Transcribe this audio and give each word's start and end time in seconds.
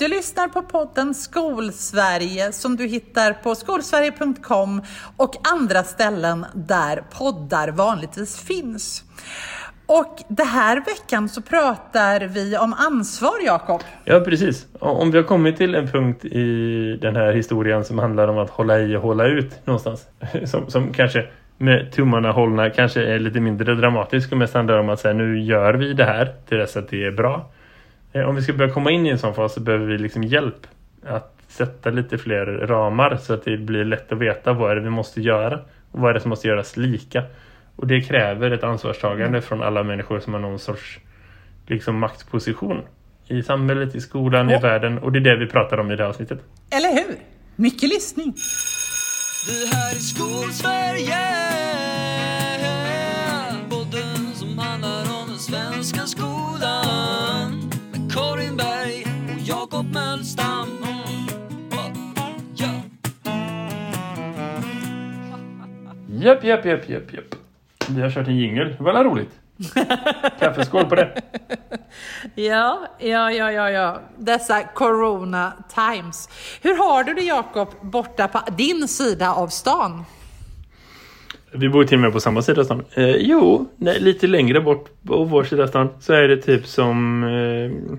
Du 0.00 0.08
lyssnar 0.08 0.48
på 0.48 0.62
podden 0.62 1.14
Skolsverige 1.14 2.52
som 2.52 2.76
du 2.76 2.86
hittar 2.86 3.32
på 3.32 3.54
skolsverige.com 3.54 4.82
och 5.16 5.34
andra 5.52 5.82
ställen 5.82 6.46
där 6.54 7.02
poddar 7.18 7.68
vanligtvis 7.68 8.40
finns. 8.44 9.04
Och 9.86 10.16
den 10.28 10.46
här 10.46 10.76
veckan 10.76 11.28
så 11.28 11.42
pratar 11.42 12.20
vi 12.20 12.56
om 12.56 12.74
ansvar, 12.78 13.32
Jakob. 13.44 13.80
Ja, 14.04 14.20
precis. 14.20 14.66
Om 14.78 15.10
vi 15.10 15.18
har 15.18 15.24
kommit 15.24 15.56
till 15.56 15.74
en 15.74 15.88
punkt 15.88 16.24
i 16.24 16.98
den 17.02 17.16
här 17.16 17.32
historien 17.32 17.84
som 17.84 17.98
handlar 17.98 18.28
om 18.28 18.38
att 18.38 18.50
hålla 18.50 18.80
i 18.80 18.96
och 18.96 19.02
hålla 19.02 19.26
ut 19.26 19.66
någonstans. 19.66 20.06
Som, 20.44 20.70
som 20.70 20.92
kanske 20.92 21.26
med 21.58 21.92
tummarna 21.92 22.32
hållna 22.32 22.70
kanske 22.70 23.04
är 23.04 23.18
lite 23.18 23.40
mindre 23.40 23.74
dramatisk 23.74 24.32
och 24.32 24.38
mest 24.38 24.54
handlar 24.54 24.78
om 24.78 24.88
att 24.88 25.00
säga 25.00 25.14
nu 25.14 25.40
gör 25.40 25.74
vi 25.74 25.92
det 25.92 26.04
här 26.04 26.34
till 26.48 26.58
dess 26.58 26.76
att 26.76 26.88
det 26.88 27.04
är 27.04 27.10
bra. 27.10 27.50
Eh, 28.12 28.28
om 28.28 28.34
vi 28.34 28.42
ska 28.42 28.52
börja 28.52 28.72
komma 28.72 28.90
in 28.90 29.06
i 29.06 29.08
en 29.08 29.18
sån 29.18 29.34
fas 29.34 29.54
så 29.54 29.60
behöver 29.60 29.86
vi 29.86 29.98
liksom 29.98 30.22
hjälp 30.22 30.66
att 31.06 31.34
sätta 31.48 31.90
lite 31.90 32.18
fler 32.18 32.46
ramar 32.46 33.16
så 33.16 33.34
att 33.34 33.44
det 33.44 33.56
blir 33.56 33.84
lätt 33.84 34.12
att 34.12 34.18
veta 34.18 34.52
vad 34.52 34.70
är 34.70 34.74
det 34.74 34.82
vi 34.82 34.90
måste 34.90 35.20
göra 35.20 35.60
och 35.90 36.00
vad 36.00 36.10
är 36.10 36.14
det 36.14 36.20
som 36.20 36.28
måste 36.28 36.48
göras 36.48 36.76
lika. 36.76 37.24
Och 37.76 37.86
det 37.86 38.00
kräver 38.00 38.50
ett 38.50 38.64
ansvarstagande 38.64 39.26
mm. 39.26 39.42
från 39.42 39.62
alla 39.62 39.82
människor 39.82 40.20
som 40.20 40.34
har 40.34 40.40
någon 40.40 40.58
sorts 40.58 40.98
liksom 41.66 41.98
maktposition 41.98 42.82
i 43.26 43.42
samhället, 43.42 43.94
i 43.94 44.00
skolan, 44.00 44.48
oh. 44.48 44.54
i 44.54 44.58
världen 44.58 44.98
och 44.98 45.12
det 45.12 45.18
är 45.18 45.20
det 45.20 45.36
vi 45.36 45.46
pratar 45.46 45.78
om 45.78 45.90
i 45.90 45.96
det 45.96 46.02
här 46.02 46.10
avsnittet. 46.10 46.38
Eller 46.70 46.92
hur? 46.92 47.16
Mycket 47.56 47.88
lyssning! 47.88 48.34
Det 49.46 49.76
här 49.76 49.90
är 49.90 49.98
Skolsverige 49.98 51.79
Japp, 66.20 66.44
japp, 66.44 66.64
japp, 66.64 66.88
japp, 66.88 67.12
japp. 67.12 67.34
Vi 67.88 68.02
har 68.02 68.10
kört 68.10 68.28
en 68.28 68.36
jingel. 68.36 68.74
Det 68.78 68.84
var 68.84 69.04
roligt. 69.04 69.30
Kaffeskål 70.40 70.84
på 70.84 70.94
det. 70.94 71.22
Ja, 72.34 72.88
ja, 72.98 73.32
ja, 73.32 73.52
ja, 73.52 73.70
ja. 73.70 74.00
Dessa 74.18 74.62
corona 74.62 75.52
times. 75.74 76.28
Hur 76.62 76.76
har 76.76 77.04
du 77.04 77.14
det 77.14 77.22
Jakob 77.22 77.68
borta 77.80 78.28
på 78.28 78.40
din 78.56 78.88
sida 78.88 79.32
av 79.34 79.48
stan? 79.48 80.04
Vi 81.52 81.68
bor 81.68 81.84
till 81.84 81.96
och 81.96 82.02
med 82.02 82.12
på 82.12 82.20
samma 82.20 82.42
sida 82.42 82.60
av 82.60 82.64
stan. 82.64 82.84
Eh, 82.94 83.16
jo, 83.16 83.68
nej, 83.76 84.00
lite 84.00 84.26
längre 84.26 84.60
bort 84.60 84.88
på 85.06 85.24
vår 85.24 85.44
sida 85.44 85.62
av 85.62 85.66
stan 85.66 85.88
så 86.00 86.12
är 86.12 86.28
det 86.28 86.36
typ 86.36 86.66
som... 86.66 87.24
Eh, 87.24 87.98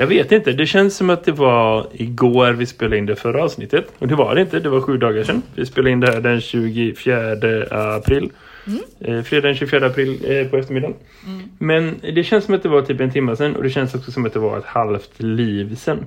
jag 0.00 0.06
vet 0.06 0.32
inte, 0.32 0.52
det 0.52 0.66
känns 0.66 0.96
som 0.96 1.10
att 1.10 1.24
det 1.24 1.32
var 1.32 1.86
igår 1.92 2.52
vi 2.52 2.66
spelade 2.66 2.98
in 2.98 3.06
det 3.06 3.16
förra 3.16 3.44
avsnittet. 3.44 3.84
Och 3.98 4.08
det 4.08 4.14
var 4.14 4.34
det 4.34 4.40
inte, 4.40 4.60
det 4.60 4.68
var 4.68 4.80
sju 4.80 4.96
dagar 4.96 5.24
sedan. 5.24 5.42
Vi 5.54 5.66
spelade 5.66 5.90
in 5.90 6.00
det 6.00 6.12
här 6.12 6.20
den 6.20 6.40
24 6.40 7.32
april. 7.70 8.30
Mm. 8.66 8.80
Eh, 9.00 9.22
fredag 9.24 9.48
den 9.48 9.56
24 9.56 9.86
april 9.86 10.18
eh, 10.24 10.46
på 10.46 10.56
eftermiddagen. 10.56 10.96
Mm. 11.26 11.42
Men 11.58 12.00
det 12.14 12.24
känns 12.24 12.44
som 12.44 12.54
att 12.54 12.62
det 12.62 12.68
var 12.68 12.82
typ 12.82 13.00
en 13.00 13.10
timme 13.10 13.36
sedan 13.36 13.56
och 13.56 13.62
det 13.62 13.70
känns 13.70 13.94
också 13.94 14.12
som 14.12 14.26
att 14.26 14.32
det 14.32 14.38
var 14.38 14.58
ett 14.58 14.64
halvt 14.64 15.22
liv 15.22 15.74
sedan. 15.74 16.06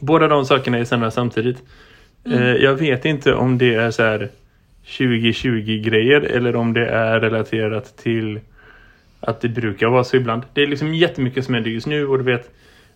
Båda 0.00 0.28
de 0.28 0.44
sakerna 0.44 0.78
är 0.78 0.84
sända 0.84 1.10
samtidigt. 1.10 1.58
Mm. 2.26 2.42
Eh, 2.42 2.48
jag 2.48 2.74
vet 2.74 3.04
inte 3.04 3.34
om 3.34 3.58
det 3.58 3.74
är 3.74 3.90
så 3.90 4.02
här 4.02 4.28
2020-grejer 4.86 6.20
eller 6.20 6.56
om 6.56 6.72
det 6.72 6.86
är 6.86 7.20
relaterat 7.20 7.96
till 7.96 8.40
att 9.20 9.40
det 9.40 9.48
brukar 9.48 9.88
vara 9.88 10.04
så 10.04 10.16
ibland. 10.16 10.42
Det 10.52 10.62
är 10.62 10.66
liksom 10.66 10.94
jättemycket 10.94 11.44
som 11.44 11.54
händer 11.54 11.70
just 11.70 11.86
nu 11.86 12.06
och 12.06 12.18
du 12.18 12.24
vet 12.24 12.50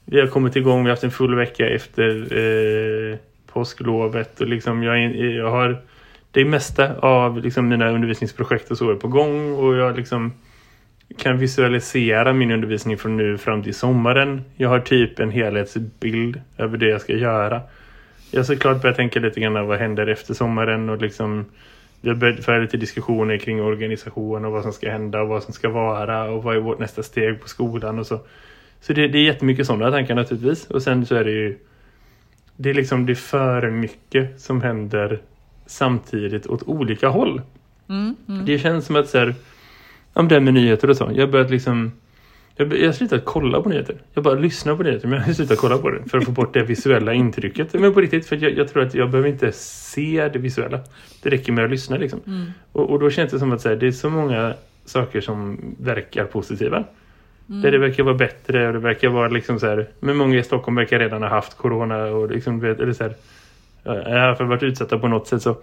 vi 0.07 0.21
har 0.21 0.27
kommit 0.27 0.57
igång, 0.57 0.79
vi 0.79 0.91
har 0.91 0.93
haft 0.93 1.05
en 1.05 1.11
full 1.11 1.35
vecka 1.35 1.69
efter 1.69 2.39
eh, 2.39 3.17
påsklovet 3.53 4.41
och 4.41 4.47
liksom 4.47 4.83
jag, 4.83 5.17
jag 5.17 5.51
har 5.51 5.83
det 6.31 6.45
mesta 6.45 6.97
av 6.97 7.39
liksom, 7.39 7.69
mina 7.69 7.91
undervisningsprojekt 7.91 8.71
och 8.71 8.79
så 8.79 8.91
är 8.91 8.95
på 8.95 9.09
gång 9.09 9.55
och 9.55 9.77
jag 9.77 9.97
liksom 9.97 10.33
kan 11.19 11.39
visualisera 11.39 12.33
min 12.33 12.51
undervisning 12.51 12.99
från 12.99 13.17
nu 13.17 13.39
fram 13.39 13.63
till 13.63 13.75
sommaren. 13.75 14.45
Jag 14.57 14.69
har 14.69 14.81
typ 14.81 15.21
en 15.21 15.31
helhetsbild 15.31 16.41
över 16.59 16.79
det 16.79 16.89
jag 16.89 17.01
ska 17.01 17.13
göra. 17.13 17.61
Jag 18.31 18.39
har 18.39 18.45
såklart 18.45 18.83
börjat 18.83 18.97
tänka 18.97 19.21
lite 19.21 19.41
grann 19.41 19.67
vad 19.67 19.79
händer 19.79 20.07
efter 20.07 20.35
sommaren 20.35 20.89
och 20.89 21.03
liksom 21.03 21.45
vi 22.01 22.09
har 22.09 22.17
börjat 22.17 22.45
föra 22.45 22.59
lite 22.59 22.77
diskussioner 22.77 23.39
kring 23.39 23.63
organisation 23.63 24.45
och 24.45 24.53
vad 24.53 24.63
som 24.63 24.73
ska 24.73 24.91
hända 24.91 25.21
och 25.21 25.29
vad 25.29 25.43
som 25.43 25.53
ska 25.53 25.69
vara 25.69 26.31
och 26.31 26.43
vad 26.43 26.57
är 26.57 26.61
vårt 26.61 26.79
nästa 26.79 27.03
steg 27.03 27.41
på 27.41 27.49
skolan 27.49 27.99
och 27.99 28.07
så. 28.07 28.21
Så 28.83 28.93
det, 28.93 29.09
det 29.09 29.19
är 29.19 29.23
jättemycket 29.23 29.67
sådana 29.67 29.91
tankar 29.91 30.15
naturligtvis. 30.15 30.67
Och 30.67 30.83
sen 30.83 31.07
så 31.07 31.15
är 31.15 31.25
det 31.25 31.31
ju 31.31 31.59
det 32.57 32.71
är 32.71 32.75
liksom 32.75 33.07
det 33.07 33.13
är 33.13 33.15
för 33.15 33.71
mycket 33.71 34.41
som 34.41 34.63
händer 34.63 35.21
samtidigt 35.67 36.47
åt 36.47 36.63
olika 36.63 37.09
håll. 37.09 37.43
Mm, 37.89 38.17
mm. 38.29 38.45
Det 38.45 38.59
känns 38.59 38.87
som 38.87 38.97
att 38.97 39.09
så 39.09 39.19
här, 39.19 39.35
om 40.13 40.29
det 40.29 40.41
med 40.41 40.55
nyheter 40.55 40.91
och 40.91 40.97
så. 40.97 41.11
Jag 41.15 41.31
börjat 41.31 41.51
liksom 41.51 41.93
jag, 42.57 42.79
jag 42.79 42.87
har 42.87 42.93
slutat 42.93 43.25
kolla 43.25 43.63
på 43.63 43.69
nyheter. 43.69 43.97
Jag 44.15 44.25
bara 44.25 44.35
lyssnar 44.35 44.77
på 44.77 44.83
nyheter 44.83 45.09
men 45.09 45.19
jag 45.19 45.27
har 45.27 45.33
slutat 45.33 45.59
kolla 45.59 45.79
på 45.79 45.91
det 45.91 46.03
för 46.11 46.19
att 46.19 46.25
få 46.25 46.31
bort 46.31 46.55
det 46.55 46.63
visuella 46.63 47.15
intrycket. 47.15 47.75
Men 47.75 47.95
på 47.95 48.01
riktigt, 48.01 48.27
för 48.27 48.37
jag, 48.37 48.59
jag 48.59 48.69
tror 48.69 48.83
att 48.83 48.95
jag 48.95 49.11
behöver 49.11 49.29
inte 49.29 49.53
se 49.53 50.31
det 50.33 50.39
visuella. 50.39 50.81
Det 51.23 51.31
räcker 51.31 51.53
med 51.53 51.65
att 51.65 51.71
lyssna 51.71 51.97
liksom. 51.97 52.21
Mm. 52.27 52.47
Och, 52.73 52.91
och, 52.91 53.01
då 53.01 53.11
känns 53.11 53.31
det 53.31 53.39
som 53.39 53.53
att 53.53 53.61
så 53.61 53.69
här, 53.69 53.77
det 53.77 53.87
är 53.87 53.93
så 53.93 54.11
många 54.11 54.55
saker 54.85 55.21
som 55.21 55.61
verkar 55.79 56.25
positiva. 56.25 56.85
Mm. 57.49 57.63
Där 57.63 57.71
det 57.71 57.79
verkar 57.79 58.03
vara 58.03 58.15
bättre 58.15 58.67
och 58.67 58.73
det 58.73 58.79
verkar 58.79 59.09
vara 59.09 59.29
liksom 59.29 59.59
så 59.59 59.67
här, 59.67 59.89
men 60.01 60.17
många 60.17 60.39
i 60.39 60.43
Stockholm 60.43 60.77
verkar 60.77 60.99
redan 60.99 61.23
ha 61.23 61.29
haft 61.29 61.57
corona 61.57 62.05
och 62.05 62.31
liksom, 62.31 62.65
eller 62.65 62.93
så 62.93 63.05
här, 63.05 63.15
i 63.85 64.13
alla 64.13 64.37
fall 64.37 64.47
varit 64.47 64.63
utsatta 64.63 64.99
på 64.99 65.09
något 65.09 65.27
sätt 65.27 65.43
så 65.43 65.57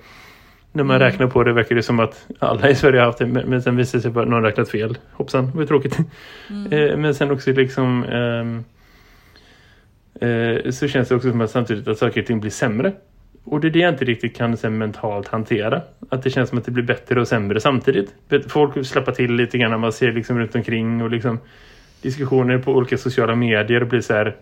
när 0.71 0.83
man 0.83 0.95
mm. 0.95 1.07
räknar 1.07 1.27
på 1.27 1.43
det 1.43 1.53
verkar 1.53 1.75
det 1.75 1.83
som 1.83 1.99
att 1.99 2.27
alla 2.39 2.69
i 2.69 2.75
Sverige 2.75 2.99
har 2.99 3.05
haft 3.05 3.19
det 3.19 3.25
men, 3.25 3.49
men 3.49 3.61
sen 3.61 3.75
visar 3.75 3.97
det 3.97 4.01
sig 4.01 4.09
att 4.09 4.27
någon 4.27 4.43
räknat 4.43 4.69
fel. 4.69 4.97
Hoppsan, 5.11 5.51
var 5.51 5.65
tråkigt. 5.65 5.97
Mm. 6.49 6.71
Eh, 6.89 6.97
men 6.97 7.15
sen 7.15 7.31
också 7.31 7.51
liksom 7.51 8.03
eh, 8.03 8.45
eh, 10.29 10.71
så 10.71 10.87
känns 10.87 11.09
det 11.09 11.15
också 11.15 11.31
som 11.31 11.41
att 11.41 11.51
samtidigt 11.51 11.87
att 11.87 11.97
saker 11.97 12.21
och 12.21 12.27
ting 12.27 12.39
blir 12.39 12.51
sämre. 12.51 12.93
Och 13.43 13.59
det 13.61 13.67
är 13.67 13.71
det 13.71 13.79
jag 13.79 13.93
inte 13.93 14.05
riktigt 14.05 14.37
kan 14.37 14.57
sen 14.57 14.77
mentalt 14.77 15.27
hantera. 15.27 15.81
Att 16.09 16.23
det 16.23 16.29
känns 16.29 16.49
som 16.49 16.57
att 16.57 16.65
det 16.65 16.71
blir 16.71 16.83
bättre 16.83 17.21
och 17.21 17.27
sämre 17.27 17.59
samtidigt. 17.59 18.13
Folk 18.47 18.85
släpper 18.85 19.11
till 19.11 19.33
lite 19.33 19.57
grann 19.57 19.71
när 19.71 19.77
man 19.77 19.93
ser 19.93 20.11
liksom 20.11 20.39
runt 20.39 20.55
omkring 20.55 21.01
och 21.01 21.09
liksom 21.09 21.39
diskussioner 22.01 22.57
på 22.57 22.71
olika 22.71 22.97
sociala 22.97 23.35
medier 23.35 23.81
och 23.81 23.87
blir 23.87 24.01
så 24.01 24.13
här 24.13 24.35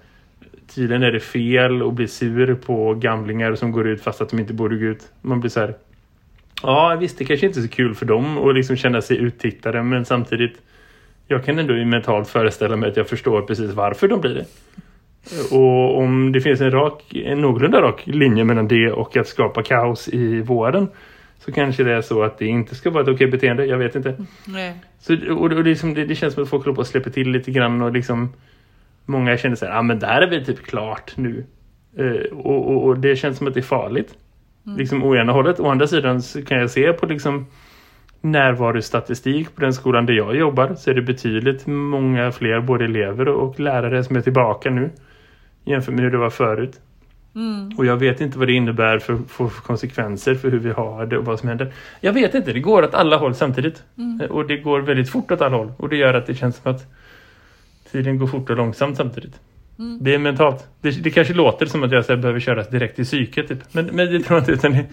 tydligen 0.76 1.04
är 1.04 1.12
det 1.12 1.20
fel 1.20 1.82
att 1.82 1.94
bli 1.94 2.08
sur 2.08 2.56
på 2.56 2.94
gamlingar 2.94 3.56
som 3.56 3.72
går 3.72 3.88
ut 3.88 4.02
fast 4.02 4.22
att 4.22 4.30
de 4.30 4.40
inte 4.40 4.54
borde 4.54 4.78
gå 4.78 4.86
ut. 4.86 5.12
Man 5.22 5.40
blir 5.40 5.50
så 5.50 5.60
här 5.60 5.76
ja 6.64 6.98
visst 7.00 7.18
det 7.18 7.26
kanske 7.26 7.46
inte 7.46 7.60
är 7.60 7.62
så 7.62 7.70
kul 7.70 7.96
för 7.96 8.06
dem 8.06 8.38
att 8.38 8.56
liksom 8.56 8.76
känna 8.76 9.02
sig 9.02 9.18
uttittade 9.18 9.84
men 9.84 10.06
samtidigt 10.06 10.62
jag 11.28 11.46
kan 11.46 11.60
ändå 11.60 11.74
mentalt 11.74 12.30
föreställa 12.30 12.76
mig 12.76 12.90
att 12.90 12.98
jag 12.98 13.10
förstår 13.10 13.42
precis 13.42 13.72
varför 13.72 14.08
de 14.08 14.22
blir 14.22 14.34
det. 14.34 14.46
Och 15.52 15.98
om 15.98 16.32
det 16.32 16.42
finns 16.42 16.62
en, 16.62 16.72
rak, 16.72 17.16
en 17.16 17.42
någorlunda 17.42 17.82
rak 17.82 18.02
linje 18.06 18.44
mellan 18.44 18.68
det 18.68 18.92
och 18.92 19.18
att 19.18 19.28
skapa 19.28 19.64
kaos 19.64 20.08
i 20.08 20.42
vården 20.42 20.88
så 21.40 21.52
kanske 21.52 21.84
det 21.84 21.94
är 21.94 22.02
så 22.02 22.24
att 22.24 22.38
det 22.38 22.46
inte 22.46 22.76
ska 22.76 22.90
vara 22.90 23.04
ett 23.04 23.10
okej 23.10 23.28
beteende, 23.28 23.66
jag 23.66 23.78
vet 23.78 23.96
inte. 23.96 24.16
Nej. 24.46 24.74
Så, 25.00 25.14
och, 25.14 25.42
och 25.42 25.50
det, 25.50 25.64
liksom, 25.64 25.94
det, 25.94 26.06
det, 26.06 26.16
känns 26.16 26.34
som 26.34 26.44
att 26.44 26.50
folk 26.50 26.66
håller 26.66 26.76
på 26.76 26.82
att 26.82 26.88
släppa 26.88 27.10
till 27.10 27.32
lite 27.32 27.52
grann 27.52 27.82
och 27.82 27.92
liksom 27.92 28.34
många 29.06 29.38
känner 29.38 29.56
sig, 29.56 29.70
ja 29.70 29.78
ah, 29.78 29.82
men 29.82 30.00
där 30.00 30.22
är 30.22 30.30
vi 30.30 30.46
typ 30.46 30.64
klart 30.64 31.18
nu. 31.18 31.46
Uh, 32.00 32.38
och, 32.38 32.72
och, 32.72 32.86
och, 32.86 33.00
det 33.00 33.16
känns 33.16 33.38
som 33.38 33.48
att 33.48 33.54
det 33.54 33.60
är 33.60 33.62
farligt. 33.62 34.14
Mm. 34.66 34.78
Liksom 34.78 35.04
å 35.04 35.16
ena 35.16 35.32
hållet. 35.32 35.60
Å 35.60 35.70
andra 35.70 35.88
sidan 35.88 36.22
så 36.22 36.42
kan 36.42 36.60
jag 36.60 36.72
se 36.72 36.94
på 36.94 37.06
liksom 37.06 37.46
närvarostatistik 38.22 39.56
på 39.56 39.62
den 39.62 39.74
skolan 39.74 40.06
där 40.06 40.14
jag 40.14 40.36
jobbar 40.36 40.76
så 40.76 40.90
är 40.90 40.94
det 40.94 41.02
betydligt 41.02 41.68
många 41.68 42.32
fler 42.32 42.60
både 42.60 42.86
elever 42.86 43.28
och 43.28 43.60
lärare 43.60 44.04
som 44.04 44.16
är 44.16 44.22
tillbaka 44.22 44.70
nu 44.70 44.90
jämfört 45.68 45.94
med 45.94 46.04
hur 46.04 46.12
det 46.12 46.18
var 46.18 46.30
förut. 46.30 46.80
Mm. 47.36 47.72
Och 47.78 47.86
jag 47.86 47.98
vet 47.98 48.22
inte 48.22 48.40
vad 48.40 48.48
det 48.48 48.54
innebär 48.54 49.00
för, 49.00 49.18
för, 49.28 49.48
konsekvenser 49.48 50.36
för 50.36 50.52
hur 50.52 50.60
vi 50.60 50.72
har 50.72 51.06
det 51.06 51.18
och 51.18 51.26
vad 51.26 51.40
som 51.40 51.50
händer. 51.50 51.74
Jag 52.02 52.14
vet 52.14 52.36
inte, 52.36 52.54
det 52.54 52.60
går 52.60 52.84
åt 52.84 52.94
alla 52.94 53.18
håll 53.18 53.36
samtidigt. 53.36 53.84
Mm. 53.98 54.32
Och 54.32 54.48
det 54.48 54.58
går 54.58 54.82
väldigt 54.82 55.10
fort 55.10 55.32
åt 55.32 55.42
alla 55.42 55.58
håll. 55.58 55.72
Och 55.78 55.90
det 55.90 55.98
gör 55.98 56.14
att 56.14 56.26
det 56.26 56.36
känns 56.36 56.56
som 56.56 56.72
att 56.72 56.86
tiden 57.92 58.18
går 58.18 58.28
fort 58.28 58.50
och 58.50 58.58
långsamt 58.58 58.98
samtidigt. 58.98 59.40
Mm. 59.80 59.98
Det 60.02 60.14
är 60.14 60.18
mentalt. 60.18 60.68
Det, 60.82 61.04
det 61.04 61.12
kanske 61.12 61.34
låter 61.34 61.66
som 61.66 61.84
att 61.84 61.92
jag 61.92 62.06
så 62.06 62.18
behöver 62.18 62.40
köras 62.40 62.70
direkt 62.70 62.96
till 62.96 63.06
psyket. 63.06 63.48
Typ. 63.48 63.60
Men, 63.72 63.86
men 63.86 64.12
det 64.12 64.20
tror 64.20 64.40
jag 64.40 64.42
inte. 64.42 64.52
Utan 64.52 64.72
det, 64.72 64.86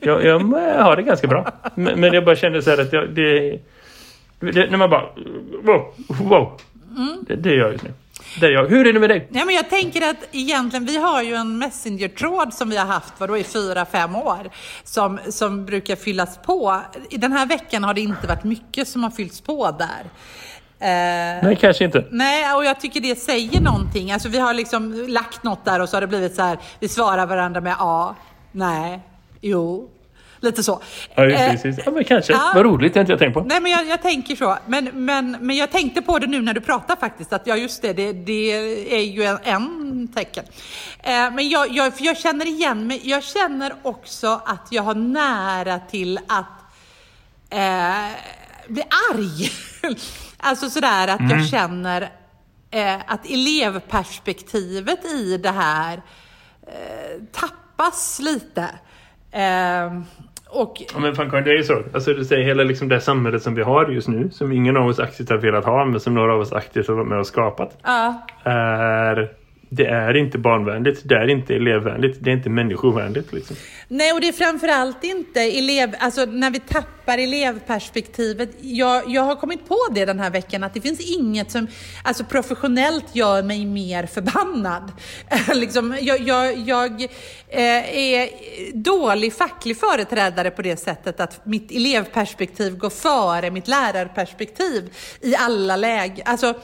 jag, 0.00 0.24
jag, 0.24 0.42
jag, 0.52 0.84
har 0.84 0.96
det 0.96 1.02
ganska 1.02 1.26
bra. 1.26 1.52
Men, 1.74 2.00
men 2.00 2.12
jag 2.12 2.24
bara 2.24 2.36
kände 2.36 2.62
så 2.62 2.70
här 2.70 2.80
att 2.80 2.92
jag, 2.92 3.10
det, 3.10 3.58
det, 4.40 4.70
när 4.70 4.76
man 4.76 4.90
bara 4.90 5.08
wow, 5.62 5.94
wow. 6.08 6.60
Mm. 6.96 7.24
Det, 7.26 7.36
det 7.36 7.54
gör 7.54 7.64
jag 7.64 7.72
just 7.72 7.84
nu. 7.84 7.90
Det 8.40 8.50
jag. 8.50 8.66
Hur 8.66 8.86
är 8.86 8.92
det 8.92 9.00
med 9.00 9.10
dig? 9.10 9.28
Ja, 9.32 9.44
men 9.44 9.54
jag 9.54 9.70
tänker 9.70 10.10
att 10.10 10.16
egentligen, 10.32 10.84
vi 10.84 10.96
har 10.96 11.22
ju 11.22 11.34
en 11.34 11.58
Messenger-tråd 11.58 12.54
som 12.54 12.70
vi 12.70 12.76
har 12.76 12.86
haft 12.86 13.14
vadå, 13.18 13.36
i 13.36 13.44
fyra, 13.44 13.84
fem 13.84 14.16
år 14.16 14.50
som, 14.84 15.18
som 15.28 15.66
brukar 15.66 15.96
fyllas 15.96 16.38
på. 16.38 16.80
I 17.10 17.16
den 17.16 17.32
här 17.32 17.46
veckan 17.46 17.84
har 17.84 17.94
det 17.94 18.00
inte 18.00 18.26
varit 18.26 18.44
mycket 18.44 18.88
som 18.88 19.02
har 19.02 19.10
fyllts 19.10 19.40
på 19.40 19.70
där. 19.78 20.10
Nej, 21.42 21.58
kanske 21.60 21.84
inte. 21.84 22.04
Nej, 22.10 22.54
och 22.54 22.64
jag 22.64 22.80
tycker 22.80 23.00
det 23.00 23.16
säger 23.16 23.60
någonting. 23.60 24.12
Alltså 24.12 24.28
vi 24.28 24.38
har 24.38 24.54
liksom 24.54 25.06
lagt 25.08 25.42
något 25.42 25.64
där 25.64 25.80
och 25.80 25.88
så 25.88 25.96
har 25.96 26.00
det 26.00 26.06
blivit 26.06 26.34
så 26.34 26.42
här, 26.42 26.58
vi 26.80 26.88
svarar 26.88 27.26
varandra 27.26 27.60
med 27.60 27.74
ja, 27.78 28.16
nej, 28.52 29.00
jo. 29.40 29.90
Lite 30.42 30.62
så. 30.62 30.82
Ja, 31.14 31.24
just 31.24 31.40
Eh, 31.40 31.52
just 31.52 31.62
det. 31.62 31.82
Ja, 31.86 31.90
men 31.92 32.04
kanske. 32.04 32.32
ja. 32.32 32.52
Vad 32.54 32.64
roligt, 32.64 32.94
det 32.94 32.98
har 32.98 33.02
inte 33.02 33.12
jag 33.12 33.18
tänkt 33.18 33.34
på. 33.34 33.40
Nej, 33.40 33.60
men 33.60 33.72
jag, 33.72 33.86
jag 33.86 34.02
tänker 34.02 34.36
så. 34.36 34.58
Men, 34.66 34.84
men, 34.92 35.36
men 35.40 35.56
jag 35.56 35.70
tänkte 35.70 36.02
på 36.02 36.18
det 36.18 36.26
nu 36.26 36.42
när 36.42 36.54
du 36.54 36.60
pratar 36.60 36.96
faktiskt, 36.96 37.32
att 37.32 37.46
ja, 37.46 37.56
just 37.56 37.82
det, 37.82 37.92
det, 37.92 38.12
det 38.12 38.52
är 38.96 39.02
ju 39.02 39.24
en, 39.24 39.38
en 39.42 40.08
tecken. 40.14 40.44
Eh, 41.02 41.10
men 41.10 41.48
jag, 41.48 41.70
jag, 41.70 41.96
för 41.96 42.04
jag 42.04 42.18
känner 42.18 42.46
igen 42.46 42.86
mig. 42.86 43.00
Jag 43.04 43.24
känner 43.24 43.72
också 43.82 44.40
att 44.44 44.66
jag 44.70 44.82
har 44.82 44.94
nära 44.94 45.78
till 45.78 46.18
att 46.28 46.46
eh, 47.50 48.10
bli 48.68 48.82
arg. 49.12 49.50
alltså 50.36 50.70
sådär 50.70 51.08
att 51.08 51.30
jag 51.30 51.48
känner 51.48 52.02
eh, 52.70 52.96
att 53.06 53.26
elevperspektivet 53.30 55.04
i 55.04 55.36
det 55.36 55.50
här 55.50 56.02
eh, 56.66 57.22
tappas 57.32 58.20
lite. 58.22 58.68
Eh, 59.32 60.02
och 60.52 60.82
Ja, 60.94 61.00
men 61.00 61.14
fan, 61.14 61.30
det 61.30 61.50
är 61.50 61.56
ju 61.56 61.62
så. 61.62 61.82
Alltså, 61.94 62.12
du 62.12 62.24
säger 62.24 62.44
hela 62.44 62.62
liksom 62.62 62.88
det 62.88 63.00
samhället 63.00 63.42
som 63.42 63.54
vi 63.54 63.62
har 63.62 63.88
just 63.88 64.08
nu, 64.08 64.30
som 64.30 64.52
ingen 64.52 64.76
av 64.76 64.86
oss 64.86 64.98
aktivt 64.98 65.30
har 65.30 65.36
velat 65.36 65.64
ha, 65.64 65.84
men 65.84 66.00
som 66.00 66.14
några 66.14 66.34
av 66.34 66.40
oss 66.40 66.52
aktivt 66.52 66.88
har 66.88 66.94
varit 66.94 67.08
med 67.08 67.18
och 67.18 67.26
skapat, 67.26 67.78
ja, 67.82 68.26
är... 68.44 69.41
Det 69.74 69.86
är 69.86 70.16
inte 70.16 70.38
barnvänligt, 70.38 71.00
det 71.04 71.14
är 71.14 71.30
inte 71.30 71.54
elevvänligt, 71.54 72.18
det 72.20 72.30
är 72.30 72.34
inte 72.34 72.50
människovänligt. 72.50 73.32
Liksom. 73.32 73.56
Nej, 73.88 74.12
och 74.12 74.20
det 74.20 74.28
är 74.28 74.32
framförallt 74.32 75.04
inte 75.04 75.40
elev, 75.40 75.94
alltså 75.98 76.24
när 76.24 76.50
vi 76.50 76.60
tappar 76.60 77.18
elevperspektivet. 77.18 78.50
Jag, 78.60 79.02
jag 79.06 79.22
har 79.22 79.36
kommit 79.36 79.68
på 79.68 79.78
det 79.94 80.04
den 80.04 80.20
här 80.20 80.30
veckan 80.30 80.64
att 80.64 80.74
det 80.74 80.80
finns 80.80 81.00
inget 81.00 81.50
som 81.50 81.66
alltså 82.04 82.24
professionellt 82.24 83.16
gör 83.16 83.42
mig 83.42 83.66
mer 83.66 84.06
förbannad. 84.06 84.92
liksom, 85.54 85.96
jag 86.00 86.20
jag, 86.20 86.58
jag 86.58 87.02
eh, 87.48 87.98
är 87.98 88.28
dålig 88.74 89.32
facklig 89.32 89.76
företrädare 89.76 90.50
på 90.50 90.62
det 90.62 90.76
sättet 90.76 91.20
att 91.20 91.46
mitt 91.46 91.70
elevperspektiv 91.70 92.78
går 92.78 92.90
före 92.90 93.50
mitt 93.50 93.68
lärarperspektiv 93.68 94.94
i 95.20 95.36
alla 95.36 95.76
lägen. 95.76 96.26
Alltså, 96.26 96.54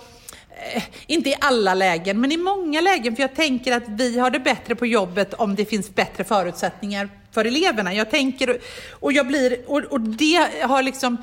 Eh, 0.58 0.82
inte 1.06 1.30
i 1.30 1.34
alla 1.40 1.74
lägen, 1.74 2.20
men 2.20 2.32
i 2.32 2.36
många 2.36 2.80
lägen. 2.80 3.16
För 3.16 3.22
jag 3.22 3.34
tänker 3.34 3.72
att 3.72 3.88
vi 3.88 4.18
har 4.18 4.30
det 4.30 4.40
bättre 4.40 4.74
på 4.74 4.86
jobbet 4.86 5.34
om 5.34 5.54
det 5.54 5.64
finns 5.64 5.94
bättre 5.94 6.24
förutsättningar 6.24 7.08
för 7.32 7.44
eleverna. 7.44 7.94
Jag 7.94 8.10
tänker, 8.10 8.60
och 8.92 9.12
jag 9.12 9.26
blir, 9.26 9.64
och, 9.66 9.78
och 9.78 10.00
det 10.00 10.48
har 10.62 10.82
liksom, 10.82 11.16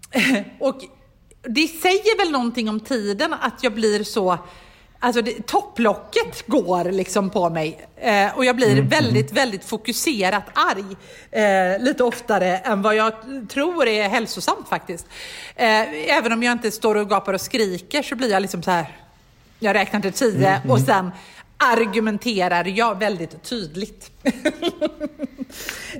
och 0.60 0.80
det 1.42 1.68
säger 1.68 2.18
väl 2.18 2.32
någonting 2.32 2.68
om 2.68 2.80
tiden 2.80 3.32
att 3.32 3.62
jag 3.62 3.74
blir 3.74 4.04
så, 4.04 4.38
alltså 5.02 5.22
det, 5.22 5.46
topplocket 5.46 6.46
går 6.46 6.84
liksom 6.84 7.30
på 7.30 7.50
mig. 7.50 7.86
Eh, 7.96 8.36
och 8.36 8.44
jag 8.44 8.56
blir 8.56 8.82
väldigt, 8.82 9.32
väldigt 9.32 9.64
fokuserat 9.64 10.44
arg. 10.52 10.96
Eh, 11.30 11.82
lite 11.82 12.04
oftare 12.04 12.56
än 12.56 12.82
vad 12.82 12.96
jag 12.96 13.12
tror 13.48 13.86
är 13.88 14.08
hälsosamt 14.08 14.68
faktiskt. 14.68 15.06
Eh, 15.56 16.16
även 16.18 16.32
om 16.32 16.42
jag 16.42 16.52
inte 16.52 16.70
står 16.70 16.94
och 16.94 17.08
gapar 17.08 17.32
och 17.32 17.40
skriker 17.40 18.02
så 18.02 18.16
blir 18.16 18.30
jag 18.30 18.42
liksom 18.42 18.62
så 18.62 18.70
här, 18.70 18.86
jag 19.58 19.74
räknar 19.74 20.00
till 20.00 20.12
tio 20.12 20.60
och 20.68 20.80
sen 20.80 21.10
argumenterar 21.56 22.64
jag 22.64 22.98
väldigt 22.98 23.42
tydligt. 23.42 24.10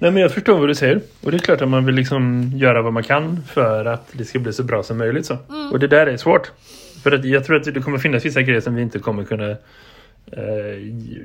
Nej, 0.00 0.10
men 0.10 0.16
jag 0.16 0.32
förstår 0.34 0.58
vad 0.58 0.68
du 0.68 0.74
säger. 0.74 1.00
Och 1.22 1.30
det 1.30 1.36
är 1.36 1.38
klart 1.38 1.60
att 1.60 1.68
man 1.68 1.86
vill 1.86 1.94
liksom 1.94 2.50
göra 2.54 2.82
vad 2.82 2.92
man 2.92 3.02
kan 3.02 3.44
för 3.52 3.84
att 3.84 4.08
det 4.12 4.24
ska 4.24 4.38
bli 4.38 4.52
så 4.52 4.62
bra 4.62 4.82
som 4.82 4.98
möjligt. 4.98 5.26
Så. 5.26 5.36
Och 5.72 5.78
det 5.78 5.86
där 5.86 6.06
är 6.06 6.16
svårt. 6.16 6.52
För 7.02 7.12
att 7.12 7.24
jag 7.24 7.44
tror 7.44 7.56
att 7.56 7.74
det 7.74 7.80
kommer 7.80 7.98
finnas 7.98 8.24
vissa 8.24 8.42
grejer 8.42 8.60
som 8.60 8.74
vi 8.74 8.82
inte 8.82 8.98
kommer 8.98 9.24
kunna 9.24 9.50
eh, 10.26 10.78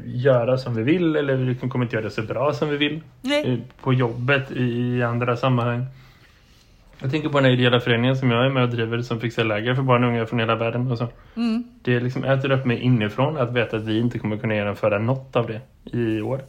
göra 0.06 0.58
som 0.58 0.76
vi 0.76 0.84
vill. 0.84 1.16
Eller 1.16 1.36
vi 1.36 1.56
kommer 1.56 1.86
inte 1.86 1.96
göra 1.96 2.06
det 2.06 2.12
så 2.12 2.22
bra 2.22 2.54
som 2.54 2.70
vi 2.70 2.78
vill. 2.78 3.02
Nej. 3.22 3.54
Eh, 3.54 3.60
På 3.82 3.94
jobbet, 3.94 4.52
i 4.52 5.04
andra 5.04 5.38
sammanhang. 5.38 5.86
Jag 7.02 7.12
tänker 7.12 7.30
på 7.30 7.38
den 7.38 7.46
här 7.46 7.52
ideella 7.52 7.80
föreningen 7.80 8.16
som 8.18 8.32
jag 8.32 8.46
är 8.46 8.50
med 8.50 8.64
och 8.64 8.70
driver 8.70 9.02
som 9.02 9.20
fixar 9.20 9.44
läger 9.44 9.76
för 9.76 9.82
barn 9.82 10.04
och 10.04 10.10
unga 10.10 10.26
från 10.26 10.40
hela 10.40 10.56
världen. 10.56 10.92
Och 10.92 10.98
så. 10.98 11.08
Det 11.82 12.00
liksom 12.00 12.24
äter 12.24 12.52
upp 12.52 12.66
mig 12.66 12.80
inifrån 12.80 13.38
att 13.38 13.54
veta 13.54 13.78
att 13.78 13.84
vi 13.84 14.00
inte 14.00 14.20
kommer 14.20 14.38
kunna 14.38 14.56
genomföra 14.56 15.00
något 15.00 15.36
av 15.36 15.48
det 15.48 15.62
i 15.98 16.22
år. 16.22 16.42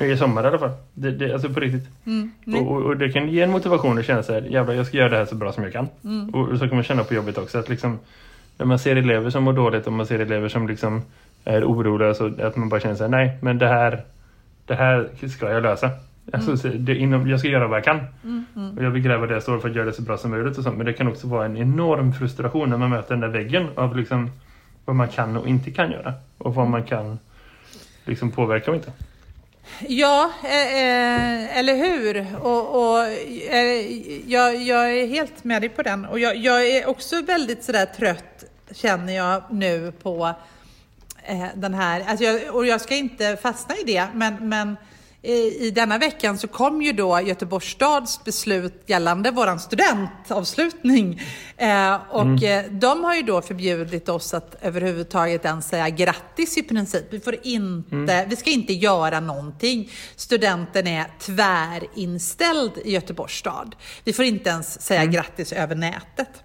I 0.00 0.16
sommar 0.16 0.44
i 0.44 0.46
alla 0.46 0.58
fall. 0.58 0.70
Det, 0.94 1.10
det, 1.10 1.32
alltså 1.32 1.48
på 1.48 1.60
riktigt. 1.60 1.88
Och, 2.56 2.72
och, 2.72 2.82
och 2.82 2.96
det 2.96 3.12
kan 3.12 3.28
ge 3.28 3.40
en 3.40 3.50
motivation 3.50 3.98
att 3.98 4.04
känna 4.06 4.22
så 4.22 4.32
här, 4.32 4.42
jävlar 4.42 4.74
jag 4.74 4.86
ska 4.86 4.96
göra 4.96 5.08
det 5.08 5.16
här 5.16 5.24
så 5.24 5.34
bra 5.34 5.52
som 5.52 5.64
jag 5.64 5.72
kan. 5.72 5.88
Och, 6.32 6.48
och 6.48 6.58
så 6.58 6.68
kan 6.68 6.74
man 6.76 6.84
känna 6.84 7.04
på 7.04 7.14
jobbet 7.14 7.38
också 7.38 7.58
att 7.58 7.68
liksom, 7.68 7.98
när 8.58 8.66
man 8.66 8.78
ser 8.78 8.96
elever 8.96 9.30
som 9.30 9.44
mår 9.44 9.52
dåligt 9.52 9.86
och 9.86 9.92
man 9.92 10.06
ser 10.06 10.18
elever 10.18 10.48
som 10.48 10.68
liksom 10.68 11.02
är 11.44 11.64
oroliga 11.64 12.14
så 12.14 12.26
att 12.42 12.56
man 12.56 12.68
bara 12.68 12.80
känner 12.80 12.94
så 12.94 13.04
här, 13.04 13.10
nej 13.10 13.38
men 13.40 13.58
det 13.58 13.68
här, 13.68 14.02
det 14.66 14.74
här 14.74 15.08
ska 15.28 15.50
jag 15.50 15.62
lösa. 15.62 15.90
Alltså, 16.32 16.56
så 16.56 16.68
det, 16.68 16.96
inom, 16.96 17.28
jag 17.28 17.38
ska 17.38 17.48
göra 17.48 17.68
vad 17.68 17.76
jag 17.76 17.84
kan. 17.84 18.00
Och 18.76 18.82
jag 18.82 18.90
vill 18.90 19.02
gräva 19.02 19.26
det 19.26 19.34
jag 19.34 19.42
står 19.42 19.58
för 19.58 19.68
att 19.68 19.74
göra 19.74 19.86
det 19.86 19.92
så 19.92 20.02
bra 20.02 20.16
som 20.16 20.30
möjligt. 20.30 20.58
Och 20.58 20.64
sånt. 20.64 20.76
Men 20.76 20.86
det 20.86 20.92
kan 20.92 21.08
också 21.08 21.26
vara 21.28 21.44
en 21.44 21.56
enorm 21.56 22.12
frustration 22.12 22.70
när 22.70 22.76
man 22.76 22.90
möter 22.90 23.10
den 23.10 23.20
där 23.20 23.28
väggen 23.28 23.66
av 23.74 23.96
liksom, 23.96 24.30
vad 24.84 24.96
man 24.96 25.08
kan 25.08 25.36
och 25.36 25.48
inte 25.48 25.70
kan 25.70 25.90
göra. 25.90 26.12
Och 26.38 26.54
vad 26.54 26.68
man 26.68 26.82
kan 26.82 27.18
liksom, 28.04 28.30
påverka 28.30 28.70
och 28.70 28.76
inte. 28.76 28.92
Ja, 29.88 30.30
eh, 30.44 30.50
eh, 30.50 31.58
eller 31.58 31.76
hur? 31.76 32.36
Och, 32.42 32.80
och 32.80 33.06
eh, 33.06 33.92
jag, 34.30 34.56
jag 34.56 34.98
är 34.98 35.06
helt 35.06 35.44
med 35.44 35.62
dig 35.62 35.68
på 35.68 35.82
den. 35.82 36.04
Och 36.04 36.20
jag, 36.20 36.36
jag 36.36 36.66
är 36.66 36.86
också 36.86 37.22
väldigt 37.22 37.64
sådär 37.64 37.86
trött, 37.86 38.44
känner 38.70 39.12
jag 39.12 39.42
nu 39.50 39.92
på 40.02 40.34
eh, 41.22 41.46
den 41.54 41.74
här. 41.74 42.04
Alltså 42.06 42.24
jag, 42.24 42.54
och 42.54 42.66
jag 42.66 42.80
ska 42.80 42.94
inte 42.94 43.36
fastna 43.36 43.76
i 43.76 43.82
det, 43.84 44.06
men, 44.14 44.48
men 44.48 44.68
eh, 44.70 44.76
i 45.24 45.70
denna 45.74 45.98
veckan 45.98 46.38
så 46.38 46.48
kom 46.48 46.82
ju 46.82 46.92
då 46.92 47.20
Göteborgs 47.20 47.64
stads 47.64 48.24
beslut 48.24 48.82
gällande 48.86 49.30
våran 49.30 49.60
studentavslutning. 49.60 51.20
Eh, 51.56 51.94
och 52.10 52.42
eh, 52.42 52.64
de 52.70 53.04
har 53.04 53.14
ju 53.14 53.22
då 53.22 53.42
förbjudit 53.42 54.08
oss 54.08 54.34
att 54.34 54.56
överhuvudtaget 54.60 55.44
ens 55.44 55.68
säga 55.68 55.88
grattis 55.88 56.58
i 56.58 56.62
princip. 56.62 57.04
Vi, 57.10 57.20
får 57.20 57.36
inte, 57.42 58.26
vi 58.28 58.36
ska 58.36 58.50
inte 58.50 58.72
göra 58.72 59.20
någonting. 59.20 59.90
Studenten 60.16 60.86
är 60.86 61.06
tvärinställd 61.18 62.72
i 62.84 62.92
Göteborgs 62.92 63.34
stad. 63.34 63.76
Vi 64.04 64.12
får 64.12 64.24
inte 64.24 64.50
ens 64.50 64.80
säga 64.80 65.04
grattis 65.04 65.52
över 65.52 65.74
nätet. 65.74 66.44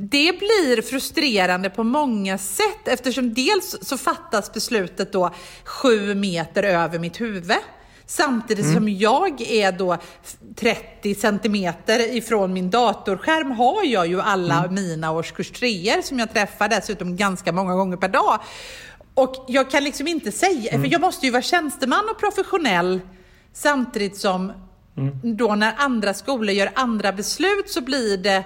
Det 0.00 0.38
blir 0.38 0.82
frustrerande 0.82 1.70
på 1.70 1.84
många 1.84 2.38
sätt 2.38 2.88
eftersom 2.88 3.34
dels 3.34 3.76
så 3.82 3.98
fattas 3.98 4.52
beslutet 4.52 5.12
då 5.12 5.34
sju 5.64 6.14
meter 6.14 6.62
över 6.62 6.98
mitt 6.98 7.20
huvud. 7.20 7.52
Samtidigt 8.06 8.72
som 8.72 8.88
jag 8.88 9.40
är 9.40 9.72
då 9.72 9.98
30 10.56 11.14
centimeter 11.14 12.16
ifrån 12.16 12.52
min 12.52 12.70
datorskärm 12.70 13.50
har 13.50 13.84
jag 13.84 14.06
ju 14.06 14.20
alla 14.20 14.70
mina 14.70 15.12
årskurs 15.12 15.50
treor 15.50 16.02
som 16.02 16.18
jag 16.18 16.32
träffar 16.32 16.68
dessutom 16.68 17.16
ganska 17.16 17.52
många 17.52 17.74
gånger 17.74 17.96
per 17.96 18.08
dag. 18.08 18.40
Och 19.14 19.44
jag 19.48 19.70
kan 19.70 19.84
liksom 19.84 20.06
inte 20.06 20.32
säga, 20.32 20.70
för 20.70 20.92
jag 20.92 21.00
måste 21.00 21.26
ju 21.26 21.32
vara 21.32 21.42
tjänsteman 21.42 22.08
och 22.10 22.18
professionell 22.18 23.00
samtidigt 23.52 24.16
som 24.16 24.52
då 25.22 25.54
när 25.54 25.74
andra 25.76 26.14
skolor 26.14 26.50
gör 26.50 26.70
andra 26.74 27.12
beslut 27.12 27.70
så 27.70 27.80
blir 27.80 28.16
det 28.16 28.44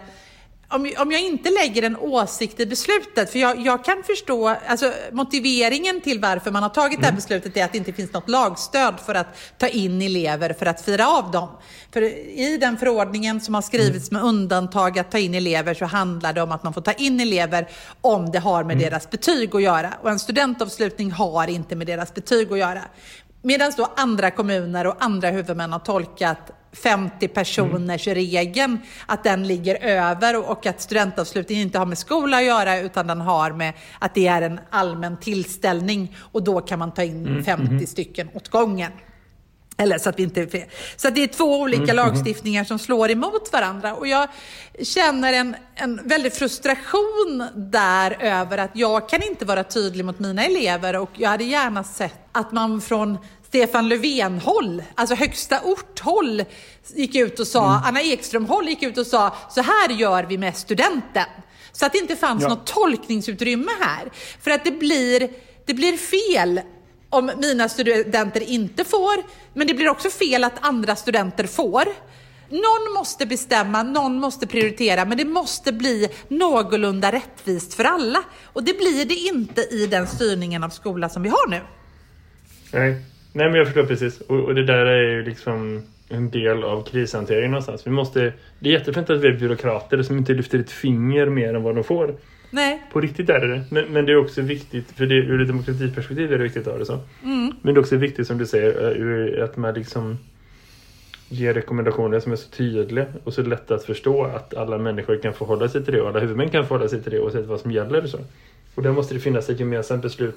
om, 0.71 0.93
om 0.99 1.13
jag 1.13 1.21
inte 1.21 1.51
lägger 1.51 1.83
en 1.83 1.97
åsikt 1.97 2.61
i 2.61 2.67
beslutet, 2.67 3.31
för 3.33 3.39
jag, 3.39 3.61
jag 3.61 3.85
kan 3.85 4.03
förstå, 4.03 4.49
alltså 4.49 4.93
motiveringen 5.13 6.01
till 6.01 6.21
varför 6.21 6.51
man 6.51 6.63
har 6.63 6.71
tagit 6.71 7.01
det 7.01 7.07
här 7.07 7.13
beslutet 7.13 7.57
är 7.57 7.65
att 7.65 7.73
det 7.73 7.79
inte 7.79 7.93
finns 7.93 8.13
något 8.13 8.29
lagstöd 8.29 8.95
för 9.07 9.15
att 9.15 9.27
ta 9.59 9.69
in 9.69 10.03
elever 10.03 10.53
för 10.53 10.67
att 10.67 10.85
fira 10.85 11.09
av 11.09 11.31
dem. 11.31 11.49
För 11.93 12.03
i 12.39 12.59
den 12.61 12.77
förordningen 12.77 13.41
som 13.41 13.55
har 13.55 13.63
skrivits 13.63 14.11
med 14.11 14.23
undantag 14.23 14.99
att 14.99 15.11
ta 15.11 15.19
in 15.19 15.35
elever 15.35 15.75
så 15.75 15.85
handlar 15.85 16.33
det 16.33 16.43
om 16.43 16.53
att 16.53 16.63
man 16.63 16.73
får 16.73 16.81
ta 16.81 16.93
in 16.93 17.21
elever 17.21 17.69
om 18.01 18.31
det 18.31 18.39
har 18.39 18.65
med 18.65 18.79
deras 18.79 19.11
betyg 19.11 19.55
att 19.55 19.63
göra. 19.63 19.95
Och 20.03 20.11
en 20.11 20.19
studentavslutning 20.19 21.11
har 21.11 21.51
inte 21.51 21.77
med 21.77 21.87
deras 21.87 22.15
betyg 22.15 22.53
att 22.53 22.59
göra. 22.59 22.83
Medan 23.43 23.73
då 23.77 23.93
andra 23.97 24.31
kommuner 24.31 24.87
och 24.87 24.95
andra 24.99 25.31
huvudmän 25.31 25.73
har 25.73 25.79
tolkat 25.79 26.51
50 26.73 27.29
personers 27.29 28.07
regeln, 28.07 28.79
att 29.07 29.25
den 29.25 29.47
ligger 29.47 29.75
över 29.83 30.51
och 30.51 30.67
att 30.67 30.81
studentavslutningen 30.81 31.63
inte 31.63 31.79
har 31.79 31.87
med 31.87 31.99
skola 31.99 32.37
att 32.37 32.45
göra 32.45 32.79
utan 32.79 33.07
den 33.07 33.21
har 33.21 33.51
med 33.51 33.73
att 33.99 34.15
det 34.15 34.27
är 34.27 34.43
en 34.43 34.61
allmän 34.71 35.17
tillställning. 35.17 36.17
Och 36.33 36.43
då 36.43 36.61
kan 36.61 36.79
man 36.79 36.95
ta 36.95 37.03
in 37.03 37.45
50 37.45 37.87
stycken 37.87 38.29
åt 38.35 38.49
gången. 38.49 38.93
Eller 39.81 39.99
så 39.99 40.09
att 40.09 40.19
vi 40.19 40.23
inte... 40.23 40.67
Så 40.97 41.09
att 41.09 41.15
det 41.15 41.23
är 41.23 41.27
två 41.27 41.61
olika 41.61 41.93
lagstiftningar 41.93 42.65
som 42.65 42.79
slår 42.79 43.11
emot 43.11 43.53
varandra. 43.53 43.95
Och 43.95 44.07
jag 44.07 44.29
känner 44.83 45.33
en, 45.33 45.57
en 45.75 46.01
väldig 46.05 46.33
frustration 46.33 47.45
där 47.55 48.17
över 48.21 48.59
att 48.59 48.71
jag 48.75 49.09
kan 49.09 49.23
inte 49.23 49.45
vara 49.45 49.65
tydlig 49.65 50.05
mot 50.05 50.19
mina 50.19 50.45
elever 50.45 50.97
och 50.97 51.11
jag 51.15 51.31
hade 51.31 51.45
gärna 51.45 51.85
sett 51.85 52.21
att 52.33 52.53
man 52.53 52.81
från 52.81 53.19
Stefan 53.47 53.89
Löfven-håll, 53.89 54.83
alltså 54.95 55.15
högsta 55.15 55.61
ort-håll, 55.65 56.45
gick 56.95 57.15
ut 57.15 57.41
och 57.41 57.47
sa, 57.47 57.83
Anna 57.85 58.03
Ekström-håll 58.03 58.69
gick 58.69 58.83
ut 58.83 58.99
och 58.99 59.07
sa, 59.07 59.35
så 59.51 59.63
här 59.63 59.89
gör 59.89 60.25
vi 60.25 60.39
med 60.39 60.57
studenten. 60.57 61.27
Så 61.73 61.87
att 61.87 61.93
det 61.93 61.99
inte 61.99 62.17
fanns 62.17 62.43
Ja. 62.43 62.49
något 62.49 62.67
tolkningsutrymme 62.67 63.71
här. 63.81 64.11
För 64.43 64.51
att 64.51 64.65
det 64.65 64.71
blir, 64.71 65.31
det 65.67 65.75
blir 65.75 65.97
fel 65.97 66.61
om 67.11 67.31
mina 67.41 67.69
studenter 67.69 68.51
inte 68.51 68.85
får, 68.85 69.17
men 69.55 69.67
det 69.67 69.75
blir 69.75 69.89
också 69.89 70.11
fel 70.11 70.45
att 70.45 70.67
andra 70.67 70.97
studenter 70.97 71.45
får. 71.45 71.85
Någon 72.51 72.95
måste 72.95 73.27
bestämma, 73.27 73.83
någon 73.83 74.21
måste 74.21 74.47
prioritera, 74.47 75.05
men 75.05 75.19
det 75.19 75.25
måste 75.25 75.73
bli 75.73 76.09
någorlunda 76.29 77.13
rättvist 77.13 77.75
för 77.75 77.85
alla. 77.85 78.23
Och 78.45 78.65
det 78.65 78.79
blir 78.79 79.05
det 79.05 79.15
inte 79.15 79.61
i 79.61 79.87
den 79.87 80.07
styrningen 80.07 80.65
av 80.65 80.69
skola 80.69 81.09
som 81.09 81.23
vi 81.23 81.29
har 81.29 81.51
nu. 81.51 81.61
Nej. 82.73 83.03
Nej, 83.33 83.47
men 83.47 83.55
jag 83.55 83.67
förstår 83.67 83.85
precis. 83.85 84.21
Och, 84.21 84.41
och 84.41 84.55
det 84.55 84.65
där 84.65 84.87
är 84.87 85.11
ju 85.11 85.25
liksom 85.25 85.83
en 86.09 86.31
del 86.31 86.65
av 86.65 86.83
krishanteringen 86.85 87.51
någonstans. 87.51 87.87
Vi 87.87 87.91
måste, 87.91 88.33
det 88.59 88.69
är 88.69 88.73
jättefint 88.73 89.11
att 89.11 89.21
vi 89.21 89.29
är 89.29 89.33
byråkrater 89.33 90.03
som 90.03 90.19
inte 90.19 90.33
lyfter 90.33 90.59
ett 90.59 90.71
finger 90.71 91.27
mer 91.27 91.55
än 91.55 91.63
vad 91.63 91.75
de 91.75 91.85
får. 91.85 92.15
Nej. 92.51 92.83
På 92.93 93.01
riktigt 93.01 93.31
är 93.31 93.41
det 93.41 93.47
det. 93.47 93.65
Men, 93.71 93.85
men 93.85 94.07
det 94.07 94.13
är 94.13 94.17
också 94.17 94.43
viktigt, 94.43 94.91
för 94.91 95.07
det, 95.07 95.15
ur 95.15 95.41
ett 95.41 95.49
demokratiperspektiv 95.49 96.33
är 96.33 96.39
det 96.39 96.45
viktigt 96.45 96.67
att 96.67 96.73
ha 96.73 96.79
det 96.79 96.87
så. 96.87 96.99
Men 97.63 97.75
det 97.75 97.79
är 97.79 97.79
också 97.79 97.97
viktigt 97.97 98.27
som 98.27 98.39
du 98.39 98.47
säger, 98.47 99.39
eh, 99.39 99.45
att 99.45 99.57
man 99.57 99.75
liksom 99.75 100.19
ger 101.29 101.55
rekommendationer 101.55 102.21
som 102.21 102.33
är 102.33 102.37
så 102.37 102.51
tydliga 102.51 103.07
och 103.25 103.35
så 103.35 103.43
lätta 103.43 103.75
att 103.75 103.85
förstå 103.85 104.25
att 104.25 104.55
alla 104.55 104.79
människor 104.79 105.23
kan 105.23 105.35
förhålla 105.35 105.69
sig 105.69 105.85
till 105.85 105.95
det 105.95 106.01
och 106.01 106.09
alla 106.09 106.21
huvudmän 106.21 106.51
kan 106.51 106.67
förhålla 106.67 106.89
sig 106.89 107.03
till 107.03 107.13
det 107.13 107.21
oavsett 107.21 107.47
vad 107.47 107.61
som 107.61 107.71
gäller. 107.73 108.03
Och, 108.03 108.09
så. 108.09 108.19
och 108.75 108.83
där 108.83 108.93
måste 108.93 109.15
det 109.15 109.21
finnas 109.21 109.51
ett 109.51 109.61
gemensamt 109.61 110.03
beslut 110.03 110.37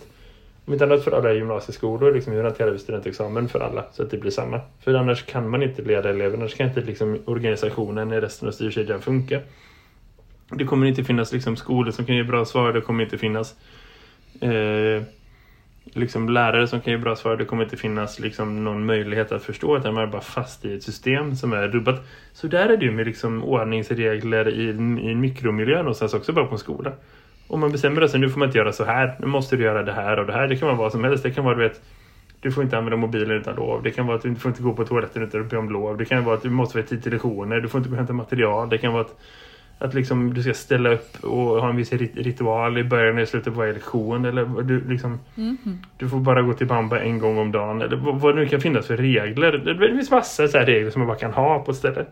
om 0.65 0.73
inte 0.73 0.85
annat 0.85 1.03
för 1.03 1.11
alla 1.11 1.33
gymnasieskolor, 1.33 2.13
liksom 2.13 2.33
hur 2.33 2.43
hanterar 2.43 2.71
vi 2.71 2.79
studentexamen 2.79 3.49
för 3.49 3.59
alla 3.59 3.85
så 3.93 4.03
att 4.03 4.11
det 4.11 4.17
blir 4.17 4.31
samma. 4.31 4.61
För 4.79 4.93
annars 4.93 5.25
kan 5.25 5.49
man 5.49 5.63
inte 5.63 5.81
leda 5.81 6.09
eleverna, 6.09 6.43
annars 6.43 6.55
kan 6.55 6.67
inte 6.67 6.81
liksom 6.81 7.19
organisationen 7.25 8.13
i 8.13 8.21
resten 8.21 8.47
av 8.47 8.51
styrkedjan 8.51 9.01
funka. 9.01 9.39
Det 10.55 10.65
kommer 10.65 10.87
inte 10.87 11.03
finnas 11.03 11.33
liksom 11.33 11.55
skolor 11.55 11.91
som 11.91 12.05
kan 12.05 12.15
ge 12.15 12.23
bra 12.23 12.45
svar, 12.45 12.73
det 12.73 12.81
kommer 12.81 13.03
inte 13.03 13.17
finnas 13.17 13.55
eh, 14.41 15.03
liksom 15.83 16.29
lärare 16.29 16.67
som 16.67 16.81
kan 16.81 16.93
ge 16.93 16.97
bra 16.97 17.15
svar, 17.15 17.37
det 17.37 17.45
kommer 17.45 17.63
inte 17.63 17.77
finnas 17.77 18.19
liksom 18.19 18.63
någon 18.63 18.85
möjlighet 18.85 19.31
att 19.31 19.43
förstå 19.43 19.75
att 19.75 19.83
man 19.83 19.97
är 19.97 20.07
bara 20.07 20.21
fast 20.21 20.65
i 20.65 20.73
ett 20.73 20.83
system 20.83 21.35
som 21.35 21.53
är 21.53 21.67
rubbat. 21.67 22.07
Så 22.33 22.47
där 22.47 22.69
är 22.69 22.77
det 22.77 22.85
ju 22.85 22.91
med 22.91 23.05
liksom 23.05 23.43
ordningsregler 23.43 24.49
i, 24.49 24.69
i 25.11 25.15
mikromiljö 25.15 25.77
någonstans 25.77 26.13
också 26.13 26.33
bara 26.33 26.45
på 26.45 26.55
en 26.55 26.59
skola. 26.59 26.93
Om 27.47 27.59
man 27.59 27.71
bestämmer 27.71 28.07
sig, 28.07 28.19
nu 28.19 28.29
får 28.29 28.39
man 28.39 28.47
inte 28.47 28.57
göra 28.57 28.73
så 28.73 28.83
här, 28.83 29.15
nu 29.19 29.27
måste 29.27 29.55
du 29.57 29.63
göra 29.63 29.83
det 29.83 29.93
här 29.93 30.19
och 30.19 30.25
det 30.25 30.33
här. 30.33 30.47
Det 30.47 30.55
kan 30.55 30.67
vara 30.67 30.77
vad 30.77 30.91
som 30.91 31.03
helst, 31.03 31.23
det 31.23 31.31
kan 31.31 31.45
vara 31.45 31.55
du 31.55 31.61
vet 31.61 31.81
du 32.41 32.51
får 32.51 32.63
inte 32.63 32.77
använda 32.77 32.97
mobilen 32.97 33.31
utan 33.31 33.55
lov. 33.55 33.83
Det 33.83 33.91
kan 33.91 34.07
vara 34.07 34.17
att 34.17 34.23
du 34.23 34.35
får 34.35 34.49
inte 34.49 34.63
gå 34.63 34.73
på 34.73 34.85
toaletten 34.85 35.23
utan 35.23 35.41
att 35.41 35.49
be 35.49 35.57
om 35.57 35.69
lov. 35.69 35.97
Det 35.97 36.05
kan 36.05 36.23
vara 36.23 36.35
att 36.35 36.43
du 36.43 36.49
måste 36.49 36.77
vara 36.77 36.85
i 36.85 36.87
tid 36.87 37.03
till 37.03 37.11
lektioner. 37.11 37.61
Du 37.61 37.69
får 37.69 37.77
inte 37.77 37.89
gå 37.89 37.93
och 37.93 37.97
hämta 37.97 38.13
material. 38.13 38.69
Det 38.69 38.77
kan 38.77 38.93
vara 38.93 39.01
att, 39.01 39.19
att 39.81 39.93
liksom 39.93 40.33
du 40.33 40.43
ska 40.43 40.53
ställa 40.53 40.89
upp 40.93 41.23
och 41.23 41.31
ha 41.61 41.69
en 41.69 41.75
viss 41.75 41.93
rit- 41.93 42.15
ritual 42.15 42.77
i 42.77 42.83
början 42.83 43.15
och 43.15 43.21
i 43.21 43.25
slutet 43.25 43.53
på 43.53 43.59
varje 43.59 43.73
lektion. 43.73 44.25
Eller 44.25 44.61
du, 44.63 44.87
liksom, 44.89 45.19
du 45.97 46.09
får 46.09 46.19
bara 46.19 46.41
gå 46.41 46.53
till 46.53 46.67
bamba 46.67 46.99
en 46.99 47.19
gång 47.19 47.37
om 47.37 47.51
dagen. 47.51 47.81
Eller 47.81 47.97
vad, 47.97 48.35
det 48.35 48.41
nu 48.41 48.47
kan 48.47 48.61
finnas 48.61 48.87
för 48.87 48.97
regler. 48.97 49.51
Det, 49.51 49.87
finns 49.87 50.11
massor 50.11 50.47
så 50.47 50.57
regler 50.59 50.91
som 50.91 50.99
man 50.99 51.07
bara 51.07 51.17
kan 51.17 51.33
ha 51.33 51.59
på 51.59 51.71
ett 51.71 51.77
ställe. 51.77 52.05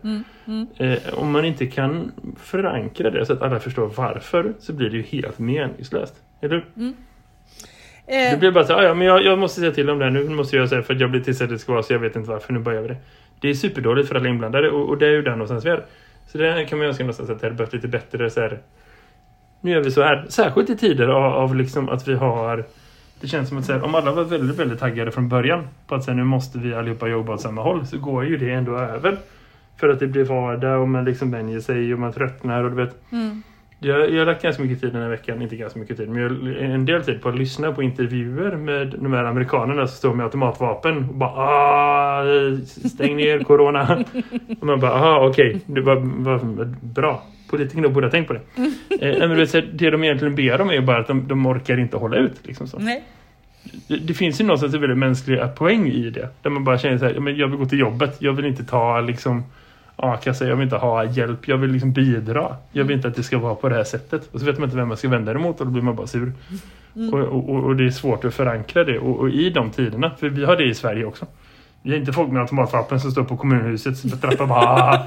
Eh, 0.78 1.14
om 1.14 1.30
man 1.30 1.44
inte 1.44 1.66
kan 1.66 2.12
förankra 2.40 3.10
det 3.10 3.26
så 3.26 3.32
att 3.32 3.42
alla 3.42 3.60
förstår 3.60 3.90
varför 3.96 4.52
så 4.58 4.72
blir 4.72 4.90
det 4.90 4.96
ju 4.96 5.02
helt 5.02 5.38
meningslöst. 5.38 6.14
Eller? 6.40 6.56
Eh, 8.06 8.30
Det 8.32 8.38
blir 8.40 8.50
bara 8.52 8.64
så 8.64 8.74
"Ah, 8.74 8.82
ja 8.82 8.94
men 8.94 9.06
jag, 9.06 9.24
jag 9.24 9.38
måste 9.38 9.60
säga 9.60 9.72
till 9.72 9.90
om 9.90 9.98
det 9.98 10.04
här 10.04 10.12
nu. 10.12 10.28
Måste 10.28 10.56
jag 10.56 10.68
säga 10.68 10.82
för 10.82 10.94
att 10.94 11.00
jag 11.00 11.10
blir 11.10 11.20
tillsedd 11.20 11.44
att 11.44 11.50
det 11.50 11.58
ska 11.58 11.72
vara 11.72 11.82
så 11.82 11.92
jag 11.92 11.98
vet 11.98 12.16
inte 12.16 12.30
varför. 12.30 12.52
Nu 12.52 12.58
börjar 12.58 12.82
vi 12.82 12.88
det. 12.88 12.96
Det 13.40 13.48
är 13.50 13.54
superdåligt 13.54 14.08
för 14.08 14.14
alla 14.14 14.28
inblandade 14.28 14.70
och, 14.70 14.88
och 14.88 14.98
det 14.98 15.06
är 15.06 15.10
ju 15.10 15.22
där 15.22 15.30
någonstans 15.30 15.64
vi 15.64 15.70
är. 15.70 15.84
Så 16.32 16.38
det 16.38 16.64
kan 16.64 16.78
man 16.78 16.84
ju 16.84 16.88
önska 16.88 17.04
någonstans 17.04 17.30
att 17.30 17.40
det 17.40 17.46
hade 17.46 17.56
behövt 17.56 17.72
lite 17.72 17.88
bättre 17.88 18.30
så 18.30 18.40
här. 18.40 18.58
Nu 19.60 19.70
gör 19.70 19.80
vi 19.80 19.90
så 19.90 20.02
här. 20.02 20.26
Särskilt 20.28 20.70
i 20.70 20.76
tider 20.76 21.08
av, 21.08 21.32
av 21.32 21.56
liksom 21.56 21.88
att 21.88 22.08
vi 22.08 22.14
har 22.14 22.64
det 23.20 23.28
känns 23.28 23.48
som 23.48 23.58
att 23.58 23.64
så 23.64 23.72
här, 23.72 23.82
om 23.84 23.94
alla 23.94 24.12
var 24.12 24.24
väldigt, 24.24 24.56
väldigt 24.56 24.78
taggade 24.78 25.10
från 25.10 25.28
början 25.28 25.68
på 25.86 25.94
att 25.94 26.04
säga 26.04 26.14
nu 26.14 26.24
måste 26.24 26.58
vi 26.58 26.74
allihopa 26.74 27.08
jobba 27.08 27.34
åt 27.34 27.40
samma 27.40 27.62
håll 27.62 27.86
så 27.86 27.98
går 27.98 28.24
ju 28.24 28.36
det 28.36 28.50
ändå 28.50 28.76
över. 28.76 29.18
För 29.76 29.88
att 29.88 29.98
det 29.98 30.06
blir 30.06 30.24
vardag 30.24 30.80
och 30.80 30.88
man 30.88 31.04
liksom 31.04 31.30
vänjer 31.30 31.60
sig 31.60 31.92
och 31.92 32.00
man 32.00 32.12
tröttnar 32.12 32.64
och 32.64 32.70
du 32.70 32.76
vet. 32.76 32.96
Mm. 33.12 33.42
Jag, 33.82 34.10
jag 34.10 34.18
har 34.18 34.26
lagt 34.26 34.42
ganska 34.42 34.62
mycket 34.62 34.80
tid 34.80 34.92
den 34.92 35.02
här 35.02 35.08
veckan, 35.08 35.42
inte 35.42 35.56
ganska 35.56 35.78
mycket 35.78 35.96
tid, 35.96 36.08
men 36.08 36.22
jag, 36.22 36.64
en 36.64 36.86
del 36.86 37.04
tid 37.04 37.22
på 37.22 37.28
att 37.28 37.38
lyssna 37.38 37.72
på 37.72 37.82
intervjuer 37.82 38.56
med 38.56 38.94
de 38.98 39.12
här 39.12 39.24
amerikanerna 39.24 39.86
som 39.86 39.96
står 39.96 40.14
med 40.14 40.24
automatvapen 40.24 41.08
och 41.08 41.14
bara 41.14 41.30
ah, 41.30 42.24
stäng 42.66 43.16
ner 43.16 43.38
corona. 43.44 44.04
och 44.60 44.66
man 44.66 44.80
bara 44.80 44.92
aha 44.92 45.28
okej, 45.28 45.60
det 45.66 45.80
var, 45.80 45.96
bra. 46.94 47.22
Politikerna 47.50 47.88
borde 47.88 48.06
ha 48.06 48.10
tänkt 48.10 48.26
på 48.28 48.32
det. 48.32 48.40
Eh, 49.00 49.28
men 49.28 49.30
här, 49.30 49.68
det 49.72 49.90
de 49.90 50.04
egentligen 50.04 50.34
ber 50.34 50.60
om 50.60 50.70
är 50.70 50.74
ju 50.74 50.80
bara 50.80 50.98
att 50.98 51.06
de, 51.06 51.28
de 51.28 51.46
orkar 51.46 51.80
inte 51.80 51.96
hålla 51.96 52.16
ut. 52.16 52.46
Liksom 52.46 52.66
så. 52.66 52.78
nej. 52.78 53.04
Det, 53.88 53.96
det 53.96 54.14
finns 54.14 54.40
ju 54.40 54.44
någonstans 54.44 54.74
en 54.74 54.80
väldigt 54.80 54.98
mänsklig 54.98 55.40
poäng 55.56 55.88
i 55.88 56.10
det. 56.10 56.28
Där 56.42 56.50
man 56.50 56.64
bara 56.64 56.78
känner 56.78 56.98
så 56.98 57.04
här, 57.04 57.12
jag 57.30 57.48
vill 57.48 57.58
gå 57.58 57.66
till 57.66 57.78
jobbet. 57.78 58.16
Jag 58.18 58.32
vill 58.32 58.44
inte 58.44 58.64
ta 58.64 59.00
liksom 59.00 59.44
a-kassa, 60.02 60.44
jag 60.44 60.56
vill 60.56 60.64
inte 60.64 60.76
ha 60.76 61.04
hjälp. 61.04 61.48
Jag 61.48 61.56
vill 61.56 61.70
liksom 61.70 61.92
bidra. 61.92 62.56
Jag 62.72 62.84
vill 62.84 62.96
inte 62.96 63.08
att 63.08 63.16
det 63.16 63.22
ska 63.22 63.38
vara 63.38 63.54
på 63.54 63.68
det 63.68 63.74
här 63.74 63.84
sättet. 63.84 64.28
Och 64.32 64.40
så 64.40 64.46
vet 64.46 64.58
man 64.58 64.64
inte 64.64 64.76
vem 64.76 64.88
man 64.88 64.96
ska 64.96 65.08
vända 65.08 65.32
det 65.32 65.38
mot 65.38 65.60
och 65.60 65.66
då 65.66 65.72
blir 65.72 65.82
man 65.82 65.96
bara 65.96 66.06
sur. 66.06 66.32
Och, 67.12 67.18
och, 67.18 67.64
och 67.64 67.76
det 67.76 67.86
är 67.86 67.90
svårt 67.90 68.24
att 68.24 68.34
förankra 68.34 68.84
det. 68.84 68.98
Och, 68.98 69.20
och 69.20 69.30
i 69.30 69.50
de 69.50 69.70
tiderna, 69.70 70.10
för 70.10 70.28
vi 70.28 70.44
har 70.44 70.56
det 70.56 70.64
i 70.64 70.74
Sverige 70.74 71.04
också. 71.04 71.26
Vi 71.82 71.90
har 71.90 71.98
inte 71.98 72.12
folk 72.12 72.32
med 72.32 72.42
automatvapen 72.42 73.00
som 73.00 73.10
står 73.10 73.24
på 73.24 73.36
kommunhuset 73.36 74.12
och 74.14 74.20
trappar 74.20 74.46
bara 74.46 75.02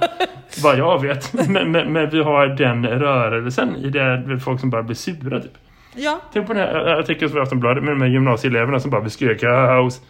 vad 0.64 0.78
jag 0.78 1.02
vet. 1.02 1.34
Men, 1.50 1.72
men, 1.72 1.94
men 1.94 2.10
vi 2.10 2.24
har 2.24 2.48
den 2.48 2.88
rörelsen 2.88 3.76
i 3.76 3.90
det 3.90 4.40
folk 4.40 4.60
som 4.60 4.70
bara 4.70 4.84
blir 4.84 4.96
sura 4.96 5.40
typ. 5.40 5.58
Ja. 5.96 6.22
Tänk 6.34 6.48
på 6.48 6.54
den 6.54 6.62
här 6.62 7.00
artikeln 7.00 7.30
som 7.30 7.34
vi 7.34 7.40
har 7.40 7.46
haft 7.46 7.52
om 7.52 7.60
bladet 7.60 7.84
med 7.84 7.94
de 7.94 8.02
här 8.02 8.10
gymnasieeleverna 8.10 8.80
som 8.80 8.92
bara 8.92 9.02
vill 9.02 9.12
skrika 9.12 9.48
kaos. 9.48 10.02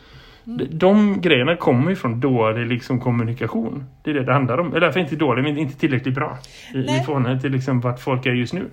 De, 0.44 0.66
de 0.72 1.22
grejerna 1.22 1.56
kommer 1.56 1.90
ju 1.90 1.96
från 1.96 2.20
dålig 2.20 2.68
liksom, 2.68 3.00
kommunikation. 3.00 3.86
Det 4.04 4.10
är 4.10 4.14
det 4.14 4.24
det 4.24 4.34
handlar 4.34 4.58
om. 4.58 4.76
Eller 4.76 4.92
fall 4.92 5.02
inte 5.02 5.16
dålig, 5.16 5.44
men 5.44 5.58
inte 5.58 5.80
tillräckligt 5.80 6.16
bra. 6.16 6.38
I, 6.74 6.78
i 6.78 7.02
förhållande 7.06 7.42
till 7.42 7.52
liksom, 7.52 7.82
vart 7.82 8.00
folk 8.00 8.26
är 8.26 8.32
just 8.32 8.54
nu. 8.54 8.66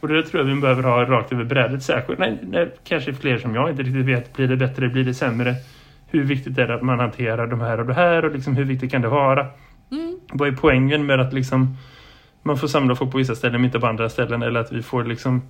Och 0.00 0.08
det 0.08 0.22
tror 0.22 0.42
jag 0.42 0.54
vi 0.54 0.60
behöver 0.60 0.82
ha 0.82 1.04
rakt 1.04 1.32
över 1.32 1.44
brädet. 1.44 1.82
Särskilt 1.82 2.18
när, 2.18 2.38
när 2.42 2.70
kanske 2.84 3.14
fler 3.14 3.38
som 3.38 3.54
jag 3.54 3.70
inte 3.70 3.82
riktigt 3.82 4.06
vet. 4.06 4.36
Blir 4.36 4.48
det 4.48 4.56
bättre, 4.56 4.88
blir 4.88 5.04
det 5.04 5.14
sämre? 5.14 5.54
Hur 6.10 6.24
viktigt 6.24 6.58
är 6.58 6.66
det 6.66 6.74
att 6.74 6.82
man 6.82 6.98
hanterar 6.98 7.46
de 7.46 7.60
här 7.60 7.80
och 7.80 7.86
det 7.86 7.94
här? 7.94 8.24
Och 8.24 8.32
liksom, 8.34 8.56
hur 8.56 8.64
viktigt 8.64 8.90
kan 8.90 9.02
det 9.02 9.08
vara? 9.08 9.46
Vad 10.32 10.48
är 10.48 10.52
poängen 10.52 11.06
med 11.06 11.20
att 11.20 11.32
liksom, 11.32 11.76
man 12.42 12.56
får 12.56 12.68
samla 12.68 12.94
folk 12.94 13.12
på 13.12 13.18
vissa 13.18 13.34
ställen 13.34 13.60
men 13.60 13.64
inte 13.64 13.80
på 13.80 13.86
andra 13.86 14.08
ställen? 14.08 14.42
Eller 14.42 14.60
att 14.60 14.72
vi 14.72 14.82
får 14.82 15.04
liksom 15.04 15.42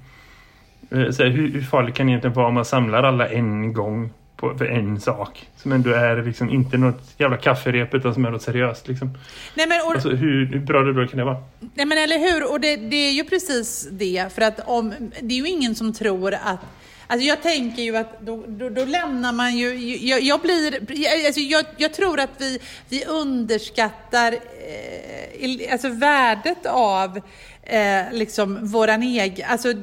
Eh, 0.90 1.10
Så 1.10 1.22
här, 1.22 1.30
hur, 1.30 1.52
hur 1.52 1.60
farligt 1.60 1.94
kan 1.94 2.06
det 2.06 2.10
egentligen 2.10 2.34
vara 2.34 2.46
om 2.46 2.54
man 2.54 2.64
samlar 2.64 3.02
alla 3.02 3.28
en 3.28 3.72
gång 3.72 4.10
på, 4.36 4.58
för 4.58 4.64
en 4.64 5.00
sak? 5.00 5.48
Som 5.56 5.72
ändå 5.72 5.90
är 5.90 6.22
liksom 6.22 6.50
inte 6.50 6.76
något 6.76 7.14
jävla 7.18 7.36
kafferep 7.36 7.94
utan 7.94 8.14
som 8.14 8.24
är 8.24 8.30
något 8.30 8.42
seriöst. 8.42 8.88
Liksom. 8.88 9.18
Nej, 9.54 9.66
men, 9.66 9.80
och, 9.80 9.94
Alltså, 9.94 10.10
hur, 10.10 10.46
hur 10.46 10.60
bra 10.60 10.82
det 10.82 10.92
då 10.92 11.06
kan 11.06 11.18
det 11.18 11.24
vara? 11.24 11.44
Nej 11.74 11.86
men 11.86 11.98
eller 11.98 12.18
hur, 12.18 12.52
och 12.52 12.60
det, 12.60 12.76
det 12.76 12.96
är 12.96 13.12
ju 13.12 13.24
precis 13.24 13.88
det. 13.90 14.32
För 14.34 14.42
att 14.42 14.60
om, 14.66 14.94
det 15.20 15.34
är 15.34 15.38
ju 15.38 15.48
ingen 15.48 15.74
som 15.74 15.92
tror 15.92 16.34
att 16.34 16.60
Alltså 17.06 17.26
jag 17.26 17.42
tänker 17.42 17.82
ju 17.82 17.96
att 17.96 18.20
då, 18.20 18.44
då, 18.46 18.68
då 18.68 18.84
lämnar 18.84 19.32
man 19.32 19.56
ju, 19.56 19.96
jag, 20.06 20.22
jag 20.22 20.40
blir, 20.40 20.80
alltså 21.26 21.40
jag, 21.40 21.64
jag 21.76 21.94
tror 21.94 22.20
att 22.20 22.30
vi, 22.38 22.58
vi 22.88 23.04
underskattar 23.04 24.32
eh, 24.32 25.72
alltså 25.72 25.88
värdet 25.88 26.66
av 26.66 27.20
eh, 27.62 28.02
liksom 28.12 28.66
våran 28.66 29.02
egen, 29.02 29.50
alltså 29.50 29.74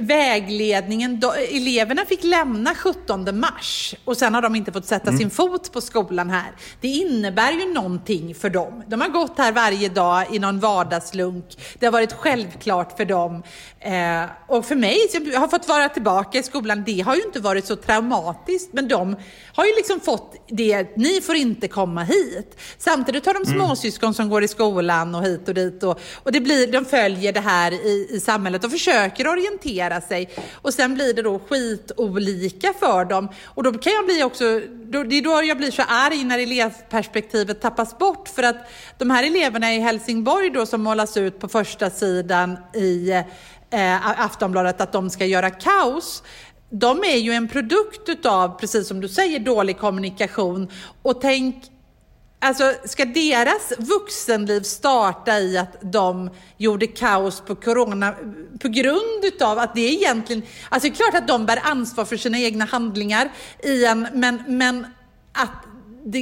vägledningen. 0.00 1.20
Då, 1.20 1.32
eleverna 1.32 2.04
fick 2.04 2.24
lämna 2.24 2.74
17 2.74 3.40
mars 3.40 3.94
och 4.04 4.16
sen 4.16 4.34
har 4.34 4.42
de 4.42 4.56
inte 4.56 4.72
fått 4.72 4.86
sätta 4.86 5.12
sin 5.12 5.30
fot 5.30 5.72
på 5.72 5.80
skolan 5.80 6.30
här. 6.30 6.52
Det 6.80 6.88
innebär 6.88 7.52
ju 7.52 7.72
någonting 7.72 8.34
för 8.34 8.50
dem. 8.50 8.82
De 8.86 9.00
har 9.00 9.08
gått 9.08 9.38
här 9.38 9.52
varje 9.52 9.88
dag 9.88 10.26
i 10.34 10.38
någon 10.38 10.60
vardagslunk. 10.60 11.44
Det 11.78 11.86
har 11.86 11.92
varit 11.92 12.12
självklart 12.12 12.96
för 12.96 13.04
dem. 13.04 13.42
Eh, 13.80 14.24
och 14.48 14.66
för 14.66 14.74
mig, 14.74 15.08
som 15.10 15.32
har 15.36 15.48
fått 15.48 15.68
vara 15.68 15.88
tillbaka 15.88 16.38
i 16.38 16.42
skolan, 16.42 16.82
det 16.86 17.00
har 17.00 17.14
ju 17.14 17.22
inte 17.22 17.40
varit 17.40 17.66
så 17.66 17.76
traumatiskt. 17.76 18.72
Men 18.72 18.88
de 18.88 19.16
har 19.54 19.64
ju 19.64 19.72
liksom 19.76 20.00
fått 20.00 20.36
det, 20.48 20.96
ni 20.96 21.20
får 21.20 21.34
inte 21.34 21.68
komma 21.68 22.02
hit. 22.02 22.56
Samtidigt 22.78 23.26
har 23.26 23.34
de 23.34 23.46
småsyskon 23.46 24.14
som 24.14 24.28
går 24.28 24.42
i 24.42 24.48
skolan 24.48 25.14
och 25.14 25.24
hit 25.24 25.48
och 25.48 25.54
dit. 25.54 25.82
Och, 25.82 26.00
och 26.22 26.32
det 26.32 26.40
blir, 26.40 26.72
de 26.72 26.84
följer 26.84 27.32
det 27.32 27.40
här 27.40 27.72
i, 27.72 28.08
i 28.10 28.20
samhället 28.20 28.64
och 28.64 28.70
försöker 28.70 29.28
orientera 29.28 29.61
sig. 30.08 30.30
Och 30.52 30.74
sen 30.74 30.94
blir 30.94 31.14
det 31.14 31.22
då 31.22 31.38
skitolika 31.38 32.72
för 32.78 33.04
dem. 33.04 33.28
Och 33.44 33.62
då 33.62 33.72
kan 33.72 33.92
jag 33.92 34.04
bli 34.04 34.22
också, 34.22 34.60
då, 34.84 35.02
det 35.02 35.18
är 35.18 35.22
då 35.22 35.42
jag 35.44 35.56
blir 35.56 35.70
så 35.70 35.82
arg 35.88 36.24
när 36.24 36.38
elevperspektivet 36.38 37.60
tappas 37.60 37.98
bort. 37.98 38.28
För 38.28 38.42
att 38.42 38.56
de 38.98 39.10
här 39.10 39.24
eleverna 39.24 39.74
i 39.74 39.80
Helsingborg 39.80 40.50
då 40.50 40.66
som 40.66 40.82
målas 40.82 41.16
ut 41.16 41.38
på 41.38 41.48
första 41.48 41.90
sidan 41.90 42.58
i 42.74 43.10
eh, 43.70 44.20
Aftonbladet 44.20 44.80
att 44.80 44.92
de 44.92 45.10
ska 45.10 45.26
göra 45.26 45.50
kaos. 45.50 46.22
De 46.70 47.04
är 47.04 47.16
ju 47.16 47.32
en 47.32 47.48
produkt 47.48 48.08
utav, 48.08 48.58
precis 48.58 48.88
som 48.88 49.00
du 49.00 49.08
säger, 49.08 49.38
dålig 49.38 49.78
kommunikation. 49.78 50.68
Och 51.02 51.20
tänk 51.20 51.64
Alltså, 52.44 52.74
ska 52.84 53.04
deras 53.04 53.72
vuxenliv 53.78 54.60
starta 54.60 55.38
i 55.38 55.58
att 55.58 55.76
de 55.80 56.30
gjorde 56.56 56.86
kaos 56.86 57.40
på 57.40 57.54
corona 57.54 58.14
på 58.60 58.68
grund 58.68 59.24
utav 59.24 59.58
att 59.58 59.74
det 59.74 59.80
egentligen, 59.80 60.42
alltså 60.68 60.88
det 60.88 60.94
är 60.94 60.96
klart 60.96 61.22
att 61.22 61.28
de 61.28 61.46
bär 61.46 61.58
ansvar 61.62 62.04
för 62.04 62.16
sina 62.16 62.38
egna 62.38 62.64
handlingar 62.64 63.32
i 63.62 63.84
en, 63.84 64.08
men, 64.12 64.42
men 64.46 64.86
att 65.32 65.71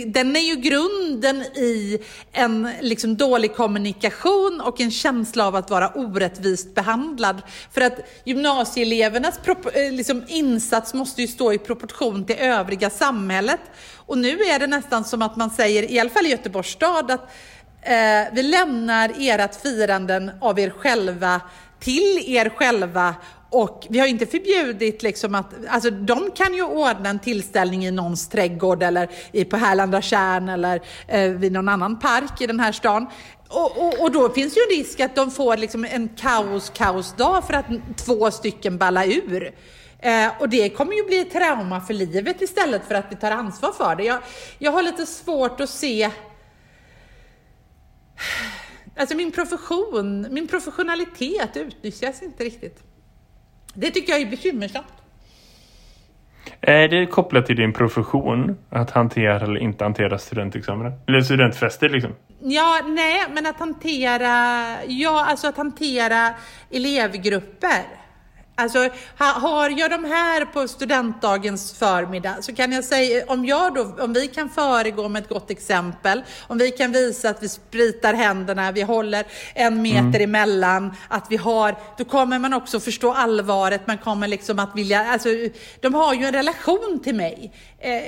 den 0.07 0.37
är 0.37 0.41
ju 0.41 0.57
grunden 0.57 1.43
i 1.43 1.99
en 2.33 2.71
liksom 2.81 3.17
dålig 3.17 3.55
kommunikation 3.55 4.61
och 4.61 4.81
en 4.81 4.91
känsla 4.91 5.47
av 5.47 5.57
att 5.57 5.71
vara 5.71 5.89
orättvist 5.89 6.75
behandlad. 6.75 7.43
För 7.73 7.81
att 7.81 7.99
gymnasieelevernas 8.25 9.41
eh, 9.75 9.93
liksom 9.93 10.25
insats 10.29 10.95
måste 10.95 11.23
ju 11.23 11.29
stå 11.29 11.53
i 11.53 11.59
proportion 11.59 12.25
till 12.25 12.37
övriga 12.37 12.91
samhället. 12.91 13.61
Och 13.97 14.19
nu 14.19 14.43
är 14.43 14.59
det 14.59 14.67
nästan 14.67 15.05
som 15.05 15.23
att 15.23 15.37
man 15.37 15.51
säger, 15.51 15.91
i 15.91 16.01
alla 16.01 16.11
fall 16.11 16.27
i 16.27 16.31
Göteborgs 16.31 16.73
stad, 16.73 17.11
att 17.11 17.31
eh, 17.83 18.33
vi 18.33 18.43
lämnar 18.43 19.13
ert 19.19 19.63
firanden 19.63 20.31
av 20.41 20.59
er 20.59 20.71
själva 20.71 21.41
till 21.81 22.25
er 22.27 22.49
själva 22.49 23.15
och 23.51 23.87
vi 23.91 23.99
har 23.99 24.07
inte 24.07 24.27
förbjudit 24.27 25.03
liksom 25.03 25.35
att, 25.35 25.55
alltså 25.69 25.91
de 25.91 26.31
kan 26.31 26.55
ju 26.55 26.63
ordna 26.63 27.09
en 27.09 27.19
tillställning 27.19 27.87
i 27.87 27.91
någons 27.91 28.29
trädgård 28.29 28.83
eller 28.83 29.11
i, 29.33 29.45
på 29.45 29.57
Härlanda 29.57 30.03
kärn 30.03 30.49
eller 30.49 30.81
eh, 31.07 31.31
vid 31.31 31.53
någon 31.53 31.69
annan 31.69 31.99
park 31.99 32.41
i 32.41 32.47
den 32.47 32.61
här 32.61 32.73
stan. 32.73 33.07
Och, 33.49 33.79
och, 33.79 34.03
och, 34.03 34.13
då 34.13 34.29
finns 34.29 34.57
ju 34.57 34.61
en 34.61 34.77
risk 34.79 35.01
att 35.01 35.15
de 35.15 35.31
får 35.31 35.57
liksom 35.57 35.85
en 35.85 36.09
kaos-kaos-dag 36.09 37.47
för 37.47 37.55
att 37.55 37.67
två 37.97 38.31
stycken 38.31 38.79
ballar 38.79 39.07
ur. 39.07 39.55
Eh, 39.99 40.29
och 40.41 40.49
det 40.49 40.69
kommer 40.69 40.93
ju 40.93 41.05
bli 41.05 41.21
ett 41.21 41.33
trauma 41.33 41.81
för 41.81 41.95
livet 41.95 42.43
istället 42.43 42.83
för 42.89 42.95
att 42.95 43.07
vi 43.11 43.17
tar 43.17 43.31
ansvar 43.31 43.73
för 43.73 43.97
det. 43.97 44.05
Jag, 44.05 44.19
jag 44.59 44.73
har 44.73 44.83
lite 44.83 45.07
svårt 45.07 45.61
att 45.61 45.71
se 45.71 46.11
Alltså 48.97 49.17
min 49.17 49.33
profession, 49.33 50.27
min 50.31 50.49
professionalitet 50.49 51.57
utnyttjas 51.57 52.23
inte 52.23 52.45
riktigt. 52.45 52.90
Det 53.75 53.91
tycker 53.91 54.13
jag 54.13 54.21
är 54.21 54.27
bekymmersamt. 54.27 54.87
Är 56.61 56.89
det 56.89 57.07
kopplat 57.07 57.47
till 57.47 57.57
din 57.57 57.73
profession 57.73 58.59
att 58.71 58.91
hantera 58.91 59.41
eller 59.41 59.61
inte 59.61 59.85
hantera 59.85 60.19
studentexamina? 60.19 60.93
Eller 61.07 61.21
studentfester 61.21 61.89
liksom? 61.89 62.15
Ja, 62.43 62.81
nej, 62.87 63.25
men 63.35 63.47
att 63.47 63.59
hantera, 63.59 64.67
ja, 64.87 65.25
alltså 65.25 65.49
att 65.49 65.57
hantera 65.57 66.35
elevgrupper. 66.71 68.00
Alltså, 68.61 68.89
har 69.17 69.71
jag 69.71 69.91
de 69.91 70.05
här 70.05 70.45
på 70.45 70.69
studentdagens 70.69 71.73
förmiddag 71.73 72.37
så 72.41 72.55
kan 72.55 72.73
jag 72.73 72.85
säga, 72.85 73.25
om, 73.27 73.45
jag 73.45 73.75
då, 73.75 73.97
om 73.99 74.13
vi 74.13 74.29
kan 74.29 74.49
föregå 74.49 75.09
med 75.09 75.23
ett 75.23 75.29
gott 75.29 75.51
exempel, 75.51 76.23
om 76.47 76.59
vi 76.59 76.71
kan 76.71 76.93
visa 76.93 77.31
att 77.31 77.43
vi 77.43 77.49
spritar 77.49 78.15
händerna, 78.15 78.73
vi 78.73 78.83
håller 78.83 79.27
en 79.55 79.83
meter 79.83 79.99
mm. 79.99 80.23
emellan, 80.23 80.97
att 81.09 81.27
vi 81.31 81.37
har, 81.37 81.77
då 81.99 82.05
kommer 82.05 82.39
man 82.39 82.55
också 82.55 82.81
förstå 82.81 83.13
allvaret, 83.13 83.87
man 83.87 83.99
kommer 83.99 84.29
liksom 84.29 84.59
att 84.59 84.77
vilja, 84.77 85.13
alltså, 85.13 85.29
de 85.81 85.95
har 85.95 86.15
ju 86.15 86.25
en 86.25 86.33
relation 86.33 87.01
till 87.05 87.15
mig. 87.15 87.53
Eh, 87.83 88.03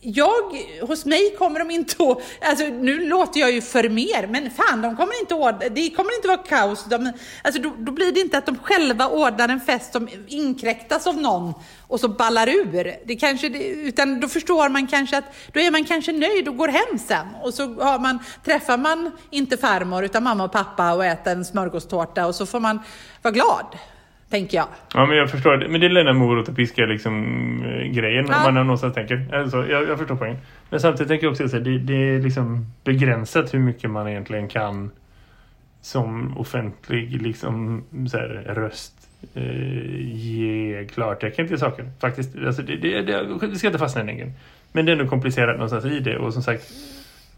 jag, 0.00 0.42
hos 0.80 1.04
mig 1.04 1.34
kommer 1.38 1.58
de 1.58 1.70
inte 1.70 2.02
att, 2.02 2.18
alltså 2.48 2.66
nu 2.66 3.08
låter 3.08 3.40
jag 3.40 3.52
ju 3.52 3.62
för 3.62 3.88
mer, 3.88 4.26
men 4.26 4.50
fan 4.50 4.82
de 4.82 4.96
kommer 4.96 5.20
inte 5.20 5.34
att, 5.34 5.74
det 5.74 5.90
kommer 5.90 6.16
inte 6.16 6.32
att 6.32 6.50
vara 6.50 6.60
kaos. 6.60 6.84
De, 6.84 7.12
alltså 7.42 7.62
då, 7.62 7.72
då, 7.78 7.92
blir 7.92 8.12
det 8.12 8.20
inte 8.20 8.38
att 8.38 8.46
de 8.46 8.58
själva 8.58 9.08
ordnar 9.08 9.48
en 9.48 9.60
fest 9.60 9.92
som 9.92 10.08
inkräktas 10.26 11.06
av 11.06 11.16
någon 11.16 11.54
och 11.88 12.00
så 12.00 12.08
ballar 12.08 12.48
ur. 12.48 12.96
Det 13.04 13.16
kanske, 13.16 13.46
utan 13.46 14.20
då 14.20 14.28
förstår 14.28 14.68
man 14.68 14.86
kanske 14.86 15.18
att, 15.18 15.34
då 15.52 15.60
är 15.60 15.70
man 15.70 15.84
kanske 15.84 16.12
nöjd 16.12 16.48
och 16.48 16.56
går 16.56 16.68
hem 16.68 16.98
sen. 16.98 17.26
Och 17.42 17.54
så 17.54 17.74
har 17.74 17.98
man, 17.98 18.18
träffar 18.44 18.78
man 18.78 19.10
inte 19.30 19.56
farmor 19.56 20.04
utan 20.04 20.22
mamma 20.22 20.44
och 20.44 20.52
pappa 20.52 20.92
och 20.92 21.04
äter 21.04 21.32
en 21.32 21.44
smörgåstårta 21.44 22.26
och 22.26 22.34
så 22.34 22.46
får 22.46 22.60
man 22.60 22.80
vara 23.22 23.34
glad 23.34 23.66
tänker 24.32 24.56
jag. 24.56 24.68
Ja, 24.94 25.06
men 25.06 25.16
jag 25.16 25.30
förstår. 25.30 25.68
Men 25.68 25.80
det 25.80 25.86
är 25.86 25.94
den 25.94 26.06
där 26.06 26.12
morot 26.12 26.48
och 26.48 26.56
piska 26.56 26.82
liksom, 26.82 27.14
eh, 27.64 27.92
grejen 27.92 28.26
ja. 28.28 28.36
om 28.36 28.54
man 28.54 28.66
någonstans 28.66 28.94
tänker. 28.94 29.34
Alltså, 29.34 29.66
jag, 29.66 29.88
jag 29.88 29.98
förstår 29.98 30.16
poängen. 30.16 30.38
Men 30.70 30.80
samtidigt 30.80 31.08
tänker 31.08 31.26
jag 31.26 31.30
också 31.30 31.44
att 31.44 31.64
det, 31.64 31.78
det 31.78 31.94
är 31.94 32.20
liksom 32.20 32.66
begränsat 32.84 33.54
hur 33.54 33.58
mycket 33.58 33.90
man 33.90 34.08
egentligen 34.08 34.48
kan 34.48 34.90
som 35.80 36.38
offentlig 36.38 37.22
liksom, 37.22 37.84
så 38.10 38.18
här, 38.18 38.28
röst 38.54 38.94
eh, 39.34 40.00
ge 40.00 40.84
klartecken 40.92 41.48
till 41.48 41.58
saker. 41.58 41.90
Faktiskt, 42.00 42.36
alltså, 42.46 42.62
det, 42.62 42.76
det, 42.76 43.02
det, 43.02 43.46
det 43.46 43.56
ska 43.56 43.66
inte 43.66 43.78
fastna 43.78 44.02
i 44.02 44.06
den 44.06 44.32
Men 44.72 44.86
det 44.86 44.92
är 44.92 44.96
ändå 44.96 45.08
komplicerat 45.10 45.54
någonstans 45.54 45.84
i 45.84 46.00
det. 46.00 46.18
Och 46.18 46.32
som 46.32 46.42
sagt, 46.42 46.62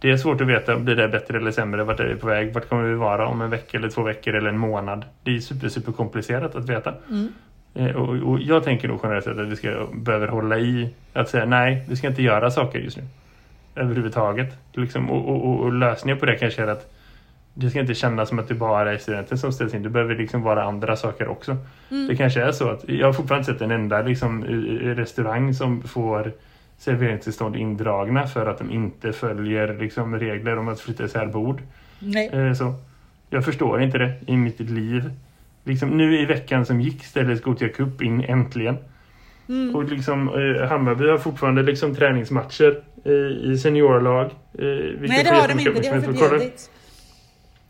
det 0.05 0.11
är 0.11 0.17
svårt 0.17 0.40
att 0.40 0.47
veta 0.47 0.77
om 0.77 0.85
det 0.85 1.09
bättre 1.09 1.38
eller 1.38 1.51
sämre. 1.51 1.85
Vart 1.85 2.01
är 2.01 2.05
vi 2.05 2.14
på 2.14 2.27
väg? 2.27 2.53
Vart 2.53 2.69
kommer 2.69 2.83
vi 2.83 2.95
vara 2.95 3.27
om 3.27 3.40
en 3.40 3.51
vecka 3.51 3.79
eller 3.79 3.88
två 3.88 4.03
veckor 4.03 4.35
eller 4.35 4.49
en 4.49 4.59
månad? 4.59 5.05
Det 5.23 5.37
är 5.37 5.40
super, 5.40 5.69
super 5.69 5.93
komplicerat 5.93 6.55
att 6.55 6.69
veta. 6.69 6.95
Mm. 7.11 7.33
Eh, 7.75 7.97
och, 7.97 8.31
och, 8.31 8.40
jag 8.40 8.64
tänker 8.64 8.88
nog 8.88 9.01
generellt 9.03 9.27
att 9.27 9.49
vi 9.49 9.57
ska 9.57 9.87
behöver 9.93 10.29
hålla 10.29 10.59
i 10.59 10.95
att 11.12 11.29
säga 11.29 11.45
nej, 11.45 11.85
vi 11.88 11.97
ska 11.97 12.07
inte 12.07 12.23
göra 12.23 12.51
saker 12.51 12.79
just 12.79 12.97
nu. 12.97 13.03
Överhuvudtaget. 13.75 14.59
Liksom, 14.73 15.11
och, 15.11 15.29
och, 15.29 15.61
och 15.61 15.73
lösningen 15.73 16.19
på 16.19 16.27
det 16.27 16.37
kanske 16.37 16.62
är 16.62 16.69
att 16.69 16.93
det 17.55 17.71
ska 17.71 17.81
inte 17.81 17.95
kännas 17.95 18.29
som 18.29 18.38
att 18.38 18.49
det 18.49 18.55
bara 18.55 18.93
är 18.93 18.99
studenten 18.99 19.38
som 19.38 19.53
ställs 19.53 19.75
in. 19.75 19.83
Det 19.83 19.90
behöver 19.90 20.14
liksom 20.14 20.43
vara 20.43 20.64
andra 20.64 20.97
saker 20.97 21.29
också. 21.29 21.57
Mm. 21.90 22.09
Det 22.09 22.17
kanske 22.17 22.43
är 22.43 22.53
så 22.53 22.69
att 22.69 22.88
jag 22.88 23.07
har 23.07 23.12
fortfarande 23.12 23.45
sett 23.45 23.61
en 23.61 23.71
enda 23.71 24.03
liksom, 24.03 24.45
restaurang 24.81 25.55
som 25.55 25.83
får 25.83 26.33
serveringstillstånd 26.78 27.56
indragna 27.56 28.26
för 28.26 28.46
att 28.46 28.58
de 28.58 28.70
inte 28.70 29.12
följer 29.12 29.78
liksom, 29.78 30.18
regler 30.18 30.58
om 30.58 30.68
att 30.68 30.80
flytta 30.80 31.04
isär 31.04 31.26
bord. 31.26 31.62
Nej. 31.98 32.30
Eh, 32.32 32.52
så. 32.52 32.74
Jag 33.30 33.44
förstår 33.44 33.82
inte 33.82 33.98
det 33.98 34.12
i 34.26 34.37
mitt 34.37 34.60
liv. 34.60 35.10
Liksom, 35.64 35.88
nu 35.88 36.20
i 36.20 36.24
veckan 36.24 36.66
som 36.66 36.80
gick 36.80 37.04
ställdes 37.04 37.42
Gothia 37.42 37.68
Cup 37.68 38.02
in 38.02 38.24
äntligen. 38.24 38.76
Mm. 39.48 39.76
Och 39.76 39.84
liksom, 39.84 40.28
eh, 40.28 40.68
Hammarby 40.68 41.08
har 41.08 41.18
fortfarande 41.18 41.62
liksom, 41.62 41.94
träningsmatcher 41.94 42.82
eh, 43.04 43.50
i 43.52 43.58
seniorlag. 43.58 44.26
Eh, 44.26 44.64
Nej, 45.00 45.24
det 45.24 45.30
har 45.30 45.48
de 45.48 45.58
inte. 45.58 45.80
Det 45.80 45.88
har 45.88 46.00
förbjudits. 46.00 46.70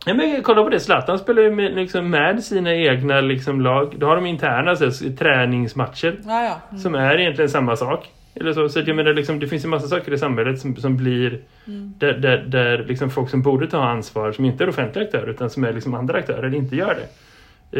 Ja, 0.06 0.14
men 0.14 0.42
kolla 0.42 0.62
på 0.62 0.68
det. 0.68 0.80
Zlatan 0.80 1.18
spelar 1.18 1.42
ju 1.42 1.50
med, 1.50 1.74
liksom, 1.74 2.10
med 2.10 2.44
sina 2.44 2.74
egna 2.74 3.20
liksom, 3.20 3.60
lag. 3.60 3.94
Då 3.98 4.06
har 4.06 4.16
de 4.16 4.26
interna 4.26 4.70
alltså, 4.70 4.90
träningsmatcher. 5.18 6.20
Ja, 6.24 6.42
ja. 6.44 6.60
Mm. 6.70 6.80
Som 6.80 6.94
är 6.94 7.20
egentligen 7.20 7.50
samma 7.50 7.76
sak. 7.76 8.10
Eller 8.34 8.52
så, 8.52 8.68
så 8.68 8.80
jag 8.80 8.96
menar, 8.96 9.14
liksom, 9.14 9.38
det 9.38 9.48
finns 9.48 9.64
en 9.64 9.70
massa 9.70 9.88
saker 9.88 10.12
i 10.12 10.18
samhället 10.18 10.60
som, 10.60 10.76
som 10.76 10.96
blir 10.96 11.40
mm. 11.66 11.94
där, 11.98 12.12
där, 12.12 12.38
där 12.38 12.84
liksom 12.84 13.10
folk 13.10 13.30
som 13.30 13.42
borde 13.42 13.66
ta 13.66 13.84
ansvar 13.84 14.32
som 14.32 14.44
inte 14.44 14.64
är 14.64 14.68
offentliga 14.68 15.04
aktörer 15.04 15.30
utan 15.30 15.50
som 15.50 15.64
är 15.64 15.72
liksom 15.72 15.94
andra 15.94 16.18
aktörer 16.18 16.54
inte 16.54 16.76
gör 16.76 16.94
det. 16.94 17.08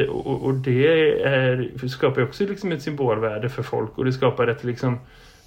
Eh, 0.00 0.08
och, 0.08 0.44
och 0.44 0.54
det 0.54 0.86
är, 1.22 1.88
skapar 1.88 2.22
också 2.22 2.44
liksom 2.44 2.72
ett 2.72 2.82
symbolvärde 2.82 3.48
för 3.48 3.62
folk 3.62 3.98
och 3.98 4.04
det 4.04 4.12
skapar 4.12 4.46
ett 4.46 4.64
liksom 4.64 4.98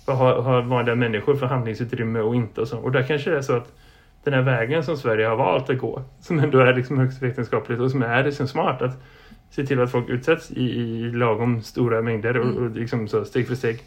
ha, 0.05 0.41
ha 0.41 0.61
vanliga 0.61 0.95
människor 0.95 1.35
förhandlingsutrymme 1.35 2.19
och 2.19 2.35
inte 2.35 2.61
och 2.61 2.67
så. 2.67 2.77
Och 2.77 2.91
där 2.91 3.03
kanske 3.03 3.29
det 3.29 3.37
är 3.37 3.41
så 3.41 3.53
att 3.53 3.73
den 4.23 4.33
här 4.33 4.41
vägen 4.41 4.83
som 4.83 4.97
Sverige 4.97 5.27
har 5.27 5.35
valt 5.35 5.69
att 5.69 5.77
gå 5.77 6.03
som 6.19 6.39
ändå 6.39 6.59
är 6.59 6.73
liksom 6.73 6.99
högst 6.99 7.21
vetenskapligt 7.21 7.79
och 7.79 7.91
som 7.91 8.01
är 8.01 8.23
liksom 8.23 8.47
smart 8.47 8.81
att 8.81 9.03
se 9.49 9.65
till 9.65 9.81
att 9.81 9.91
folk 9.91 10.09
utsätts 10.09 10.51
i, 10.51 10.63
i 10.63 11.11
lagom 11.11 11.61
stora 11.61 12.01
mängder 12.01 12.37
och, 12.37 12.45
mm. 12.45 12.63
och 12.63 12.75
liksom 12.75 13.07
så 13.07 13.25
steg 13.25 13.47
för 13.47 13.55
steg 13.55 13.79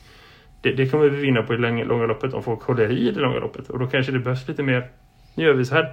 det, 0.60 0.72
det 0.72 0.86
kommer 0.86 1.08
vi 1.08 1.20
vinna 1.20 1.42
på 1.42 1.54
i 1.54 1.56
långa, 1.56 1.84
långa 1.84 2.06
loppet 2.06 2.34
om 2.34 2.42
folk 2.42 2.62
håller 2.62 2.90
i 2.92 3.10
det 3.10 3.20
långa 3.20 3.38
loppet. 3.38 3.70
Och 3.70 3.78
då 3.78 3.86
kanske 3.86 4.12
det 4.12 4.18
behövs 4.18 4.48
lite 4.48 4.62
mer. 4.62 4.88
Nu 5.34 5.44
gör 5.44 5.54
vi 5.54 5.64
så 5.64 5.74
här. 5.74 5.92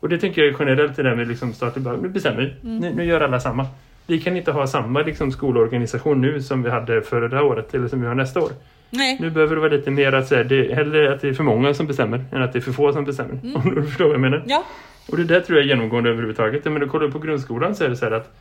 Och 0.00 0.08
det 0.08 0.18
tänker 0.18 0.44
jag 0.44 0.56
generellt 0.58 0.96
det 0.96 1.02
där 1.02 1.14
med 1.14 1.28
liksom 1.28 1.52
statlig 1.52 1.84
lag. 1.84 2.02
Nu 2.02 2.08
bestämmer 2.08 2.40
vi. 2.40 2.68
Mm. 2.68 2.78
Nu, 2.78 2.94
nu, 2.94 3.04
gör 3.04 3.20
alla 3.20 3.40
samma. 3.40 3.66
Vi 4.06 4.20
kan 4.20 4.36
inte 4.36 4.52
ha 4.52 4.66
samma 4.66 5.02
liksom, 5.02 5.32
skolorganisation 5.32 6.20
nu 6.20 6.42
som 6.42 6.62
vi 6.62 6.70
hade 6.70 7.02
förra 7.02 7.42
året 7.42 7.74
eller 7.74 7.88
som 7.88 8.00
vi 8.00 8.06
har 8.06 8.14
nästa 8.14 8.40
år. 8.40 8.50
Nej. 8.90 9.18
Nu 9.20 9.30
behöver 9.30 9.54
det 9.54 9.60
vara 9.60 9.72
lite 9.72 9.90
mer 9.90 10.12
att 10.12 10.28
säga, 10.28 10.44
det, 10.44 10.74
hellre 10.74 11.12
att 11.12 11.20
det 11.20 11.28
är 11.28 11.34
för 11.34 11.44
många 11.44 11.74
som 11.74 11.86
bestämmer 11.86 12.24
än 12.32 12.42
att 12.42 12.52
det 12.52 12.58
är 12.58 12.60
för 12.60 12.72
få 12.72 12.92
som 12.92 13.04
bestämmer. 13.04 13.38
Mm. 13.42 13.56
Om 13.64 13.74
du 13.74 13.82
förstår 13.82 14.04
vad 14.04 14.14
jag 14.14 14.20
menar. 14.20 14.42
Ja. 14.46 14.64
Och 15.08 15.16
det 15.16 15.24
där 15.24 15.40
tror 15.40 15.58
jag 15.58 15.64
är 15.64 15.68
genomgående 15.68 16.10
överhuvudtaget. 16.10 16.64
Men 16.64 16.80
du 16.80 16.88
kollar 16.88 17.08
på 17.08 17.18
grundskolan 17.18 17.74
så 17.74 17.84
är 17.84 17.88
det 17.88 17.96
så 17.96 18.04
här 18.04 18.12
att 18.12 18.36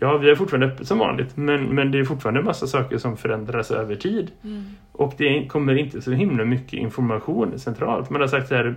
Ja, 0.00 0.16
vi 0.16 0.30
är 0.30 0.34
fortfarande 0.34 0.66
öppet 0.66 0.88
som 0.88 0.98
vanligt. 0.98 1.36
Men, 1.36 1.64
men 1.64 1.90
det 1.90 1.98
är 1.98 2.04
fortfarande 2.04 2.40
en 2.40 2.46
massa 2.46 2.66
saker 2.66 2.98
som 2.98 3.16
förändras 3.16 3.70
över 3.70 3.94
tid. 3.94 4.30
Mm. 4.44 4.64
Och 4.92 5.14
det 5.16 5.46
kommer 5.46 5.74
inte 5.74 6.02
så 6.02 6.12
himla 6.12 6.44
mycket 6.44 6.72
information 6.72 7.58
centralt. 7.58 8.10
Man 8.10 8.20
har 8.20 8.28
sagt 8.28 8.48
så 8.48 8.54
här, 8.54 8.74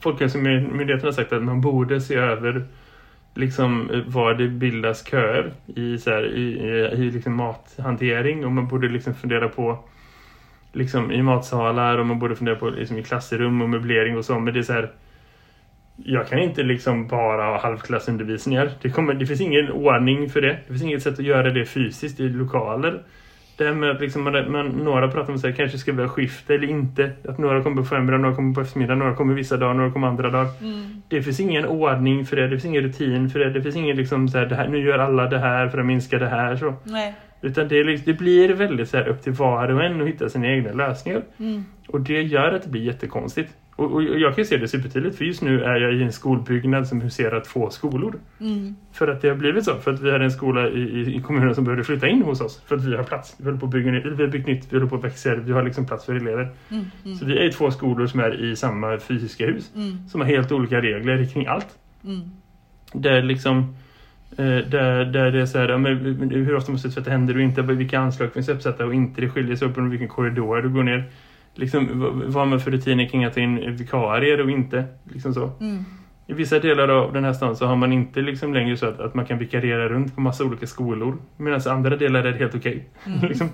Folkhälsomyndigheten 0.00 1.06
har 1.06 1.12
sagt 1.12 1.32
att 1.32 1.42
man 1.42 1.60
borde 1.60 2.00
se 2.00 2.14
över 2.14 2.64
liksom 3.34 3.90
var 4.06 4.34
det 4.34 4.48
bildas 4.48 5.06
köer 5.06 5.52
i, 5.66 5.98
så 5.98 6.10
här, 6.10 6.36
i, 6.36 6.42
i, 6.42 7.02
i 7.02 7.10
liksom 7.10 7.34
mathantering. 7.36 8.44
Och 8.44 8.52
man 8.52 8.68
borde 8.68 8.88
liksom 8.88 9.14
fundera 9.14 9.48
på 9.48 9.78
liksom 10.72 11.12
i 11.12 11.22
matsalar 11.22 11.98
och 11.98 12.06
man 12.06 12.18
borde 12.18 12.36
fundera 12.36 12.56
på 12.56 12.70
liksom 12.70 12.98
i 12.98 13.02
klassrum 13.02 13.62
och 13.62 13.68
möblering 13.68 14.16
och 14.18 14.24
så. 14.24 14.38
Men 14.38 14.54
det 14.54 14.60
är 14.60 14.62
så 14.62 14.72
här 14.72 14.90
jag 16.04 16.28
kan 16.28 16.38
inte 16.38 16.62
liksom 16.62 17.06
bara 17.06 17.44
ha 17.44 17.60
halvklassundervisningar. 17.60 18.70
Det, 18.82 18.90
kommer, 18.90 19.14
det 19.14 19.26
finns 19.26 19.40
ingen 19.40 19.70
ordning 19.70 20.30
för 20.30 20.40
det. 20.40 20.48
Det 20.48 20.66
finns 20.66 20.82
inget 20.82 21.02
sätt 21.02 21.18
att 21.18 21.24
göra 21.24 21.50
det 21.50 21.64
fysiskt 21.64 22.20
i 22.20 22.28
lokaler 22.28 23.02
Det 23.56 23.64
här 23.64 23.74
med 23.74 23.90
att 23.90 24.00
liksom, 24.00 24.22
man, 24.22 24.52
man, 24.52 24.66
några 24.66 25.08
pratar 25.08 25.32
om 25.32 25.34
att 25.34 25.56
kanske 25.56 25.78
ska 25.78 25.92
vi 25.92 26.02
ha 26.02 26.08
skift 26.08 26.50
eller 26.50 26.70
inte. 26.70 27.10
Att 27.28 27.38
några 27.38 27.62
kommer 27.62 27.82
på 27.82 27.88
förmiddagen, 27.88 28.22
några 28.22 28.36
kommer 28.36 28.54
på 28.54 28.60
eftermiddagen, 28.60 28.98
några 28.98 29.14
kommer 29.14 29.34
vissa 29.34 29.56
dagar, 29.56 29.74
några 29.74 29.90
kommer 29.90 30.08
andra 30.08 30.30
dagar. 30.30 30.48
Mm. 30.60 31.02
Det 31.08 31.22
finns 31.22 31.40
ingen 31.40 31.64
ordning 31.66 32.26
för 32.26 32.36
det, 32.36 32.42
det 32.42 32.50
finns 32.50 32.64
ingen 32.64 32.82
rutin 32.82 33.30
för 33.30 33.38
det. 33.38 33.50
Det 33.50 33.62
finns 33.62 33.76
ingen 33.76 33.96
liksom 33.96 34.28
så 34.28 34.38
här, 34.38 34.46
det 34.46 34.54
här, 34.54 34.68
nu 34.68 34.78
gör 34.86 34.98
alla 34.98 35.26
det 35.26 35.38
här 35.38 35.68
för 35.68 35.78
att 35.78 35.86
minska 35.86 36.18
det 36.18 36.28
här. 36.28 36.56
Så. 36.56 36.74
Nej. 36.84 37.14
Utan 37.42 37.68
det, 37.68 37.84
liksom, 37.84 38.12
det 38.12 38.18
blir 38.18 38.48
väldigt 38.48 38.88
så 38.88 38.96
här 38.96 39.08
upp 39.08 39.22
till 39.22 39.32
var 39.32 39.68
och 39.68 39.84
en 39.84 40.00
att 40.00 40.08
hitta 40.08 40.28
sina 40.28 40.46
egna 40.46 40.72
lösningar. 40.72 41.22
Mm. 41.38 41.64
Och 41.88 42.00
det 42.00 42.22
gör 42.22 42.52
att 42.52 42.62
det 42.62 42.68
blir 42.68 42.82
jättekonstigt. 42.82 43.56
Och, 43.80 43.92
och 43.92 44.02
jag 44.02 44.36
kan 44.36 44.44
se 44.44 44.56
det 44.56 44.68
supertydligt 44.68 45.16
för 45.16 45.24
just 45.24 45.42
nu 45.42 45.62
är 45.62 45.80
jag 45.80 45.94
i 45.94 46.02
en 46.02 46.12
skolbyggnad 46.12 46.88
som 46.88 47.00
huserar 47.00 47.40
två 47.40 47.70
skolor. 47.70 48.14
Mm. 48.40 48.74
För 48.92 49.08
att 49.08 49.22
det 49.22 49.28
har 49.28 49.36
blivit 49.36 49.64
så. 49.64 49.74
För 49.74 49.92
att 49.92 50.00
vi 50.00 50.12
hade 50.12 50.24
en 50.24 50.30
skola 50.30 50.68
i, 50.68 51.14
i, 51.16 51.22
kommunen 51.22 51.54
som 51.54 51.64
behövde 51.64 51.84
flytta 51.84 52.08
in 52.08 52.22
hos 52.22 52.40
oss. 52.40 52.62
För 52.66 52.76
att 52.76 52.84
vi 52.84 52.96
har 52.96 53.04
plats. 53.04 53.34
Vi 53.38 53.44
håller 53.44 53.58
på 53.58 53.66
att 53.66 53.72
bygga 53.72 53.92
nytt, 53.92 54.06
vi 54.06 54.22
har 54.22 54.30
byggt 54.30 54.46
nytt, 54.46 54.66
vi 54.70 54.76
håller 54.76 54.90
på 54.90 54.96
att 54.96 55.04
växa. 55.04 55.34
Vi 55.34 55.52
har 55.52 55.62
liksom 55.62 55.86
plats 55.86 56.06
för 56.06 56.14
elever. 56.14 56.50
Mm. 56.68 56.84
Mm. 57.04 57.16
Så 57.16 57.24
vi 57.24 57.38
är 57.38 57.48
i 57.48 57.52
två 57.52 57.70
skolor 57.70 58.06
som 58.06 58.20
är 58.20 58.44
i 58.44 58.56
samma 58.56 58.98
fysiska 58.98 59.46
hus. 59.46 59.70
Mm. 59.76 60.08
Som 60.08 60.20
har 60.20 60.28
helt 60.28 60.52
olika 60.52 60.80
regler 60.80 61.24
kring 61.24 61.46
allt. 61.46 61.68
Mm. 62.04 62.20
Där 62.92 63.22
liksom 63.22 63.58
eh, 64.30 64.44
där, 64.44 65.04
där 65.04 65.30
det 65.30 65.40
är 65.40 65.46
så 65.46 65.58
här, 65.58 66.34
hur 66.34 66.56
ofta 66.56 66.72
måste 66.72 66.88
du 66.88 66.92
tvätta 66.92 67.10
händer 67.10 67.34
och 67.34 67.42
inte, 67.42 67.62
vilka 67.62 67.98
anslag 67.98 68.32
finns 68.32 68.48
uppsatta 68.48 68.86
och 68.86 68.94
inte, 68.94 69.20
det 69.20 69.28
skiljer 69.28 69.56
sig 69.56 69.68
upp 69.68 69.74
på 69.74 69.80
vilken 69.80 70.08
korridor 70.08 70.62
du 70.62 70.68
går 70.68 70.82
ner. 70.82 71.10
Liksom, 71.54 72.00
vad, 72.00 72.34
har 72.34 72.46
man 72.46 72.60
för 72.60 72.70
rutiner 72.70 73.08
kring 73.08 73.24
att 73.24 73.34
ta 73.34 73.40
in 73.40 73.76
vikarier 73.76 74.40
och 74.40 74.50
inte? 74.50 74.84
Liksom 75.12 75.34
så. 75.34 75.50
Mm. 75.60 75.84
I 76.26 76.32
vissa 76.32 76.58
delar 76.58 76.88
av 76.88 77.12
den 77.12 77.24
här 77.24 77.32
stan 77.32 77.56
så 77.56 77.66
har 77.66 77.76
man 77.76 77.92
inte 77.92 78.20
liksom 78.20 78.54
längre 78.54 78.76
så 78.76 78.86
att, 78.86 79.00
att 79.00 79.14
man 79.14 79.26
kan 79.26 79.38
vikariera 79.38 79.88
runt 79.88 80.14
på 80.14 80.20
massa 80.20 80.44
olika 80.44 80.66
skolor. 80.66 81.18
Medan 81.36 81.60
i 81.66 81.68
andra 81.68 81.96
delar 81.96 82.24
är 82.24 82.32
det 82.32 82.38
helt 82.38 82.54
okej. 82.54 82.88
liksom, 83.22 83.48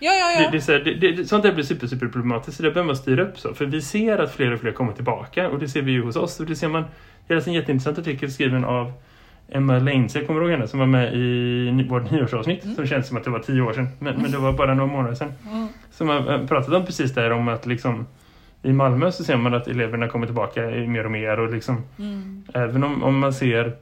Ja, 0.00 0.12
ja, 0.12 0.38
det, 0.38 0.44
ja. 0.44 0.50
det, 0.50 0.60
så 0.60 0.72
här, 0.72 0.78
det, 0.78 1.12
det, 1.12 1.24
sånt 1.24 1.42
där 1.42 1.52
blir 1.52 1.64
super, 1.64 1.86
super 1.86 2.08
problematiskt. 2.08 2.56
Så 2.56 2.62
det 2.62 2.70
behöver 2.70 2.86
man 2.86 2.96
styra 2.96 3.22
upp 3.22 3.38
så. 3.38 3.54
För 3.54 3.66
vi 3.66 3.82
ser 3.82 4.18
att 4.18 4.32
fler 4.32 4.52
och 4.52 4.60
fler 4.60 4.72
kommer 4.72 4.92
tillbaka. 4.92 5.48
Och 5.48 5.58
det 5.58 5.68
ser 5.68 5.82
vi 5.82 5.92
ju 5.92 6.04
hos 6.04 6.16
oss. 6.16 6.40
Och 6.40 6.46
det 6.46 6.56
ser 6.56 6.68
man. 6.68 6.84
Jag 7.26 7.34
läste 7.34 7.50
en 7.50 7.54
jätteintressant 7.54 7.98
artikel 7.98 8.32
skriven 8.32 8.64
av 8.64 8.92
Emma 9.48 9.78
Leinsey, 9.78 10.26
kommer 10.26 10.40
du 10.40 10.46
ihåg 10.46 10.52
henne? 10.52 10.68
Som 10.68 10.78
var 10.80 10.86
med 10.86 11.14
i 11.14 11.86
vårt 11.88 12.10
nyårsavsnitt. 12.10 12.74
Som 12.74 12.86
känns 12.86 13.08
som 13.08 13.16
att 13.16 13.24
det 13.24 13.30
var 13.30 13.38
tio 13.38 13.62
år 13.62 13.72
sedan. 13.72 13.88
Men, 13.98 14.22
men 14.22 14.30
det 14.30 14.38
var 14.38 14.52
bara 14.52 14.74
några 14.74 14.92
månader 14.92 15.14
sedan. 15.14 15.32
Mm. 15.50 15.68
Som 15.90 16.08
har 16.08 16.32
eh, 16.34 16.46
pratat 16.46 16.74
om 16.74 16.86
precis 16.86 17.14
det 17.14 17.20
här 17.20 17.32
om 17.32 17.48
att 17.48 17.66
liksom 17.66 18.06
i 18.62 18.72
Malmö 18.72 19.12
så 19.12 19.24
ser 19.24 19.36
man 19.36 19.54
att 19.54 19.68
eleverna 19.68 20.08
kommer 20.08 20.26
tillbaka 20.26 20.60
mer 20.62 21.04
och 21.04 21.10
mer. 21.10 21.40
Och 21.40 21.52
liksom 21.52 21.82
Mm. 21.98 22.44
Även 22.54 22.84
om, 22.84 23.02
om 23.02 23.18
man 23.18 23.32
ser 23.32 23.76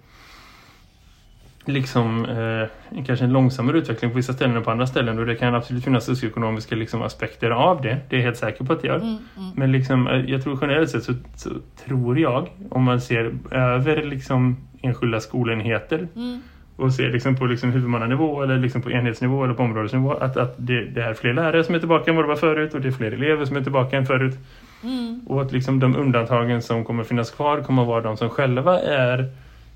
liksom 1.65 2.25
eh, 2.25 3.03
kanske 3.05 3.25
en 3.25 3.33
långsammare 3.33 3.79
utveckling 3.79 4.11
på 4.11 4.17
vissa 4.17 4.33
ställen 4.33 4.57
än 4.57 4.63
på 4.63 4.71
andra 4.71 4.87
ställen 4.87 5.19
och 5.19 5.27
det 5.27 5.37
kan 5.37 5.55
absolut 5.55 5.85
finnas 5.85 6.05
socioekonomiska 6.05 6.77
liksom, 6.77 7.03
aspekter 7.03 7.51
av 7.51 7.83
det. 7.83 8.01
Det 8.09 8.17
är 8.17 8.21
jag 8.21 8.25
helt 8.25 8.37
säker 8.37 8.65
på 8.65 8.73
att 8.73 8.83
det 8.83 8.89
gör. 8.89 8.97
Mm. 8.97 9.09
Mm. 9.09 9.51
Men 9.55 9.73
liksom, 9.73 10.09
eh, 10.09 10.31
jag 10.31 10.43
tror 10.43 10.59
generellt 10.61 10.91
sett 10.91 11.05
så, 11.05 11.13
så 11.37 11.51
tror 11.87 12.19
jag, 12.19 12.49
om 12.71 12.83
man 12.83 13.01
ser 13.01 13.33
över 13.51 14.03
liksom, 14.03 14.57
enskilda 14.83 15.21
skolenheter 15.21 16.09
Mm. 16.17 16.41
och 16.77 16.93
ser 16.93 17.11
liksom, 17.11 17.37
på 17.37 17.47
liksom, 17.47 17.73
huvudmannanivå 17.73 18.43
eller 18.43 18.59
liksom, 18.59 18.83
på 18.83 18.91
enhetsnivå 18.91 19.45
eller 19.45 19.55
på 19.55 19.62
områdesnivå 19.62 20.12
att, 20.12 20.37
att 20.37 20.55
det, 20.59 20.85
det 20.85 21.03
är 21.03 21.15
fler 21.15 21.35
lärare 21.35 21.65
som 21.65 21.75
är 21.75 21.79
tillbaka 21.79 22.11
än 22.11 22.17
vad 22.17 22.25
det 22.25 22.29
var 22.29 22.37
förut 22.37 22.75
och 22.75 22.81
det 22.81 22.89
är 22.89 22.93
fler 22.93 23.12
elever 23.12 23.45
som 23.45 23.57
är 23.57 23.62
tillbaka 23.62 23.97
än 23.97 24.07
förut. 24.07 24.39
Mm. 24.83 25.21
Och 25.27 25.43
att 25.43 25.53
liksom 25.53 25.81
de 25.81 25.97
undantagen 25.97 26.62
som 26.62 26.85
kommer 26.85 27.05
finnas 27.05 27.31
kvar 27.31 27.61
kommer 27.61 27.83
att 27.83 27.89
vara 27.89 28.01
de 28.01 28.17
som 28.17 28.31
själva 28.31 28.81
är 28.81 29.31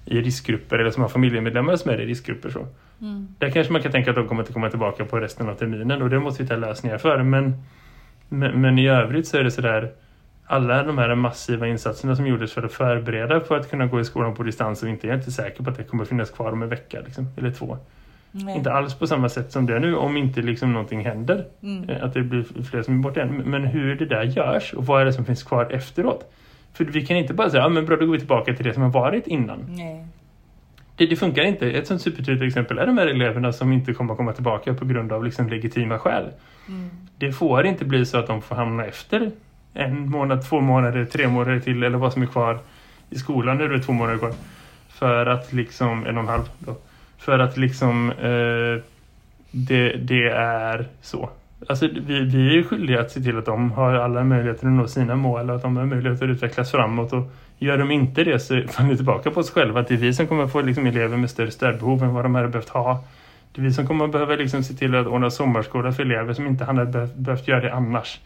i 0.05 0.21
riskgrupper 0.21 0.79
eller 0.79 0.91
som 0.91 1.03
har 1.03 1.09
familjemedlemmar 1.09 1.77
som 1.77 1.91
är 1.91 2.01
i 2.01 2.07
riskgrupper. 2.07 2.51
Så. 2.51 2.67
Mm. 3.01 3.29
Där 3.39 3.51
kanske 3.51 3.73
man 3.73 3.83
kan 3.83 3.93
tänka 3.93 4.11
att 4.11 4.17
de 4.17 4.29
kommer 4.29 4.43
inte 4.43 4.53
komma 4.53 4.71
tillbaka 4.71 5.05
på 5.05 5.21
resten 5.21 5.49
av 5.49 5.55
terminen 5.55 6.03
och 6.03 6.11
det 6.11 6.21
måste 6.21 6.43
vi 6.43 6.49
ta 6.49 6.57
lösningar 6.57 6.99
för. 6.99 7.23
Men, 7.23 7.55
men, 8.29 8.61
men 8.61 8.79
i 8.79 8.89
övrigt 8.89 9.27
så 9.27 9.39
är 9.39 9.45
det 9.45 9.51
sådär 9.51 9.91
alla 10.51 10.83
de 10.83 10.99
här 10.99 11.15
massiva 11.15 11.67
insatserna 11.67 12.17
som 12.17 12.27
gjordes 12.27 12.53
för 12.53 12.63
att 12.63 12.73
förbereda 12.73 13.41
för 13.41 13.57
att 13.57 13.71
kunna 13.71 13.87
gå 13.87 14.01
i 14.01 14.05
skolan 14.05 14.35
på 14.35 14.43
distans 14.43 14.83
och 14.83 14.89
inte, 14.89 15.07
jag 15.07 15.15
är 15.15 15.19
inte 15.19 15.33
säker 15.33 15.65
på 15.65 15.71
att 15.71 15.77
det 15.77 15.85
kommer 15.85 16.05
finnas 16.05 16.31
kvar 16.31 16.53
om 16.53 16.63
en 16.63 16.69
vecka 16.69 17.01
liksom, 17.05 17.29
eller 17.37 17.51
två. 17.51 17.79
Nej. 18.33 18.57
Inte 18.57 18.73
alls 18.73 18.95
på 18.95 19.07
samma 19.07 19.29
sätt 19.29 19.53
som 19.53 19.67
det 19.67 19.75
är 19.77 19.81
nu 19.81 19.97
om 19.97 20.17
inte 20.17 20.43
liksom 20.43 20.73
någonting 20.73 21.05
händer. 21.05 21.45
Mm. 21.63 21.91
Eh, 21.91 22.05
Att 22.05 22.15
det 22.15 22.23
blir 22.23 22.63
fler 22.71 22.83
som 22.83 22.99
är 22.99 23.03
borta 23.03 23.23
än. 23.23 23.37
Men 23.37 23.65
hur 23.65 23.95
det 23.95 24.07
där 24.07 24.23
görs 24.23 24.73
och 24.75 24.87
vad 24.87 25.01
är 25.01 25.05
det 25.05 25.13
som 25.13 25.25
finns 25.25 25.43
kvar 25.43 25.73
efteråt? 25.73 26.33
För 26.73 26.85
vi 26.85 27.07
kan 27.07 27.17
inte 27.17 27.35
bara 27.35 27.51
säga, 27.51 27.63
ja 27.63 27.69
men 27.69 27.87
bra 27.87 27.97
då 27.97 28.07
går 28.07 28.13
vi 28.13 28.19
tillbaka 28.19 28.55
till 28.55 28.65
det 28.65 28.75
som 28.75 28.83
har 28.83 28.91
varit 28.91 29.27
innan. 29.27 29.65
Nej. 29.69 30.07
Det, 30.97 31.07
det 31.07 31.17
funkar 31.17 31.43
inte. 31.43 31.71
Ett 31.71 31.87
sånt 31.87 32.03
supertydligt 32.03 32.43
exempel 32.47 32.79
är 32.79 32.87
de 32.87 32.99
här 32.99 33.07
eleverna 33.07 33.53
som 33.53 33.73
inte 33.73 33.93
kommer 33.93 34.15
komma 34.15 34.33
tillbaka 34.33 34.75
på 34.75 34.85
grund 34.85 35.13
av 35.13 35.25
liksom 35.25 35.49
legitima 35.49 35.99
skäl. 35.99 36.25
Mm. 36.69 36.91
Det 37.19 37.33
får 37.33 37.67
inte 37.67 37.85
bli 37.85 38.07
så 38.07 38.19
att 38.19 38.27
de 38.27 38.43
får 38.43 38.57
hamna 38.57 38.85
efter 38.85 39.31
en 39.75 40.11
månad, 40.11 40.45
två 40.49 40.61
månader, 40.61 41.05
tre 41.05 41.29
månader 41.29 41.61
till 41.61 41.83
eller 41.83 41.99
vad 41.99 42.13
som 42.13 42.23
är 42.23 42.27
kvar 42.27 42.59
i 43.11 43.19
skolan. 43.19 43.59
Nu 43.59 43.65
är 43.65 43.69
det 43.69 43.83
två 43.83 43.93
månader 43.93 44.19
kvar. 44.19 44.33
För 44.89 45.27
att 45.27 45.53
liksom, 45.53 46.07
en 46.07 46.17
och 46.17 46.23
en 46.23 46.29
halv 46.29 46.49
då. 46.59 46.77
För 47.19 47.39
att 47.39 47.57
liksom 47.57 48.11
eh, 48.11 48.83
det, 49.51 49.93
det 49.97 50.29
är 50.31 50.89
så. 51.03 51.31
Alltså 51.69 51.87
vi, 51.87 52.21
vi 52.21 52.49
är 52.49 52.53
ju 52.53 52.65
skyldiga 52.65 53.01
att 53.01 53.11
se 53.11 53.21
till 53.21 53.39
att 53.39 53.45
de 53.45 53.73
har 53.73 53.95
alla 53.95 54.25
möjligheter 54.25 54.67
att 54.67 54.73
nå 54.73 54.89
sina 54.89 55.17
mål 55.17 55.51
och 55.51 55.57
att 55.57 55.63
de 55.63 55.77
har 55.77 55.87
möjligheter 55.87 56.25
att 56.25 56.31
utvecklas 56.31 56.71
framåt 56.71 57.13
och 57.13 57.33
gör 57.59 57.79
de 57.79 57.91
inte 57.91 58.25
det 58.25 58.39
så 58.39 58.63
faller 58.69 58.91
vi 58.91 58.97
tillbaka 58.97 59.31
på 59.31 59.41
oss 59.41 59.51
själva 59.51 59.81
att 59.81 59.89
det 59.89 59.95
är 59.95 59.99
vi 59.99 60.15
som 60.15 60.27
kommer 60.27 60.45
att 60.45 60.53
få 60.53 60.61
liksom 60.61 60.87
elever 60.87 61.17
med 61.17 61.31
större 61.31 61.51
stödbehov 61.51 62.03
än 62.03 62.15
vad 62.15 62.25
de 62.25 62.35
hade 62.35 62.49
behövt 62.49 62.69
ha. 62.69 63.05
Det 63.53 63.61
är 63.61 63.65
vi 63.65 63.73
som 63.73 63.87
kommer 63.87 64.07
behöva 64.07 64.37
liksom 64.37 64.63
se 64.63 64.75
till 64.75 64.95
att 64.95 65.07
ordna 65.07 65.31
sommarskola 65.31 65.93
för 65.93 66.03
elever 66.03 66.35
som 66.35 66.47
inte 66.47 66.65
hade 66.65 66.85
behövt, 66.85 67.15
behövt 67.15 67.49
göra 67.49 67.61
det 67.61 67.75
annars. 67.75 68.21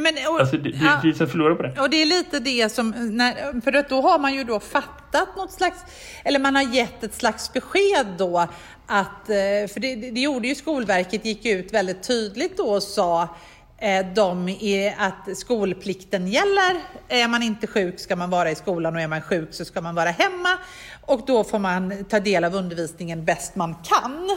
Nej, 0.00 0.12
men, 0.12 0.32
och, 0.32 0.40
Alltså 0.40 0.56
det, 0.56 0.70
det 0.70 0.84
ja. 0.84 0.98
är 0.98 1.02
vi 1.02 1.14
som 1.14 1.26
förlorar 1.26 1.54
på 1.54 1.62
det. 1.62 1.80
Och 1.80 1.90
det 1.90 2.02
är 2.02 2.06
lite 2.06 2.40
det 2.40 2.72
som, 2.72 2.90
när, 2.90 3.60
för 3.60 3.72
att 3.72 3.88
då 3.88 4.00
har 4.00 4.18
man 4.18 4.34
ju 4.34 4.44
då 4.44 4.60
fattat 4.60 5.36
något 5.36 5.52
slags, 5.52 5.78
eller 6.24 6.38
man 6.38 6.56
har 6.56 6.62
gett 6.62 7.04
ett 7.04 7.14
slags 7.14 7.52
besked 7.52 8.06
då 8.18 8.38
att, 8.86 9.28
eh, 9.28 9.34
för 9.72 9.80
det, 9.80 9.94
det 9.94 10.20
gjorde 10.20 10.48
ju 10.48 10.54
Skolverket, 10.54 11.24
gick 11.24 11.46
ut 11.46 11.74
väldigt 11.74 12.02
tydligt 12.02 12.56
då 12.56 12.64
och 12.64 12.82
sa 12.82 13.36
eh, 13.78 14.06
de 14.14 14.48
är 14.48 14.94
att 14.98 15.38
skolplikten 15.38 16.28
gäller. 16.28 16.80
Är 17.08 17.28
man 17.28 17.42
inte 17.42 17.66
sjuk 17.66 18.00
ska 18.00 18.16
man 18.16 18.30
vara 18.30 18.50
i 18.50 18.54
skolan 18.54 18.96
och 18.96 19.00
är 19.00 19.08
man 19.08 19.22
sjuk 19.22 19.48
så 19.54 19.64
ska 19.64 19.80
man 19.80 19.94
vara 19.94 20.10
hemma. 20.10 20.58
Och 21.00 21.22
då 21.26 21.44
får 21.44 21.58
man 21.58 22.04
ta 22.04 22.20
del 22.20 22.44
av 22.44 22.54
undervisningen 22.54 23.24
bäst 23.24 23.56
man 23.56 23.74
kan. 23.74 24.36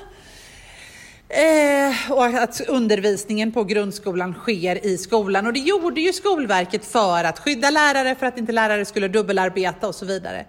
Eh, 1.34 2.12
och 2.12 2.26
att 2.26 2.62
undervisningen 2.62 3.52
på 3.52 3.64
grundskolan 3.64 4.34
sker 4.34 4.86
i 4.86 4.98
skolan. 4.98 5.48
Och 5.48 5.54
det 5.54 5.60
gjorde 5.60 6.02
ju 6.02 6.14
Skolverket 6.14 6.86
för 6.86 7.24
att 7.24 7.40
skydda 7.40 7.70
lärare, 7.70 8.16
för 8.16 8.26
att 8.26 8.38
inte 8.38 8.52
lärare 8.52 8.86
skulle 8.86 9.08
dubbelarbeta 9.08 9.88
och 9.88 9.96
så 9.96 10.06
vidare. 10.06 10.46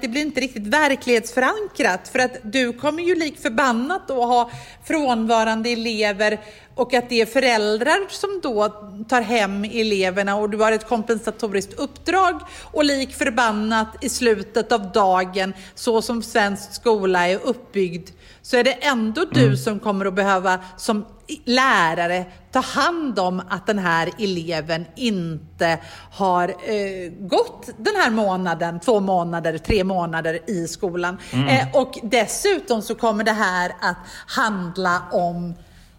Det 0.00 0.08
blir 0.08 0.20
inte 0.20 0.40
riktigt 0.40 0.66
verklighetsförankrat 0.66 2.08
för 2.08 2.18
att 2.18 2.36
du 2.42 2.72
kommer 2.72 3.02
ju 3.02 3.14
lik 3.14 3.40
förbannat 3.40 4.10
att 4.10 4.16
ha 4.16 4.50
frånvarande 4.84 5.70
elever 5.70 6.40
och 6.74 6.94
att 6.94 7.08
det 7.08 7.20
är 7.20 7.26
föräldrar 7.26 7.98
som 8.08 8.40
då 8.42 8.68
tar 9.08 9.20
hem 9.20 9.64
eleverna 9.64 10.36
och 10.36 10.50
du 10.50 10.58
har 10.58 10.72
ett 10.72 10.88
kompensatoriskt 10.88 11.74
uppdrag 11.74 12.40
och 12.62 12.84
lik 12.84 13.14
förbannat 13.14 13.88
i 14.00 14.08
slutet 14.08 14.72
av 14.72 14.92
dagen 14.92 15.54
så 15.74 16.02
som 16.02 16.22
svensk 16.22 16.74
skola 16.74 17.28
är 17.28 17.38
uppbyggd 17.42 18.10
så 18.42 18.56
är 18.56 18.64
det 18.64 18.72
ändå 18.72 19.24
du 19.24 19.56
som 19.56 19.80
kommer 19.80 20.06
att 20.06 20.14
behöva 20.14 20.58
som 20.76 21.04
lärare 21.44 22.24
ta 22.52 22.60
hand 22.60 23.18
om 23.18 23.42
att 23.48 23.66
den 23.66 23.78
här 23.78 24.10
eleven 24.18 24.86
inte 24.96 25.78
har 26.12 26.48
eh, 26.48 27.12
gått 27.20 27.68
den 27.76 27.96
här 27.96 28.10
månaden, 28.10 28.80
två 28.80 29.00
månader, 29.00 29.58
tre 29.58 29.84
månader 29.84 30.50
i 30.50 30.68
skolan. 30.68 31.18
Eh, 31.48 31.76
och 31.76 31.98
dessutom 32.02 32.82
så 32.82 32.94
kommer 32.94 33.24
det 33.24 33.32
här 33.32 33.72
att 33.80 33.96
handla 34.26 35.02
om 35.12 35.54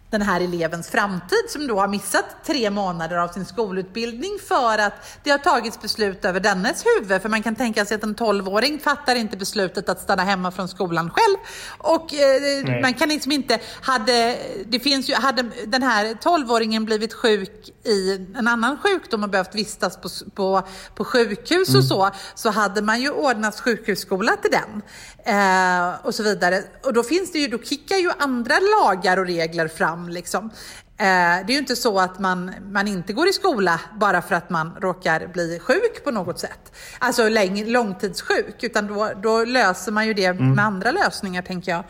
den 0.10 0.22
här 0.22 0.41
elevens 0.41 0.89
framtid 0.89 1.50
som 1.50 1.68
då 1.68 1.80
har 1.80 1.88
missat 1.88 2.26
tre 2.46 2.70
månader 2.70 3.18
av 3.18 3.28
sin 3.28 3.46
skolutbildning 3.46 4.32
för 4.48 4.78
att 4.78 4.94
det 5.24 5.32
har 5.32 5.38
tagits 5.38 5.82
beslut 5.82 6.26
över 6.26 6.39
dennes 6.39 6.86
huvud. 6.86 7.22
För 7.22 7.30
man 7.30 7.44
kan 7.44 7.56
tänka 7.56 7.86
sig 7.86 7.96
att 7.96 8.04
en 8.04 8.15
12-åring 8.15 8.80
fattar 8.80 9.15
inte 9.15 9.38
beslutet 9.38 9.89
att 9.89 10.02
stanna 10.02 10.24
hemma 10.24 10.52
från 10.52 10.68
skolan 10.68 11.10
själv. 11.10 11.38
Och 11.78 12.13
eh, 12.13 12.82
man 12.82 12.94
kan 12.94 13.10
liksom 13.10 13.32
inte, 13.32 13.60
hade, 13.82 14.38
det 14.65 14.80
finns 14.80 15.10
ju, 15.10 15.13
hade 15.13 15.46
den 15.65 15.84
här 15.84 16.06
12-åringen 16.06 16.86
blivit 16.86 17.13
sjuk 17.13 17.70
i 17.84 18.28
en 18.36 18.48
annan 18.48 18.78
sjukdom 18.78 19.24
och 19.24 19.30
behövt 19.30 19.56
vistas 19.56 19.98
på, 19.98 20.10
på, 20.36 20.68
på 20.96 21.06
sjukhus 21.06 21.76
och 21.76 21.84
så, 21.84 22.12
så 22.36 22.50
hade 22.50 22.82
man 22.82 23.02
ju 23.02 23.10
ordnat 23.10 23.60
sjukhusskola 23.60 24.32
till 24.36 24.52
den. 24.52 24.82
Eh, 25.28 26.06
och 26.06 26.16
så 26.16 26.24
vidare. 26.24 26.64
Och 26.84 26.94
då 26.94 27.04
finns 27.04 27.32
det 27.32 27.40
ju, 27.40 27.48
då 27.48 27.58
kickar 27.58 27.96
ju 27.96 28.12
andra 28.20 28.56
lagar 28.60 29.18
och 29.18 29.26
regler 29.26 29.68
fram 29.68 30.10
liksom. 30.10 30.50
Eh, 30.98 31.46
det 31.46 31.52
är 31.52 31.52
ju 31.52 31.58
inte 31.58 31.76
så 31.76 32.00
att 32.00 32.20
man, 32.20 32.52
man 32.72 32.88
inte 32.88 33.14
går 33.14 33.28
i 33.28 33.34
skola 33.34 33.80
bara 34.00 34.22
för 34.22 34.36
att 34.36 34.50
man 34.50 34.76
råkar 34.82 35.28
bli 35.28 35.60
sjuk 35.60 36.04
på 36.04 36.12
något 36.12 36.40
sätt. 36.40 36.74
Alltså 37.00 37.30
läng, 37.30 37.66
långtidssjuk, 37.66 38.64
utan 38.64 38.88
då, 38.88 39.12
då 39.24 39.46
löser 39.46 39.92
man 39.92 40.08
ju 40.08 40.14
det 40.14 40.34
med 40.34 40.66
andra 40.66 40.92
lösningar 40.92 41.42
tänker 41.42 41.72
jag. 41.72 41.84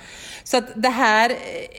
Så 0.43 0.57
att 0.57 0.65
det 0.75 0.89
här, 0.89 1.37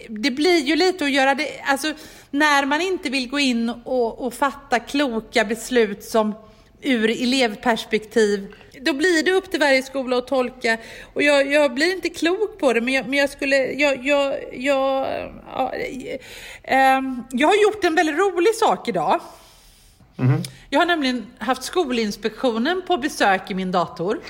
det 0.09 0.31
blir 0.31 0.59
ju 0.59 0.77
lite 0.77 1.05
att 1.05 1.11
göra 1.11 1.35
det, 1.35 1.61
alltså 1.67 1.93
när 2.31 2.67
man 2.67 2.81
inte 2.81 3.11
vill 3.11 3.31
gå 3.31 3.39
in 3.39 3.69
och, 3.69 4.27
och 4.27 4.35
fatta 4.35 4.79
kloka 4.79 5.45
beslut 5.45 6.05
som 6.05 6.35
ur 6.83 7.23
elevperspektiv, 7.23 8.55
då 8.81 8.93
blir 8.93 9.23
det 9.23 9.33
upp 9.33 9.51
till 9.51 9.61
varje 9.61 9.83
skola 9.83 10.19
att 10.19 10.27
tolka. 10.27 10.79
Och 11.13 11.23
jag, 11.23 11.53
jag 11.53 11.75
blir 11.75 11.93
inte 11.93 12.09
klok 12.09 12.59
på 12.59 12.73
det, 12.73 12.81
men 12.81 12.95
jag, 12.95 13.09
men 13.09 13.19
jag 13.19 13.31
skulle... 13.31 13.57
Jag, 13.73 14.07
jag, 14.07 14.35
jag, 14.53 15.07
ja, 15.55 15.73
eh, 15.75 16.15
eh 16.63 17.03
jag 17.31 17.49
har 17.49 17.63
gjort 17.63 17.85
en 17.85 17.95
väldigt 17.95 18.17
rolig 18.17 18.55
sak 18.55 18.89
idag. 18.89 19.21
Mm-hmm. 20.17 20.49
Jag 20.71 20.79
har 20.79 20.87
nämligen 20.87 21.27
haft 21.39 21.63
Skolinspektionen 21.63 22.83
på 22.87 22.97
besök 22.97 23.51
i 23.51 23.55
min 23.55 23.73
dator. 23.73 24.19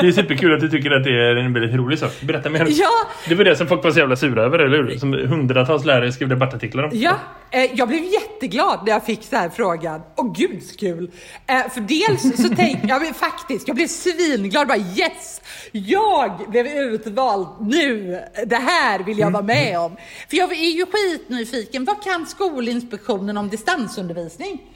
Det 0.00 0.06
är 0.08 0.12
superkul 0.12 0.54
att 0.54 0.60
du 0.60 0.70
tycker 0.70 0.90
att 0.90 1.04
det 1.04 1.10
är 1.10 1.36
en 1.36 1.52
väldigt 1.52 1.76
rolig 1.76 1.98
sak. 1.98 2.12
Berätta 2.20 2.50
mer. 2.50 2.66
Ja. 2.70 2.90
Det 3.28 3.34
var 3.34 3.44
det 3.44 3.56
som 3.56 3.66
folk 3.66 3.84
var 3.84 3.90
så 3.90 3.98
jävla 3.98 4.16
sura 4.16 4.42
över, 4.42 4.58
eller 4.58 4.76
hur? 4.76 4.98
Som 4.98 5.12
hundratals 5.12 5.84
lärare 5.84 6.12
skrev 6.12 6.28
debattartiklar 6.28 6.82
om. 6.82 6.90
Ja, 6.92 7.14
eh, 7.50 7.70
jag 7.74 7.88
blev 7.88 8.04
jätteglad 8.04 8.80
när 8.84 8.92
jag 8.92 9.06
fick 9.06 9.22
så 9.22 9.36
här 9.36 9.48
frågan. 9.48 10.00
Åh 10.16 10.32
gud 10.36 10.62
så 10.62 10.76
kul! 10.76 11.10
Eh, 11.46 11.70
för 11.70 11.80
dels 11.80 12.42
så 12.42 12.54
tänkte 12.54 12.88
jag, 12.88 13.16
faktiskt, 13.16 13.68
jag 13.68 13.76
blev 13.76 13.86
svinglad. 13.86 14.68
Bara 14.68 14.78
yes! 14.78 15.40
Jag 15.72 16.32
blev 16.48 16.66
utvald 16.66 17.48
nu! 17.60 18.20
Det 18.46 18.56
här 18.56 19.04
vill 19.04 19.18
jag 19.18 19.30
vara 19.30 19.42
med 19.42 19.78
om. 19.78 19.96
För 20.30 20.36
jag 20.36 20.52
är 20.52 20.76
ju 20.76 20.86
skitnyfiken. 20.86 21.84
Vad 21.84 22.02
kan 22.04 22.26
Skolinspektionen 22.26 23.36
om 23.36 23.48
distansundervisning? 23.48 24.73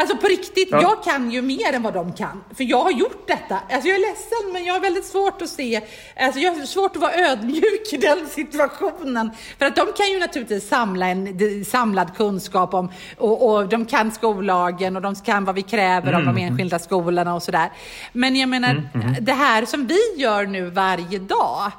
Alltså 0.00 0.16
på 0.16 0.26
riktigt, 0.26 0.68
Ja. 0.70 0.82
jag 0.82 1.04
kan 1.04 1.30
ju 1.30 1.42
mer 1.42 1.72
än 1.72 1.82
vad 1.82 1.94
de 1.94 2.12
kan. 2.12 2.44
För 2.56 2.64
jag 2.64 2.82
har 2.82 2.90
gjort 2.90 3.28
detta. 3.28 3.54
Alltså 3.70 3.88
jag 3.88 3.96
är 3.96 4.00
ledsen, 4.10 4.52
men 4.52 4.64
jag 4.64 4.74
har 4.74 4.80
väldigt 4.80 5.06
svårt 5.06 5.42
att 5.42 5.48
se, 5.48 5.80
alltså 6.20 6.40
jag 6.40 6.52
har 6.54 6.66
svårt 6.66 6.96
att 6.96 7.02
vara 7.02 7.14
ödmjuk 7.14 7.92
i 7.92 7.96
den 7.96 8.26
situationen. 8.26 9.30
För 9.58 9.66
att 9.66 9.76
de 9.76 9.86
kan 9.96 10.10
ju 10.12 10.18
naturligtvis 10.18 10.68
samla 10.68 11.06
en 11.06 11.64
samlad 11.64 12.16
kunskap 12.16 12.74
om, 12.74 12.90
och, 13.18 13.48
och 13.54 13.68
de 13.68 13.84
kan 13.86 14.10
skollagen 14.12 14.96
och 14.96 15.02
de 15.02 15.14
kan 15.14 15.44
vad 15.44 15.54
vi 15.54 15.62
kräver 15.62 16.14
om 16.14 16.24
de 16.24 16.38
enskilda 16.38 16.78
skolorna 16.78 17.34
och 17.34 17.42
sådär. 17.42 17.70
Men 18.12 18.36
jag 18.36 18.48
menar, 18.48 18.82
det 19.20 19.32
här 19.32 19.64
som 19.64 19.86
vi 19.86 20.00
gör 20.16 20.46
nu 20.46 20.70
varje 20.70 21.18
dag, 21.18 21.70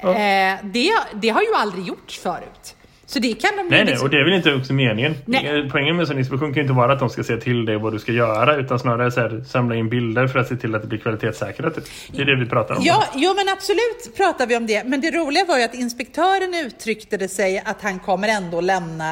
eh, 0.00 0.64
det, 0.64 0.92
det 1.14 1.28
har 1.28 1.42
ju 1.42 1.54
aldrig 1.54 1.86
gjorts 1.86 2.18
förut. 2.18 2.74
Så 3.10 3.18
det 3.18 3.34
kan 3.34 3.50
de 3.56 3.62
Nej, 3.62 3.66
nej, 3.70 3.84
liksom- 3.84 4.04
och 4.06 4.10
det 4.10 4.16
är 4.20 4.24
väl 4.24 4.32
inte 4.32 4.54
också 4.54 4.72
meningen. 4.72 5.14
Nej. 5.24 5.46
Eh, 5.46 5.70
Poängen 5.70 5.96
med 5.96 6.02
en 6.02 6.06
sån 6.06 6.18
inspektion 6.18 6.48
kan 6.48 6.54
ju 6.54 6.60
inte 6.62 6.72
vara 6.72 6.92
att 6.92 6.98
de 6.98 7.10
ska 7.10 7.24
se 7.24 7.36
till 7.36 7.64
dig 7.64 7.76
vad 7.76 7.92
du 7.92 7.98
ska 7.98 8.12
göra 8.12 8.56
utan 8.56 8.78
snarare 8.78 9.10
så 9.12 9.20
här, 9.20 9.44
samla 9.48 9.74
in 9.74 9.88
bilder 9.88 10.26
för 10.26 10.38
att 10.38 10.48
se 10.48 10.56
till 10.56 10.74
att 10.74 10.82
det 10.82 10.88
blir 10.88 10.98
kvalitetssäkrat. 10.98 11.74
typ. 11.74 11.84
Det 12.12 12.22
är 12.22 12.26
det 12.26 12.36
vi 12.36 12.46
pratar 12.46 12.74
om. 12.74 12.82
Ja, 12.84 13.04
jo 13.14 13.34
men 13.34 13.48
absolut 13.48 14.16
pratar 14.16 14.46
vi 14.46 14.56
om 14.56 14.66
det. 14.66 14.84
Men 14.84 15.00
det 15.00 15.10
roliga 15.10 15.44
var 15.44 15.58
ju 15.58 15.64
att 15.64 15.74
inspektören 15.74 16.54
uttryckte 16.66 17.16
det 17.16 17.28
sig 17.28 17.62
att 17.64 17.82
han 17.82 17.98
kommer 17.98 18.28
ändå 18.28 18.60
lämna 18.60 19.10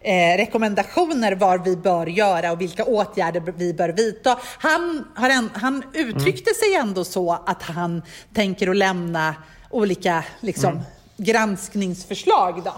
eh, 0.00 0.36
rekommendationer 0.36 1.34
vad 1.34 1.64
vi 1.64 1.76
bör 1.76 2.06
göra 2.06 2.52
och 2.52 2.60
vilka 2.60 2.84
åtgärder 2.84 3.42
vi 3.56 3.74
bör 3.74 3.88
vidta. 3.88 4.38
Han, 4.58 5.04
har 5.14 5.30
en, 5.30 5.50
han 5.54 5.82
uttryckte 5.94 6.54
sig 6.54 6.74
ändå 6.74 7.04
så 7.04 7.32
att 7.46 7.62
han 7.62 8.02
tänker 8.34 8.70
att 8.70 8.76
lämna 8.76 9.34
olika 9.70 10.24
liksom, 10.40 10.80
granskningsförslag. 11.16 12.62
Då. 12.64 12.72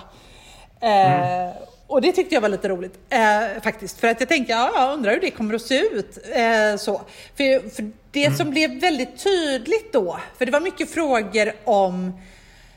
Eh, 0.80 1.50
och 1.86 2.00
det 2.00 2.12
tyckte 2.12 2.34
jag 2.34 2.42
var 2.42 2.48
lite 2.48 2.68
roligt 2.68 2.98
eh, 3.10 3.62
faktiskt. 3.62 4.00
För 4.00 4.08
att 4.08 4.20
jag 4.20 4.28
tänkte, 4.28 4.52
ja, 4.52 4.72
jag 4.74 4.94
undrar 4.94 5.12
hur 5.12 5.20
det 5.20 5.30
kommer 5.30 5.54
att 5.54 5.62
se 5.62 5.80
ut. 5.80 6.18
Eh, 6.32 6.76
så. 6.78 7.00
För, 7.36 7.70
för 7.70 7.90
det 8.10 8.36
som 8.36 8.50
blev 8.50 8.80
väldigt 8.80 9.24
tydligt 9.24 9.92
då, 9.92 10.18
för 10.38 10.46
det 10.46 10.52
var 10.52 10.60
mycket 10.60 10.90
frågor 10.90 11.52
om 11.64 12.12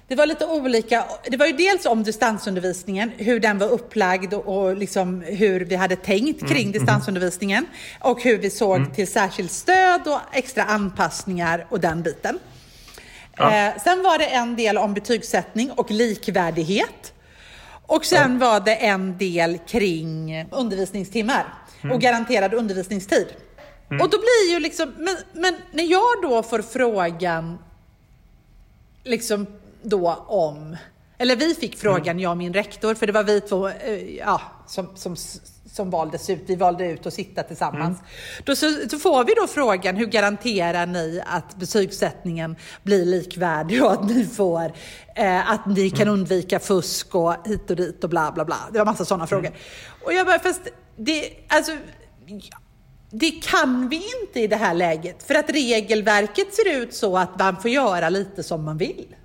det 0.07 0.15
var 0.15 0.25
lite 0.25 0.45
olika. 0.45 1.05
Det 1.29 1.37
var 1.37 1.45
ju 1.45 1.53
dels 1.53 1.85
om 1.85 2.03
distansundervisningen, 2.03 3.11
hur 3.17 3.39
den 3.39 3.57
var 3.57 3.67
upplagd 3.67 4.33
och, 4.33 4.77
liksom 4.77 5.21
hur 5.21 5.59
vi 5.59 5.75
hade 5.75 5.95
tänkt 5.95 6.49
kring 6.49 6.71
distansundervisningen. 6.71 7.65
Och 7.99 8.23
hur 8.23 8.37
vi 8.37 8.49
såg 8.49 8.95
till 8.95 9.07
särskilt 9.07 9.51
stöd 9.51 10.07
och 10.07 10.19
extra 10.33 10.63
anpassningar 10.63 11.65
och 11.69 11.79
den 11.79 12.03
biten. 12.03 12.39
Ja. 13.37 13.67
Eh, 13.67 13.73
sen 13.83 14.03
var 14.03 14.17
det 14.17 14.25
en 14.25 14.55
del 14.55 14.77
om 14.77 14.93
betygssättning 14.93 15.71
och 15.71 15.91
likvärdighet. 15.91 17.12
Och 17.87 18.05
sen 18.05 18.39
var 18.39 18.59
det 18.59 18.75
en 18.75 19.17
del 19.17 19.57
kring 19.57 20.45
undervisningstimmar 20.51 21.53
och 21.93 22.01
garanterad 22.01 22.53
undervisningstid. 22.53 23.27
Och 23.89 24.09
då 24.09 24.17
blir 24.17 24.51
ju 24.51 24.59
liksom, 24.59 24.93
men, 24.97 25.17
men 25.33 25.55
när 25.71 25.83
jag 25.83 26.21
då 26.21 26.43
får 26.43 26.61
frågan 26.61 27.57
liksom 29.03 29.47
då 29.81 30.13
om, 30.27 30.77
eller 31.17 31.35
vi 31.35 31.55
fick 31.55 31.77
frågan, 31.77 32.19
jag 32.19 32.31
och 32.31 32.37
min 32.37 32.53
rektor, 32.53 32.95
för 32.95 33.07
det 33.07 33.13
var 33.13 33.23
vi 33.23 33.41
två 33.41 33.67
eh, 33.67 34.17
ja, 34.17 34.41
som, 34.67 34.89
som, 34.95 35.15
som 35.65 35.89
valdes 35.89 36.29
ut, 36.29 36.43
vi 36.45 36.55
valde 36.55 36.91
ut 36.91 37.05
att 37.05 37.13
sitta 37.13 37.43
tillsammans. 37.43 37.97
Då 38.43 38.55
så, 38.55 38.71
så 38.89 38.99
får 38.99 39.23
vi 39.23 39.33
då 39.33 39.47
frågan, 39.47 39.95
hur 39.95 40.05
garanterar 40.05 40.85
ni 40.85 41.21
att 41.25 41.55
betygssättningen 41.55 42.55
blir 42.83 43.05
likvärdig 43.05 43.83
och 43.83 43.91
att 43.91 44.09
ni 44.09 44.25
får, 44.25 44.73
eh, 45.15 45.51
att 45.51 45.65
ni 45.65 45.89
kan 45.89 46.07
undvika 46.07 46.59
fusk 46.59 47.15
och 47.15 47.35
hit 47.45 47.69
och 47.69 47.75
dit 47.75 48.03
och 48.03 48.09
bla 48.09 48.31
bla 48.31 48.45
bla. 48.45 48.57
Det 48.71 48.77
var 48.77 48.85
massa 48.85 49.05
sådana 49.05 49.27
frågor. 49.27 49.51
Och 50.05 50.13
jag 50.13 50.25
bara, 50.25 50.39
fast 50.39 50.61
det, 50.97 51.29
alltså, 51.47 51.71
det 53.09 53.31
kan 53.31 53.89
vi 53.89 54.03
inte 54.21 54.39
i 54.39 54.47
det 54.47 54.55
här 54.55 54.73
läget. 54.73 55.23
För 55.23 55.35
att 55.35 55.49
regelverket 55.49 56.53
ser 56.53 56.77
ut 56.77 56.93
så 56.93 57.17
att 57.17 57.39
man 57.39 57.61
får 57.61 57.71
göra 57.71 58.09
lite 58.09 58.43
som 58.43 58.65
man 58.65 58.77
vill. 58.77 59.15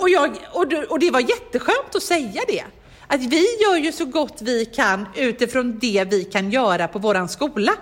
Och, 0.00 0.08
jag, 0.08 0.30
och, 0.52 0.68
det, 0.68 0.84
och 0.84 0.98
det 0.98 1.10
var 1.10 1.20
jätteskönt 1.20 1.94
att 1.94 2.02
säga 2.02 2.42
det. 2.48 2.64
Att 3.10 3.20
vi 3.20 3.46
gör 3.62 3.76
ju 3.76 3.92
så 3.92 4.04
gott 4.04 4.42
vi 4.42 4.64
kan 4.64 5.06
utifrån 5.16 5.78
det 5.78 6.04
vi 6.10 6.24
kan 6.24 6.50
göra 6.50 6.88
på 6.88 6.98
våran 6.98 7.28
skola. 7.28 7.72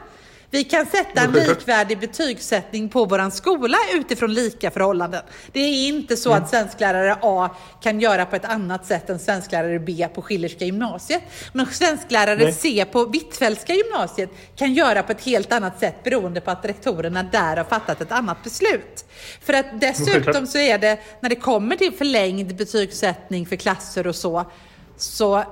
Vi 0.50 0.64
kan 0.64 0.86
sätta 0.86 1.20
en 1.20 1.32
likvärdig 1.32 2.00
betygssättning 2.00 2.88
på 2.88 3.04
våran 3.04 3.30
skola 3.30 3.76
utifrån 3.94 4.34
lika 4.34 4.70
förhållanden. 4.70 5.22
Det 5.52 5.60
är 5.60 5.88
inte 5.88 6.16
så 6.16 6.32
att 6.32 6.50
svensklärare 6.50 7.18
A 7.22 7.50
kan 7.82 8.00
göra 8.00 8.26
på 8.26 8.36
ett 8.36 8.44
annat 8.44 8.86
sätt 8.86 9.10
än 9.10 9.18
svensklärare 9.18 9.78
B 9.78 10.08
på 10.14 10.22
Schillerska 10.22 10.64
gymnasiet. 10.64 11.22
Men 11.52 11.66
svensklärare 11.66 12.44
Nej. 12.44 12.52
C 12.52 12.84
på 12.92 13.04
Hvitfeldtska 13.04 13.74
gymnasiet 13.74 14.30
kan 14.56 14.74
göra 14.74 15.02
på 15.02 15.12
ett 15.12 15.24
helt 15.24 15.52
annat 15.52 15.80
sätt 15.80 16.04
beroende 16.04 16.40
på 16.40 16.50
att 16.50 16.64
rektorerna 16.64 17.22
där 17.22 17.56
har 17.56 17.64
fattat 17.64 18.00
ett 18.00 18.12
annat 18.12 18.42
beslut. 18.44 19.04
För 19.40 19.52
att 19.52 19.80
dessutom 19.80 20.46
så 20.46 20.58
är 20.58 20.78
det, 20.78 20.98
när 21.20 21.28
det 21.28 21.36
kommer 21.36 21.76
till 21.76 21.92
förlängd 21.92 22.56
betygssättning 22.56 23.46
för 23.46 23.56
klasser 23.56 24.06
och 24.06 24.16
så, 24.16 24.50
så 24.96 25.44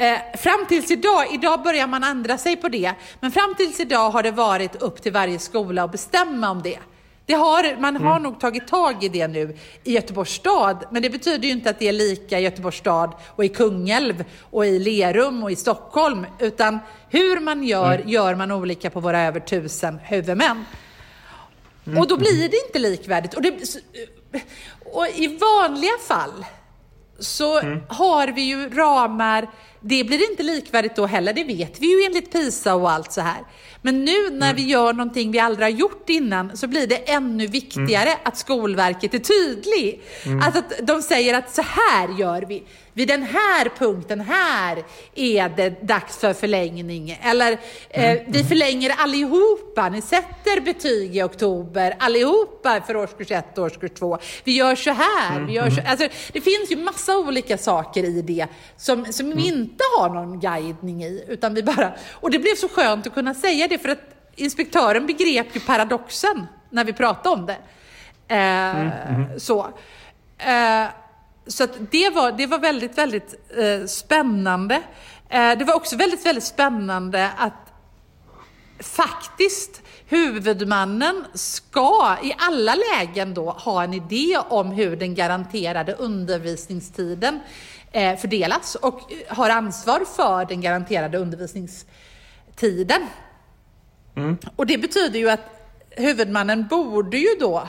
Eh, 0.00 0.38
fram 0.38 0.66
tills 0.68 0.90
idag, 0.90 1.26
idag 1.34 1.62
börjar 1.62 1.86
man 1.86 2.04
ändra 2.04 2.38
sig 2.38 2.56
på 2.56 2.68
det, 2.68 2.94
men 3.20 3.32
fram 3.32 3.54
tills 3.54 3.80
idag 3.80 4.10
har 4.10 4.22
det 4.22 4.30
varit 4.30 4.82
upp 4.82 5.02
till 5.02 5.12
varje 5.12 5.38
skola 5.38 5.84
att 5.84 5.92
bestämma 5.92 6.50
om 6.50 6.62
det. 6.62 6.78
det 7.26 7.34
har, 7.34 7.80
man 7.80 7.96
har 7.96 8.20
nog 8.20 8.40
tagit 8.40 8.68
tag 8.68 9.04
i 9.04 9.08
det 9.08 9.28
nu 9.28 9.56
i 9.84 9.92
Göteborgs 9.92 10.30
stad, 10.30 10.84
men 10.90 11.02
det 11.02 11.10
betyder 11.10 11.44
ju 11.44 11.50
inte 11.50 11.70
att 11.70 11.78
det 11.78 11.88
är 11.88 11.92
lika 11.92 12.40
i 12.40 12.42
Göteborgs 12.42 12.76
stad 12.76 13.12
och 13.26 13.44
i 13.44 13.48
Kungälv 13.48 14.24
och 14.50 14.66
i 14.66 14.78
Lerum 14.78 15.42
och 15.42 15.50
i 15.50 15.56
Stockholm, 15.56 16.26
utan 16.38 16.78
hur 17.08 17.40
man 17.40 17.64
gör, 17.64 18.02
gör 18.06 18.34
man 18.34 18.50
olika 18.50 18.90
på 18.90 19.00
våra 19.00 19.20
över 19.20 19.40
tusen 19.40 19.98
huvudmän. 20.04 20.64
Och 21.98 22.08
då 22.08 22.16
blir 22.16 22.48
det 22.48 22.66
inte 22.66 22.78
likvärdigt. 22.78 23.34
Och, 23.34 23.42
det, 23.42 23.52
och 24.84 25.06
i 25.14 25.26
vanliga 25.26 25.98
fall 26.08 26.44
så 27.20 27.60
har 27.88 28.28
vi 28.28 28.42
ju 28.42 28.68
ramar, 28.68 29.48
det 29.80 30.04
blir 30.04 30.30
inte 30.30 30.42
likvärdigt 30.42 30.96
då 30.96 31.06
heller, 31.06 31.32
det 31.32 31.44
vet 31.44 31.80
vi 31.80 31.86
ju 31.86 32.06
enligt 32.06 32.32
PISA 32.32 32.74
och 32.74 32.90
allt 32.90 33.12
så 33.12 33.20
här. 33.20 33.44
Men 33.82 34.04
nu 34.04 34.30
när 34.30 34.54
vi 34.54 34.62
gör 34.62 34.92
någonting 34.92 35.30
vi 35.30 35.38
aldrig 35.38 35.64
har 35.64 35.78
gjort 35.78 36.08
innan 36.08 36.56
så 36.56 36.66
blir 36.66 36.86
det 36.86 37.10
ännu 37.10 37.46
viktigare 37.46 38.18
att 38.22 38.36
Skolverket 38.36 39.14
är 39.14 39.18
tydlig. 39.18 40.02
Alltså 40.42 40.58
att 40.58 40.86
de 40.86 41.02
säger 41.02 41.34
att 41.34 41.54
så 41.54 41.62
här 41.62 42.18
gör 42.18 42.42
vi. 42.42 42.62
Vid 42.92 43.08
den 43.08 43.22
här 43.22 43.68
punkten 43.78 44.20
här 44.20 44.84
är 45.14 45.48
det 45.56 45.86
dags 45.86 46.16
för 46.16 46.32
förlängning. 46.32 47.18
Eller 47.22 47.52
eh, 47.90 48.18
vi 48.26 48.44
förlänger 48.44 48.90
allihopa. 48.98 49.88
Ni 49.88 50.02
sätter 50.02 50.60
betyg 50.60 51.16
i 51.16 51.22
oktober 51.22 51.96
allihopa 51.98 52.80
för 52.86 52.96
årskurs 52.96 53.30
1 53.30 53.58
och 53.58 53.64
årskurs 53.64 53.90
2. 53.98 54.18
Vi 54.44 54.52
gör 54.52 54.74
så 54.74 54.90
här. 54.90 55.40
Vi 55.40 55.52
gör 55.52 55.70
så, 55.70 55.80
alltså, 55.86 56.08
det 56.32 56.40
finns 56.40 56.70
ju 56.70 56.76
massa 56.76 57.18
olika 57.18 57.58
saker 57.58 58.04
i 58.04 58.22
det 58.22 58.46
som, 58.76 59.12
som 59.12 59.30
vi 59.30 59.48
inte 59.70 59.84
har 59.98 60.08
någon 60.08 60.40
guidning 60.40 61.04
i. 61.04 61.24
Utan 61.28 61.54
vi 61.54 61.62
bara, 61.62 61.92
och 62.12 62.30
det 62.30 62.38
blev 62.38 62.54
så 62.54 62.68
skönt 62.68 63.06
att 63.06 63.14
kunna 63.14 63.34
säga 63.34 63.68
det 63.68 63.78
för 63.78 63.88
att 63.88 64.02
inspektören 64.36 65.06
begrep 65.06 65.56
ju 65.56 65.60
paradoxen 65.60 66.46
när 66.70 66.84
vi 66.84 66.92
pratade 66.92 67.36
om 67.36 67.46
det. 67.46 67.58
Eh, 68.34 69.36
Så. 69.36 69.68
Eh, 70.38 70.86
så 71.46 71.66
det, 71.90 72.10
var, 72.10 72.32
det 72.32 72.46
var 72.46 72.58
väldigt, 72.58 72.98
väldigt 72.98 73.34
eh, 73.56 73.86
spännande. 73.86 74.82
Eh, 75.28 75.58
det 75.58 75.64
var 75.64 75.74
också 75.74 75.96
väldigt, 75.96 76.26
väldigt 76.26 76.44
spännande 76.44 77.30
att 77.38 77.69
faktiskt 78.80 79.82
huvudmannen 80.06 81.24
ska 81.34 82.16
i 82.22 82.34
alla 82.38 82.74
lägen 82.74 83.34
då 83.34 83.50
ha 83.50 83.84
en 83.84 83.94
idé 83.94 84.38
om 84.48 84.70
hur 84.70 84.96
den 84.96 85.14
garanterade 85.14 85.94
undervisningstiden 85.94 87.40
eh, 87.92 88.16
fördelas 88.16 88.74
och 88.74 89.00
har 89.28 89.50
ansvar 89.50 90.04
för 90.16 90.44
den 90.44 90.60
garanterade 90.60 91.18
undervisningstiden. 91.18 93.06
Och 94.56 94.66
det 94.66 94.78
betyder 94.78 95.18
ju 95.18 95.30
att 95.30 95.40
huvudmannen 95.90 96.66
borde 96.66 97.16
ju 97.16 97.28
då 97.40 97.68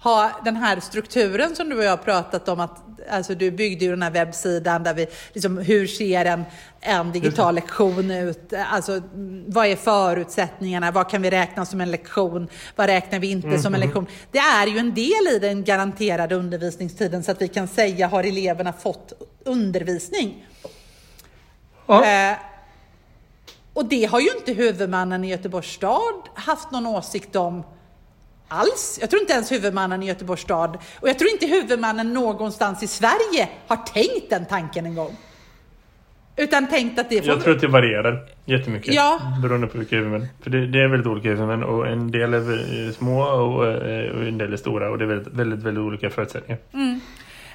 ha 0.00 0.40
den 0.44 0.56
här 0.56 0.80
strukturen 0.80 1.56
som 1.56 1.68
du 1.68 1.76
och 1.76 1.84
jag 1.84 1.90
har 1.90 1.96
pratat 1.96 2.48
om. 2.48 2.60
Att, 2.60 2.82
alltså 3.10 3.34
du 3.34 3.50
byggde 3.50 3.84
ju 3.84 3.90
den 3.90 4.02
här 4.02 4.10
webbsidan 4.10 4.82
där 4.82 4.94
vi, 4.94 5.06
liksom, 5.32 5.58
hur 5.58 5.86
ser 5.86 6.24
en, 6.24 6.44
en 6.80 7.12
digital 7.12 7.54
lektion 7.54 8.10
ut? 8.10 8.52
Alltså, 8.72 8.92
mm, 8.92 9.44
vad 9.46 9.66
är 9.66 9.76
förutsättningarna? 9.76 10.90
Vad 10.90 11.10
kan 11.10 11.22
vi 11.22 11.30
räkna 11.30 11.66
som 11.66 11.80
en 11.80 11.90
lektion? 11.90 12.48
Vad 12.76 12.86
räknar 12.86 13.18
vi 13.18 13.30
inte 13.30 13.58
som 13.58 13.74
en 13.74 13.80
lektion? 13.80 14.06
Det 14.30 14.38
är 14.38 14.66
ju 14.66 14.78
en 14.78 14.94
del 14.94 15.34
i 15.34 15.38
den 15.40 15.64
garanterade 15.64 16.34
undervisningstiden 16.34 17.24
så 17.24 17.30
att 17.30 17.42
vi 17.42 17.48
kan 17.48 17.68
säga, 17.68 18.06
har 18.06 18.24
eleverna 18.24 18.72
fått 18.72 19.12
undervisning? 19.44 20.46
Ja. 21.86 22.04
Eh, 22.04 22.36
och 23.72 23.84
det 23.84 24.04
har 24.04 24.20
ju 24.20 24.30
inte 24.38 24.52
huvudmannen 24.52 25.24
i 25.24 25.28
Göteborgs 25.28 25.72
stad 25.72 26.22
haft 26.34 26.70
någon 26.70 26.86
åsikt 26.86 27.36
om 27.36 27.62
alls. 28.48 28.98
Jag 29.00 29.10
tror 29.10 29.22
inte 29.22 29.32
ens 29.32 29.52
huvudmannen 29.52 30.02
i 30.02 30.06
Göteborgs 30.06 30.42
stad 30.42 30.78
och 31.00 31.08
jag 31.08 31.18
tror 31.18 31.30
inte 31.30 31.46
huvudmannen 31.46 32.12
någonstans 32.12 32.82
i 32.82 32.86
Sverige 32.86 33.48
har 33.66 33.76
tänkt 33.76 34.30
den 34.30 34.46
tanken 34.46 34.86
en 34.86 34.94
gång. 34.94 35.16
Utan 36.36 36.68
tänkt 36.68 36.98
att 36.98 37.10
det 37.10 37.22
får... 37.22 37.28
Jag 37.28 37.42
tror 37.42 37.54
att 37.54 37.60
det 37.60 37.68
varierar 37.68 38.28
jättemycket. 38.44 38.94
Ja. 38.94 39.20
Beroende 39.42 39.66
på 39.66 39.78
vilka 39.78 39.96
huvudmän. 39.96 40.28
För 40.42 40.50
det, 40.50 40.66
det 40.66 40.78
är 40.78 40.88
väldigt 40.88 41.06
olika 41.06 41.28
huvudmän 41.28 41.62
och 41.62 41.86
en 41.86 42.10
del 42.10 42.34
är 42.34 42.92
små 42.92 43.22
och, 43.22 43.66
eh, 43.66 44.16
och 44.16 44.22
en 44.22 44.38
del 44.38 44.52
är 44.52 44.56
stora 44.56 44.90
och 44.90 44.98
det 44.98 45.04
är 45.04 45.08
väldigt, 45.08 45.32
väldigt, 45.32 45.62
väldigt 45.62 45.82
olika 45.82 46.10
förutsättningar. 46.10 46.60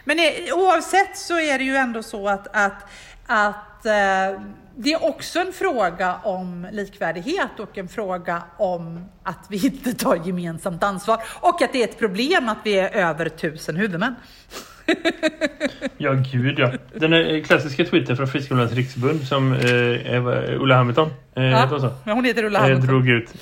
Men 0.03 0.19
eh, 0.19 0.55
oavsett 0.55 1.17
så 1.17 1.39
är 1.39 1.57
det 1.57 1.63
ju 1.63 1.75
ändå 1.75 2.03
så 2.03 2.29
att, 2.29 2.47
att, 2.53 2.85
att 3.25 3.85
eh, 3.85 4.41
det 4.75 4.93
är 4.93 5.03
också 5.05 5.39
en 5.39 5.53
fråga 5.53 6.15
om 6.23 6.67
likvärdighet 6.71 7.59
och 7.59 7.77
en 7.77 7.87
fråga 7.87 8.43
om 8.57 9.05
att 9.23 9.45
vi 9.49 9.65
inte 9.65 9.93
tar 9.93 10.15
gemensamt 10.25 10.83
ansvar. 10.83 11.19
Och 11.39 11.61
att 11.61 11.73
det 11.73 11.79
är 11.83 11.87
ett 11.87 11.99
problem 11.99 12.49
att 12.49 12.57
vi 12.63 12.79
är 12.79 12.89
över 12.95 13.29
tusen 13.29 13.75
huvudmän. 13.75 14.15
Ja, 15.97 16.13
gud 16.31 16.59
ja. 16.59 16.71
Den 16.93 17.43
klassiska 17.43 17.85
tweeten 17.85 18.17
från 18.17 18.27
Friskolornas 18.27 18.73
riksförbund 18.73 19.23
som 19.27 19.53
eh, 19.53 20.13
Eva, 20.15 20.41
Ulla 20.45 20.75
Hamilton, 20.75 21.09
eh, 21.35 21.43
heter 21.43 21.89
hon 22.05 22.13
hon 22.15 22.25
heter 22.25 22.43
Ulla 22.43 22.59
Eh, 22.59 22.63
Hamilton. 22.63 22.87
drog 22.87 23.09
ut. 23.09 23.33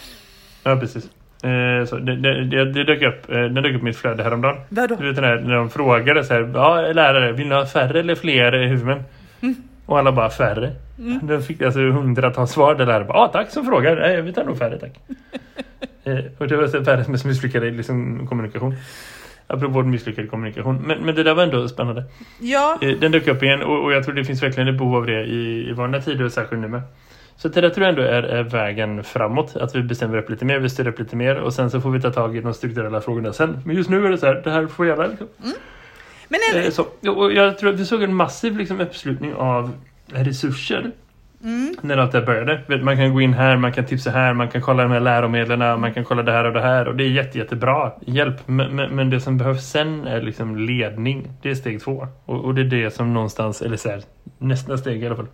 Ja, 0.63 0.75
precis. 0.75 1.05
Eh, 1.43 1.85
så 1.85 1.95
det, 1.97 2.15
det, 2.15 2.65
det, 2.73 2.83
dök 2.83 3.01
upp, 3.01 3.31
eh, 3.31 3.35
den 3.37 3.53
dök 3.53 3.75
upp 3.75 3.81
i 3.81 3.83
mitt 3.83 3.97
flöde 3.97 4.23
häromdagen. 4.23 4.61
Vadå? 4.69 4.95
Du 4.95 5.07
vet 5.07 5.15
den 5.15 5.25
här, 5.25 5.39
när 5.39 5.55
de 5.55 5.69
frågade 5.69 6.23
så 6.23 6.33
här, 6.33 6.51
ja 6.53 6.81
lärare, 6.81 7.31
vill 7.31 7.47
ni 7.47 7.55
ha 7.55 7.65
färre 7.65 7.99
eller 7.99 8.15
fler 8.15 8.53
eh, 8.53 8.69
huvudmän? 8.69 9.03
Mm. 9.41 9.55
Och 9.91 9.99
alla 9.99 10.11
bara 10.11 10.29
färre. 10.29 10.71
De 11.21 11.41
fick 11.41 11.61
alltså 11.61 11.79
hundratals 11.79 12.51
svar 12.51 12.75
där 12.75 12.85
lärare 12.85 13.03
bara, 13.05 13.17
ja 13.17 13.27
tack 13.27 13.49
som 13.49 13.65
frågar, 13.65 13.95
Nej, 13.95 14.21
vi 14.21 14.33
tar 14.33 14.43
nog 14.43 14.57
färre 14.57 14.77
tack. 14.77 14.99
eh, 16.03 16.19
och 16.37 16.47
det 16.47 16.57
var 16.57 16.67
så 16.67 16.83
färre 16.83 17.03
som 17.03 17.29
misslyckade 17.29 17.71
liksom, 17.71 18.27
kommunikation. 18.27 18.75
Apropå 19.47 19.83
misslyckad 19.83 20.29
kommunikation. 20.29 20.81
Men, 20.87 20.99
men 21.05 21.15
det 21.15 21.23
där 21.23 21.33
var 21.33 21.43
ändå 21.43 21.67
spännande. 21.67 22.03
Ja, 22.39 22.77
Eh, 22.81 22.97
Den 22.99 23.11
dök 23.11 23.27
upp 23.27 23.43
igen 23.43 23.61
och, 23.61 23.83
och 23.83 23.93
jag 23.93 24.03
tror 24.05 24.15
det 24.15 24.25
finns 24.25 24.43
verkligen 24.43 24.67
ett 24.69 24.77
behov 24.77 24.95
av 24.95 25.05
det 25.05 25.21
i, 25.23 25.69
i 25.69 25.73
vanliga 25.73 26.01
tider 26.01 26.25
och 26.25 26.31
särskilt 26.31 26.61
nu 26.61 26.67
med. 26.67 26.81
Så 27.35 27.47
det 27.47 27.61
där 27.61 27.69
tror 27.69 27.85
jag 27.87 27.89
ändå 27.89 28.01
är, 28.01 28.23
är 28.23 28.43
vägen 28.43 29.03
framåt. 29.03 29.55
Att 29.55 29.75
vi 29.75 29.83
bestämmer 29.83 30.17
upp 30.17 30.29
lite 30.29 30.45
mer, 30.45 30.59
vi 30.59 30.69
styr 30.69 30.87
upp 30.87 30.99
lite 30.99 31.15
mer 31.15 31.35
och 31.35 31.53
sen 31.53 31.69
så 31.71 31.81
får 31.81 31.89
vi 31.91 32.01
ta 32.01 32.09
tag 32.11 32.37
i 32.37 32.41
de 32.41 32.53
strukturella 32.53 33.01
frågorna 33.01 33.33
sen. 33.33 33.61
Men 33.65 33.75
just 33.75 33.89
nu 33.89 34.05
är 34.05 34.09
det 34.09 34.17
så 34.17 34.25
här, 34.25 34.41
det 34.43 34.51
här 34.51 34.67
får 34.67 34.87
gälla. 34.87 35.07
Liksom. 35.07 35.27
Men 36.31 36.59
är, 36.61 36.65
Eh, 36.65 36.71
så. 36.71 37.11
Och 37.11 37.33
jag 37.33 37.57
tror 37.57 37.73
att 37.73 37.79
vi 37.79 37.85
såg 37.85 38.03
en 38.03 38.15
massiv 38.15 38.57
liksom, 38.57 38.81
uppslutning 38.81 39.33
av 39.33 39.71
resurser. 40.07 40.91
När 41.81 41.97
allt 41.97 42.11
det 42.11 42.19
här 42.19 42.25
började. 42.25 42.83
Man 42.83 42.97
kan 42.97 43.13
gå 43.13 43.21
in 43.21 43.33
här, 43.33 43.57
man 43.57 43.73
kan 43.73 43.85
tipsa 43.85 44.11
här, 44.11 44.33
man 44.33 44.49
kan 44.49 44.61
kolla 44.61 44.83
de 44.83 44.91
här 44.91 44.99
läromedlen, 44.99 45.59
man 45.81 45.93
kan 45.93 46.05
kolla 46.05 46.23
det 46.23 46.31
här 46.31 46.43
och 46.43 46.53
det 46.53 46.61
här. 46.61 46.87
Och 46.87 46.95
det 46.95 47.03
är 47.03 47.09
jätte, 47.09 47.37
jättebra 47.37 47.91
hjälp. 48.01 48.47
Men, 48.47 48.75
men, 48.75 48.95
men 48.95 49.09
det 49.09 49.19
som 49.19 49.37
behövs 49.37 49.69
sen 49.69 50.07
är 50.07 50.21
liksom 50.21 50.57
ledning. 50.57 51.27
Det 51.41 51.49
är 51.49 51.55
steg 51.55 51.81
två. 51.81 52.07
Och, 52.25 52.45
och 52.45 52.55
det 52.55 52.61
är 52.61 52.65
det 52.83 52.91
som 52.91 53.13
någonstans, 53.13 53.61
eller 53.61 53.77
så 53.77 53.89
här, 53.89 54.01
nästa 54.37 54.77
steg 54.77 55.03
i 55.03 55.05
alla 55.05 55.15
fall. 55.15 55.27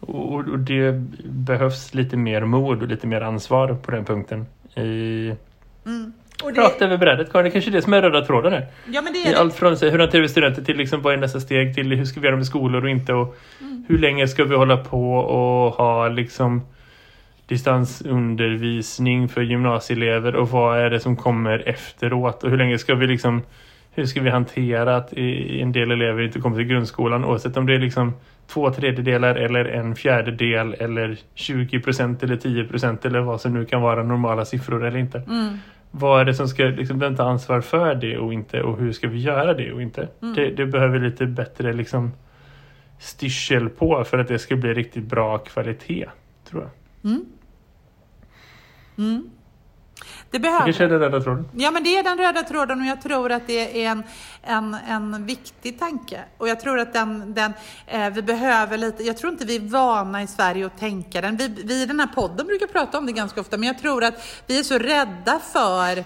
Och, 0.00 0.34
och 0.34 0.58
det 0.58 0.92
behövs 1.24 1.94
lite 1.94 2.16
mer 2.16 2.44
mod 2.44 2.82
och 2.82 2.88
lite 2.88 3.06
mer 3.06 3.20
ansvar 3.20 3.74
på 3.74 3.90
den 3.90 4.04
punkten. 4.04 4.46
I, 4.76 5.32
och 6.42 6.52
det, 6.52 6.60
Rakt 6.60 6.82
över 6.82 6.96
brädet, 6.96 7.32
Karin. 7.32 7.44
Det 7.44 7.50
kanske 7.50 7.70
är 7.70 7.72
det 7.72 7.82
som 7.82 7.92
är 7.92 8.02
röda 8.02 8.24
tråden 8.24 8.52
här. 8.52 8.66
ja, 8.86 9.02
men 9.02 9.12
det 9.12 9.18
I 9.18 9.26
är 9.26 9.32
det. 9.32 9.38
allt 9.40 9.54
från 9.54 9.76
här, 9.76 9.90
hur 9.90 9.98
hanterar 9.98 10.22
vi 10.22 10.28
studenter 10.28 10.62
till 10.62 10.76
liksom, 10.76 11.02
vad 11.02 11.12
är 11.14 11.16
nästa 11.16 11.40
steg 11.40 11.74
till 11.74 11.92
hur 11.92 12.04
ska 12.04 12.20
vi 12.20 12.26
göra 12.26 12.36
med 12.36 12.46
skolor 12.46 12.82
och 12.84 12.90
inte 12.90 13.12
och 13.12 13.36
hur 13.88 13.98
länge 13.98 14.28
ska 14.28 14.44
vi 14.44 14.56
hålla 14.56 14.76
på 14.76 15.14
och 15.14 15.72
ha 15.74 16.08
liksom 16.08 16.62
distansundervisning 17.46 19.28
för 19.28 19.42
gymnasieelever 19.42 20.36
och 20.36 20.48
vad 20.50 20.78
är 20.78 20.90
det 20.90 21.00
som 21.00 21.16
kommer 21.16 21.68
efteråt 21.68 22.44
och 22.44 22.50
hur 22.50 22.58
länge 22.58 22.78
ska 22.78 22.94
vi 22.94 23.06
liksom 23.06 23.42
hur 23.96 24.06
ska 24.06 24.20
vi 24.20 24.30
hantera 24.30 24.96
att 24.96 25.12
i- 25.12 25.60
en 25.60 25.72
del 25.72 25.90
elever 25.90 26.22
inte 26.22 26.40
kommer 26.40 26.56
till 26.56 26.64
grundskolan 26.66 27.24
oavsett 27.24 27.56
om 27.56 27.66
det 27.66 27.74
är 27.74 27.78
liksom 27.78 28.12
två 28.46 28.70
tredjedelar 28.70 29.34
eller 29.34 29.64
en 29.64 29.96
fjärdedel 29.96 30.74
eller 30.78 31.16
20 31.34 31.80
procent 31.80 32.22
eller 32.22 32.36
10 32.36 32.64
procent 32.64 33.04
eller 33.04 33.20
vad 33.20 33.40
som 33.40 33.54
nu 33.54 33.64
kan 33.64 33.82
vara 33.82 34.02
normala 34.02 34.44
siffror 34.44 34.84
eller 34.86 34.98
inte. 34.98 35.22
Vad 35.96 36.20
är 36.20 36.24
det 36.24 36.34
som 36.34 36.48
ska 36.48 36.64
liksom, 36.64 36.98
vem 36.98 37.16
tar 37.16 37.30
ansvar 37.30 37.60
för 37.60 37.94
det 37.94 38.18
och 38.18 38.32
inte 38.32 38.62
och 38.62 38.78
hur 38.78 38.92
ska 38.92 39.08
vi 39.08 39.18
göra 39.18 39.54
det 39.54 39.72
och 39.72 39.82
inte? 39.82 40.08
Det, 40.34 40.50
det 40.50 40.66
behöver 40.66 41.00
lite 41.00 41.26
bättre 41.26 41.72
liksom 41.72 42.12
styrsel 42.98 43.68
på 43.68 44.04
för 44.04 44.18
att 44.18 44.28
det 44.28 44.38
ska 44.38 44.56
bli 44.56 44.74
riktigt 44.74 45.04
bra 45.04 45.38
kvalitet, 45.38 46.06
tror 46.50 46.62
jag. 46.62 46.70
Det 48.96 49.30
Det 50.34 50.40
behöver. 50.40 50.64
kanske 50.64 50.84
är 50.84 50.88
den 50.88 51.00
röda 51.00 51.20
tråden. 51.20 51.48
Ja, 51.56 51.70
men 51.70 51.84
det 51.84 51.96
är 51.96 52.02
den 52.02 52.18
röda 52.18 52.42
tråden 52.42 52.80
och 52.80 52.86
jag 52.86 53.02
tror 53.02 53.32
att 53.32 53.46
det 53.46 53.84
är 53.84 53.90
en, 53.90 54.02
en, 54.42 54.76
en 54.88 55.26
viktig 55.26 55.78
tanke. 55.78 56.20
Och 56.38 56.48
jag 56.48 56.60
tror 56.60 56.78
att 56.78 56.92
den, 56.92 57.34
den 57.34 57.52
eh, 57.86 58.10
vi 58.10 58.22
behöver 58.22 58.78
lite, 58.78 59.02
jag 59.02 59.16
tror 59.16 59.32
inte 59.32 59.44
vi 59.44 59.56
är 59.56 59.60
vana 59.60 60.22
i 60.22 60.26
Sverige 60.26 60.66
att 60.66 60.78
tänka 60.78 61.20
den. 61.20 61.36
Vi, 61.36 61.48
vi 61.48 61.82
i 61.82 61.86
den 61.86 62.00
här 62.00 62.06
podden 62.06 62.46
brukar 62.46 62.66
prata 62.66 62.98
om 62.98 63.06
det 63.06 63.12
ganska 63.12 63.40
ofta, 63.40 63.56
men 63.56 63.66
jag 63.66 63.78
tror 63.78 64.04
att 64.04 64.42
vi 64.46 64.58
är 64.58 64.62
så 64.62 64.78
rädda 64.78 65.40
för 65.52 66.04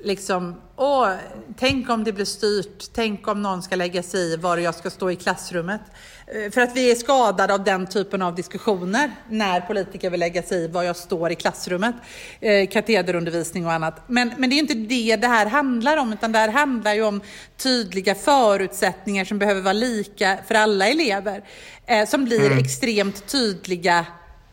liksom, 0.00 0.60
åh, 0.76 1.10
tänk 1.56 1.90
om 1.90 2.04
det 2.04 2.12
blir 2.12 2.24
styrt, 2.24 2.84
tänk 2.92 3.28
om 3.28 3.42
någon 3.42 3.62
ska 3.62 3.76
lägga 3.76 4.02
sig 4.02 4.32
i 4.32 4.36
var 4.36 4.56
jag 4.56 4.74
ska 4.74 4.90
stå 4.90 5.10
i 5.10 5.16
klassrummet. 5.16 5.80
Eh, 6.26 6.50
För 6.50 6.60
att 6.60 6.76
vi 6.76 6.90
är 6.90 6.94
skadade 6.94 7.54
av 7.54 7.64
den 7.64 7.86
typen 7.86 8.22
av 8.22 8.34
diskussioner 8.34 9.10
när 9.30 9.60
politiker 9.60 10.10
vill 10.10 10.20
lägga 10.20 10.42
sig 10.42 10.64
i 10.64 10.68
var 10.68 10.82
jag 10.82 10.96
står 10.96 11.32
i 11.32 11.34
klassrummet, 11.34 11.94
eh, 12.40 12.68
katederundervisning 12.68 13.66
och 13.66 13.72
annat. 13.72 14.02
Men, 14.06 14.32
men 14.38 14.50
det 14.50 14.56
är 14.56 14.58
inte 14.58 14.74
det 14.74 15.16
det 15.16 15.26
här 15.26 15.46
handlar 15.46 15.96
om, 15.96 16.12
utan 16.12 16.32
det 16.32 16.38
här 16.38 16.48
handlar 16.48 16.94
ju 16.94 17.02
om 17.02 17.20
tydliga 17.56 18.14
förutsättningar 18.14 19.24
som 19.24 19.38
behöver 19.38 19.60
vara 19.60 19.72
lika 19.72 20.38
för 20.48 20.54
alla 20.54 20.88
elever, 20.88 21.44
eh, 21.86 22.08
som 22.08 22.24
blir 22.24 22.58
extremt 22.58 23.26
tydliga 23.26 24.06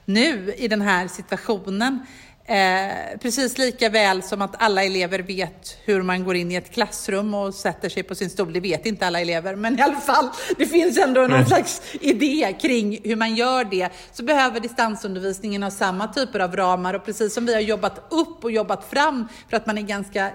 nu 0.06 0.54
i 0.58 0.68
den 0.68 0.82
här 0.82 1.08
situationen. 1.08 2.06
Eh, 2.48 3.18
precis 3.22 3.58
lika 3.58 3.90
väl 3.90 4.24
som 4.24 4.42
att 4.42 4.64
alla 4.64 4.84
elever 4.84 5.20
vet 5.20 5.78
hur 5.86 6.02
man 6.02 6.24
går 6.24 6.36
in 6.36 6.52
i 6.52 6.56
ett 6.56 6.72
klassrum 6.72 7.34
och 7.34 7.54
sätter 7.54 7.90
sig 7.90 8.04
på 8.04 8.16
sin 8.16 8.30
stol. 8.30 8.54
Det 8.54 8.60
vet 8.60 8.86
inte 8.86 9.08
alla 9.08 9.22
elever, 9.22 9.56
men 9.56 9.80
i 9.80 9.82
alla 9.82 9.96
fall, 9.96 10.30
det 10.58 10.66
finns 10.66 10.98
ändå 10.98 11.22
någon 11.22 11.32
Nej. 11.32 11.46
slags 11.46 11.82
idé 12.02 12.56
kring 12.62 13.00
hur 13.04 13.16
man 13.16 13.36
gör 13.36 13.64
det. 13.64 13.90
Så 14.12 14.24
behöver 14.24 14.60
distansundervisningen 14.60 15.64
ha 15.64 15.72
samma 15.72 16.08
typer 16.08 16.40
av 16.40 16.56
ramar 16.56 16.94
och 16.94 17.06
precis 17.06 17.34
som 17.34 17.46
vi 17.46 17.54
har 17.54 17.62
jobbat 17.62 18.14
upp 18.14 18.44
och 18.44 18.52
jobbat 18.52 18.90
fram 18.90 19.28
för 19.50 19.58
att 19.58 19.66
man 19.66 19.78
är 19.78 19.82
ganska 19.82 20.26
eh, 20.26 20.32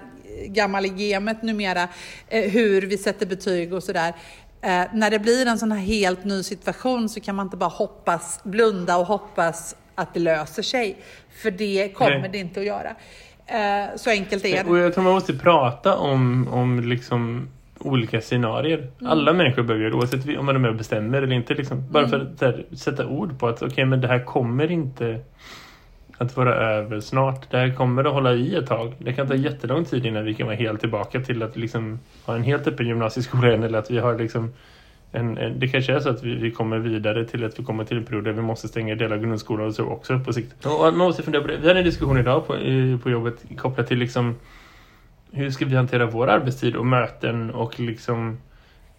gammal 0.47 0.85
i 0.85 0.89
gamet 0.89 1.43
numera, 1.43 1.87
eh, 2.27 2.51
hur 2.51 2.81
vi 2.81 2.97
sätter 2.97 3.25
betyg 3.25 3.73
och 3.73 3.83
sådär. 3.83 4.15
Eh, 4.61 4.83
när 4.93 5.11
det 5.11 5.19
blir 5.19 5.45
en 5.45 5.59
sån 5.59 5.71
här 5.71 5.79
helt 5.79 6.23
ny 6.23 6.43
situation 6.43 7.09
så 7.09 7.19
kan 7.19 7.35
man 7.35 7.45
inte 7.45 7.57
bara 7.57 7.69
hoppas, 7.69 8.39
blunda 8.43 8.97
och 8.97 9.05
hoppas 9.05 9.75
att 9.95 10.13
det 10.13 10.19
löser 10.19 10.63
sig. 10.63 10.97
För 11.29 11.51
det 11.51 11.93
kommer 11.93 12.19
Nej. 12.19 12.29
det 12.31 12.37
inte 12.37 12.59
att 12.59 12.65
göra. 12.65 12.95
Eh, 13.45 13.95
så 13.95 14.09
enkelt 14.09 14.45
är 14.45 14.67
Och 14.67 14.75
det. 14.75 14.81
jag 14.81 14.93
tror 14.93 15.03
man 15.03 15.13
måste 15.13 15.33
prata 15.33 15.97
om, 15.97 16.47
om 16.47 16.79
liksom 16.79 17.47
olika 17.79 18.21
scenarier. 18.21 18.91
Alla 19.05 19.33
människor 19.33 19.63
behöver 19.63 19.83
göra 19.83 19.93
det, 19.93 19.97
oavsett 19.97 20.37
om 20.37 20.45
man 20.45 20.55
är 20.55 20.59
med 20.59 20.69
och 20.69 20.75
bestämmer 20.75 21.21
eller 21.21 21.35
inte. 21.35 21.53
Liksom. 21.53 21.91
Bara 21.91 22.07
för 22.07 22.19
att 22.19 22.41
här, 22.41 22.65
sätta 22.75 23.07
ord 23.07 23.39
på 23.39 23.47
att 23.47 23.61
okej, 23.61 23.85
men 23.85 24.01
det 24.01 24.07
här 24.07 24.25
kommer 24.25 24.71
inte 24.71 25.19
att 26.17 26.37
vara 26.37 26.55
över 26.55 26.99
snart. 26.99 27.51
Det 27.51 27.57
här 27.57 27.75
kommer 27.75 28.03
att 28.03 28.13
hålla 28.13 28.33
i 28.33 28.55
ett 28.55 28.67
tag. 28.67 28.93
Det 28.97 29.13
kan 29.13 29.27
ta 29.27 29.35
jättelång 29.35 29.85
tid 29.85 30.05
innan 30.05 30.25
vi 30.25 30.33
kan 30.33 30.47
vara 30.47 30.55
helt 30.55 30.79
tillbaka 30.79 31.19
till 31.19 31.43
att 31.43 31.57
liksom 31.57 31.99
ha 32.25 32.35
en 32.35 32.43
helt 32.43 32.67
öppen 32.67 32.87
gymnasieskola 32.87 33.47
igen 33.47 33.63
eller 33.63 33.79
att 33.79 33.91
vi 33.91 33.99
har 33.99 34.17
liksom 34.17 34.53
en, 35.11 35.37
en, 35.37 35.59
det 35.59 35.67
kanske 35.67 35.93
är 35.93 35.99
så 35.99 36.09
att 36.09 36.23
vi, 36.23 36.35
vi 36.35 36.51
kommer 36.51 36.79
vidare 36.79 37.25
till 37.25 37.45
att 37.45 37.59
vi 37.59 37.63
kommer 37.63 37.83
till 37.83 37.97
en 37.97 38.05
period 38.05 38.23
där 38.23 38.31
vi 38.31 38.41
måste 38.41 38.67
stänga 38.67 38.95
delar 38.95 39.15
av 39.15 39.21
grundskolan 39.23 39.67
och 39.67 39.75
så 39.75 39.85
också 39.85 40.19
på 40.19 40.33
sikt. 40.33 40.65
Och 40.65 40.81
man 40.81 40.97
måste 40.97 41.23
fundera 41.23 41.41
på 41.41 41.47
det. 41.47 41.57
Vi 41.57 41.67
hade 41.67 41.79
en 41.79 41.85
diskussion 41.85 42.17
idag 42.17 42.47
på, 42.47 42.53
på 43.03 43.09
jobbet 43.09 43.45
kopplat 43.57 43.87
till 43.87 43.97
liksom 43.97 44.35
hur 45.31 45.51
ska 45.51 45.65
vi 45.65 45.75
hantera 45.75 46.05
vår 46.05 46.27
arbetstid 46.27 46.75
och 46.75 46.85
möten 46.85 47.51
och 47.51 47.79
liksom 47.79 48.37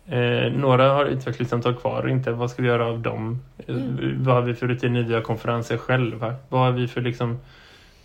Eh, 0.06 0.52
några 0.52 0.92
har 0.92 1.04
utvecklingssamtal 1.04 1.74
kvar 1.74 2.02
och 2.02 2.10
inte. 2.10 2.32
Vad 2.32 2.50
ska 2.50 2.62
vi 2.62 2.68
göra 2.68 2.86
av 2.86 3.00
dem? 3.00 3.42
Eh, 3.66 3.74
Mm. 3.74 4.24
Vad 4.24 4.34
har 4.34 4.42
vi 4.42 4.54
för 4.54 4.66
rutiner 4.66 5.02
via 5.02 5.20
konferenser 5.20 5.76
själva? 5.76 6.34
Vad 6.48 6.60
har 6.60 6.72
vi 6.72 6.88
för 6.88 7.00
liksom... 7.00 7.38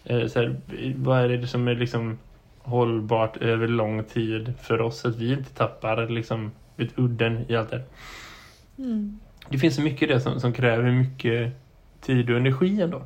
Eh, 0.03 0.27
så 0.27 0.39
här, 0.39 0.55
vad 0.95 1.19
är 1.19 1.37
det 1.37 1.47
som 1.47 1.67
är 1.67 1.75
liksom 1.75 2.17
hållbart 2.59 3.37
över 3.37 3.67
lång 3.67 4.03
tid 4.03 4.53
för 4.61 4.81
oss? 4.81 5.05
Att 5.05 5.15
vi 5.15 5.33
inte 5.33 5.53
tappar 5.53 6.07
liksom 6.07 6.51
vet, 6.77 6.99
udden 6.99 7.45
i 7.47 7.55
allt 7.55 7.69
det. 7.69 7.83
Mm. 8.77 9.19
Det 9.49 9.57
finns 9.57 9.75
så 9.75 9.81
mycket 9.81 10.01
i 10.09 10.13
det 10.13 10.21
som, 10.21 10.39
som 10.39 10.53
kräver 10.53 10.91
mycket 10.91 11.53
tid 12.01 12.29
och 12.29 12.37
energi 12.37 12.81
ändå. 12.81 13.01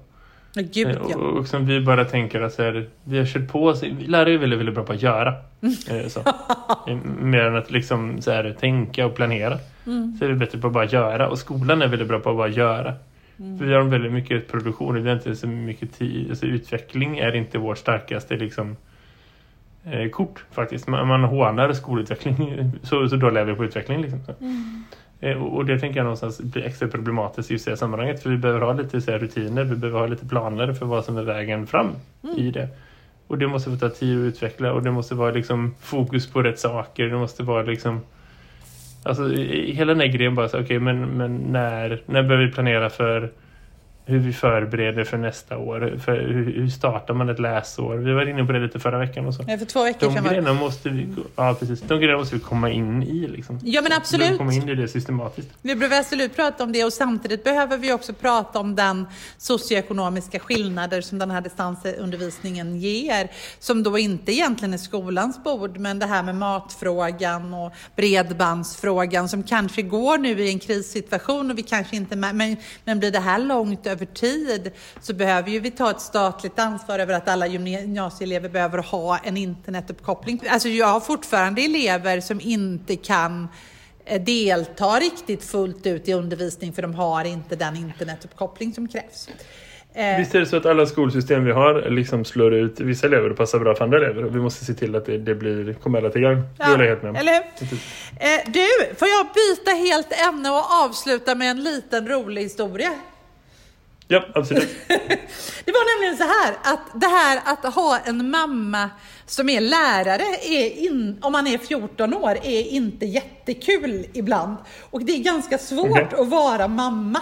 Men 0.55 0.69
Gud, 0.73 0.87
Eh, 0.87 0.97
ja. 1.09 1.15
Och, 1.15 1.37
och 1.37 1.47
som 1.47 1.65
vi 1.65 1.81
bara 1.81 2.05
tänker 2.05 2.41
att 2.41 2.53
så 2.53 2.63
här, 2.63 2.89
vi 3.03 3.17
har 3.17 3.25
kört 3.25 3.47
på 3.47 3.65
oss. 3.65 3.83
Lärare 4.07 4.33
är 4.33 4.37
väldigt, 4.37 4.59
väldigt 4.59 4.75
bra 4.75 4.83
på 4.83 4.93
att 4.93 5.01
göra. 5.01 5.35
Eh, 5.89 6.07
så. 6.07 6.19
Eh, 6.87 6.97
Mer 7.21 7.41
än 7.41 7.55
att 7.55 7.71
liksom 7.71 8.21
så 8.21 8.31
här, 8.31 8.55
tänka 8.59 9.05
och 9.05 9.15
planera. 9.15 9.59
Mm. 9.85 10.17
Så 10.19 10.25
är 10.25 10.29
vi 10.29 10.35
bättre 10.35 10.57
på 10.59 10.67
att 10.67 10.73
bara 10.73 10.85
göra. 10.85 11.29
Och 11.29 11.39
skolan 11.39 11.81
är 11.81 11.87
väldigt 11.87 12.07
bra 12.07 12.19
på 12.19 12.29
att 12.29 12.37
bara 12.37 12.47
göra. 12.47 12.93
För 13.37 13.65
vi 13.65 13.73
har 13.73 13.81
väldigt 13.81 14.13
mycket 14.13 14.47
produktion. 14.47 15.03
Vi 15.03 15.09
har 15.09 15.15
inte 15.15 15.35
så 15.35 15.47
mycket 15.47 15.93
tid. 15.93 16.29
Alltså, 16.29 16.45
utveckling 16.45 17.17
är 17.17 17.35
inte 17.35 17.57
vårt 17.57 17.77
starkaste 17.77 18.35
liksom, 18.37 18.75
eh, 19.83 20.09
kort 20.09 20.45
faktiskt. 20.51 20.87
Man, 20.87 21.07
man 21.07 21.23
hånar 21.23 21.73
skolutveckling. 21.73 22.71
Så, 22.83 23.09
så 23.09 23.15
dåliga 23.15 23.41
är 23.41 23.45
vi 23.45 23.55
på 23.55 23.65
utveckling. 23.65 24.01
Liksom. 24.01 24.19
Eh, 25.19 25.43
och, 25.43 25.55
och 25.55 25.65
det 25.65 25.79
tänker 25.79 25.97
jag 25.97 26.03
någonstans 26.03 26.41
blir 26.41 26.65
extra 26.65 26.87
problematiskt 26.87 27.51
just 27.51 27.67
i 27.67 27.71
det 27.71 27.77
sammanhanget. 27.77 28.23
För 28.23 28.29
vi 28.29 28.37
behöver 28.37 28.61
ha 28.61 28.73
lite 28.73 29.01
så 29.01 29.11
här, 29.11 29.19
rutiner. 29.19 29.63
Vi 29.63 29.75
behöver 29.75 29.99
ha 29.99 30.07
lite 30.07 30.25
planer 30.25 30.73
för 30.73 30.85
vad 30.85 31.05
som 31.05 31.17
är 31.17 31.23
vägen 31.23 31.67
fram 31.67 31.89
i 32.37 32.51
det. 32.51 32.67
Och 33.27 33.37
det 33.37 33.47
måste 33.47 33.69
få 33.69 33.77
ta 33.77 33.89
tid 33.89 34.19
att 34.19 34.25
utveckla. 34.25 34.73
Och 34.73 34.83
det 34.83 34.91
måste 34.91 35.15
vara 35.15 35.31
liksom 35.31 35.75
fokus 35.79 36.31
på 36.31 36.41
rätt 36.41 36.59
saker. 36.59 37.05
Det 37.05 37.17
måste 37.17 37.43
vara 37.43 37.63
liksom 37.63 38.01
Alltså 39.03 39.27
hela 39.27 39.93
den 39.93 39.99
här 39.99 40.07
grejen 40.07 40.35
bara 40.35 40.49
så 40.49 40.59
okej 40.59 40.79
men, 40.79 41.05
men 41.05 41.37
när, 41.37 42.01
när 42.05 42.23
börjar 42.23 42.41
vi 42.41 42.51
planera 42.51 42.89
för 42.89 43.31
hur 44.05 44.19
vi 44.19 44.33
förbereder 44.33 45.03
för 45.03 45.17
nästa 45.17 45.57
år? 45.57 45.99
För 46.05 46.21
hur, 46.21 46.53
hur 46.53 46.69
startar 46.69 47.13
man 47.13 47.29
ett 47.29 47.39
läsår? 47.39 47.97
Vi 47.97 48.13
var 48.13 48.29
inne 48.29 48.45
på 48.45 48.51
det 48.51 48.59
lite 48.59 48.79
förra 48.79 48.97
veckan 48.97 49.25
och 49.25 49.33
så. 49.33 49.43
Nej, 49.43 49.57
För 49.57 49.65
två 49.65 49.83
veckor 49.83 50.07
De 50.07 50.13
sedan 50.13 50.23
grejerna 50.23 50.53
måste 50.53 50.89
vi, 50.89 51.07
ja, 51.35 51.55
precis. 51.59 51.81
De 51.81 51.99
grejerna 51.99 52.17
måste 52.17 52.35
vi 52.35 52.41
komma 52.41 52.69
in 52.69 53.03
i 53.03 53.27
liksom. 53.27 53.59
Ja, 53.63 53.81
men 53.81 53.91
absolut. 53.91 54.37
komma 54.37 54.53
in 54.53 54.69
i 54.69 54.75
det 54.75 54.87
systematiskt. 54.87 55.49
Vi 55.61 55.75
behöver 55.75 55.99
absolut 55.99 56.35
prata 56.35 56.63
om 56.63 56.71
det 56.71 56.83
och 56.83 56.93
samtidigt 56.93 57.43
behöver 57.43 57.77
vi 57.77 57.93
också 57.93 58.13
prata 58.13 58.59
om 58.59 58.75
den 58.75 59.07
socioekonomiska 59.37 60.39
skillnader 60.39 61.01
som 61.01 61.19
den 61.19 61.31
här 61.31 61.41
distansundervisningen 61.41 62.79
ger. 62.79 63.31
Som 63.59 63.83
då 63.83 63.97
inte 63.97 64.31
egentligen 64.31 64.73
är 64.73 64.77
skolans 64.77 65.43
bord, 65.43 65.77
men 65.77 65.99
det 65.99 66.05
här 66.05 66.23
med 66.23 66.35
matfrågan 66.35 67.53
och 67.53 67.73
bredbandsfrågan 67.95 69.29
som 69.29 69.43
kanske 69.43 69.81
går 69.81 70.17
nu 70.17 70.41
i 70.41 70.49
en 70.49 70.59
krissituation 70.59 71.51
och 71.51 71.57
vi 71.57 71.63
kanske 71.63 71.95
inte 71.95 72.15
men, 72.15 72.57
men 72.85 72.99
blir 72.99 73.11
det 73.11 73.19
här 73.19 73.39
långt 73.39 73.87
över 73.91 74.05
tid 74.05 74.71
så 75.01 75.13
behöver 75.13 75.49
ju 75.49 75.59
vi 75.59 75.71
ta 75.71 75.91
ett 75.91 76.01
statligt 76.01 76.59
ansvar 76.59 76.99
över 76.99 77.13
att 77.13 77.27
alla 77.27 77.47
gymnasieelever 77.47 78.49
behöver 78.49 78.77
ha 78.77 79.17
en 79.17 79.37
internetuppkoppling. 79.37 80.41
Alltså 80.49 80.69
jag 80.69 80.87
har 80.87 80.99
fortfarande 80.99 81.61
elever 81.61 82.19
som 82.19 82.41
inte 82.41 82.95
kan 82.95 83.47
eh, 84.05 84.21
delta 84.21 84.99
riktigt 84.99 85.43
fullt 85.43 85.87
ut 85.87 86.07
i 86.07 86.13
undervisning 86.13 86.73
för 86.73 86.81
de 86.81 86.93
har 86.93 87.25
inte 87.25 87.55
den 87.55 87.75
internetuppkoppling 87.75 88.73
som 88.73 88.87
krävs. 88.87 89.29
Eh, 89.93 90.17
Visst 90.17 90.35
är 90.35 90.39
det 90.39 90.45
så 90.45 90.57
att 90.57 90.65
alla 90.65 90.85
skolsystem 90.85 91.45
vi 91.45 91.51
har 91.51 91.89
liksom 91.89 92.25
slår 92.25 92.53
ut 92.53 92.79
vissa 92.79 93.07
elever 93.07 93.29
och 93.29 93.37
passar 93.37 93.59
bra 93.59 93.75
för 93.75 93.83
andra 93.83 93.97
elever. 93.97 94.23
Vi 94.23 94.39
måste 94.39 94.65
se 94.65 94.73
till 94.73 94.95
att 94.95 95.05
det, 95.05 95.17
det 95.17 95.35
blir, 95.35 95.73
kommer 95.73 95.97
alla 95.97 96.09
till 96.09 96.21
gagn. 96.21 96.41
Det 96.57 96.63
håller 96.63 96.83
jag 96.83 96.89
helt 96.89 97.03
med 97.03 97.17
eller 97.17 97.33
hur? 97.33 97.41
Eh, 98.19 98.51
du, 98.51 98.95
får 98.95 99.07
jag 99.07 99.25
byta 99.35 99.71
helt 99.71 100.27
ämne 100.29 100.49
och 100.49 100.85
avsluta 100.85 101.35
med 101.35 101.51
en 101.51 101.63
liten 101.63 102.07
rolig 102.07 102.41
historia? 102.41 102.89
Ja, 104.11 104.25
absolut. 104.35 104.69
Det 105.65 105.71
var 105.71 105.95
nämligen 105.95 106.17
så 106.17 106.23
här 106.23 106.73
att 106.73 107.01
det 107.01 107.07
här 107.07 107.41
att 107.45 107.73
ha 107.73 107.99
en 108.05 108.29
mamma 108.31 108.89
som 109.25 109.49
är 109.49 109.61
lärare, 109.61 110.23
är 110.41 110.69
in, 110.85 111.19
om 111.21 111.31
man 111.31 111.47
är 111.47 111.57
14 111.57 112.13
år, 112.13 112.37
är 112.43 112.61
inte 112.61 113.05
jättekul 113.05 114.05
ibland. 114.13 114.57
Och 114.89 115.05
det 115.05 115.11
är 115.11 115.17
ganska 115.23 115.57
svårt 115.57 115.89
Okej. 115.89 116.07
att 116.19 116.27
vara 116.27 116.67
mamma 116.67 117.21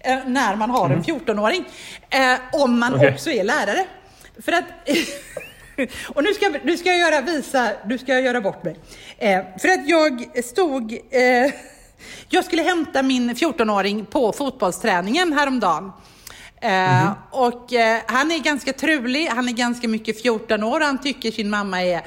eh, 0.00 0.18
när 0.26 0.56
man 0.56 0.70
har 0.70 0.90
en 0.90 1.02
14-åring. 1.02 1.64
Eh, 2.10 2.60
om 2.62 2.78
man 2.78 2.94
Okej. 2.94 3.14
också 3.14 3.30
är 3.30 3.44
lärare. 3.44 3.86
För 4.44 4.52
att 4.52 4.64
Och 6.08 6.22
nu 6.22 6.34
ska, 6.34 6.48
nu 6.64 6.76
ska 6.76 6.88
jag 6.88 6.98
göra, 6.98 7.20
visa, 7.20 7.72
nu 7.86 7.98
ska 7.98 8.12
jag 8.12 8.22
göra 8.22 8.40
bort 8.40 8.64
mig. 8.64 8.76
Eh, 9.18 9.40
för 9.58 9.68
att 9.68 9.88
jag 9.88 10.44
stod, 10.44 10.92
eh, 10.92 11.52
jag 12.28 12.44
skulle 12.44 12.62
hämta 12.62 13.02
min 13.02 13.34
14-åring 13.34 14.04
på 14.04 14.32
fotbollsträningen 14.32 15.32
häromdagen. 15.32 15.92
Eh, 16.62 17.12
Och 17.30 17.72
eh, 17.72 18.00
han 18.06 18.30
är 18.30 18.38
ganska 18.38 18.72
trulig, 18.72 19.26
han 19.26 19.48
är 19.48 19.52
ganska 19.52 19.88
mycket 19.88 20.22
14 20.22 20.62
år 20.62 20.80
och 20.80 20.86
han 20.86 21.00
tycker 21.00 21.30
sin 21.30 21.50
mamma 21.50 21.82
är, 21.82 22.02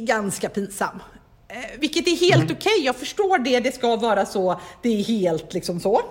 ganska 0.00 0.48
pinsam. 0.48 1.02
Eh, 1.48 1.78
vilket 1.78 2.06
är 2.08 2.16
helt 2.16 2.50
okej, 2.50 2.80
jag 2.84 2.96
förstår 2.96 3.38
det, 3.38 3.60
det 3.60 3.74
ska 3.74 3.96
vara 3.96 4.26
så, 4.26 4.60
det 4.82 4.88
är 4.88 5.04
helt 5.04 5.54
liksom 5.54 5.80
så. 5.80 6.02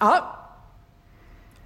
Ja. 0.00 0.36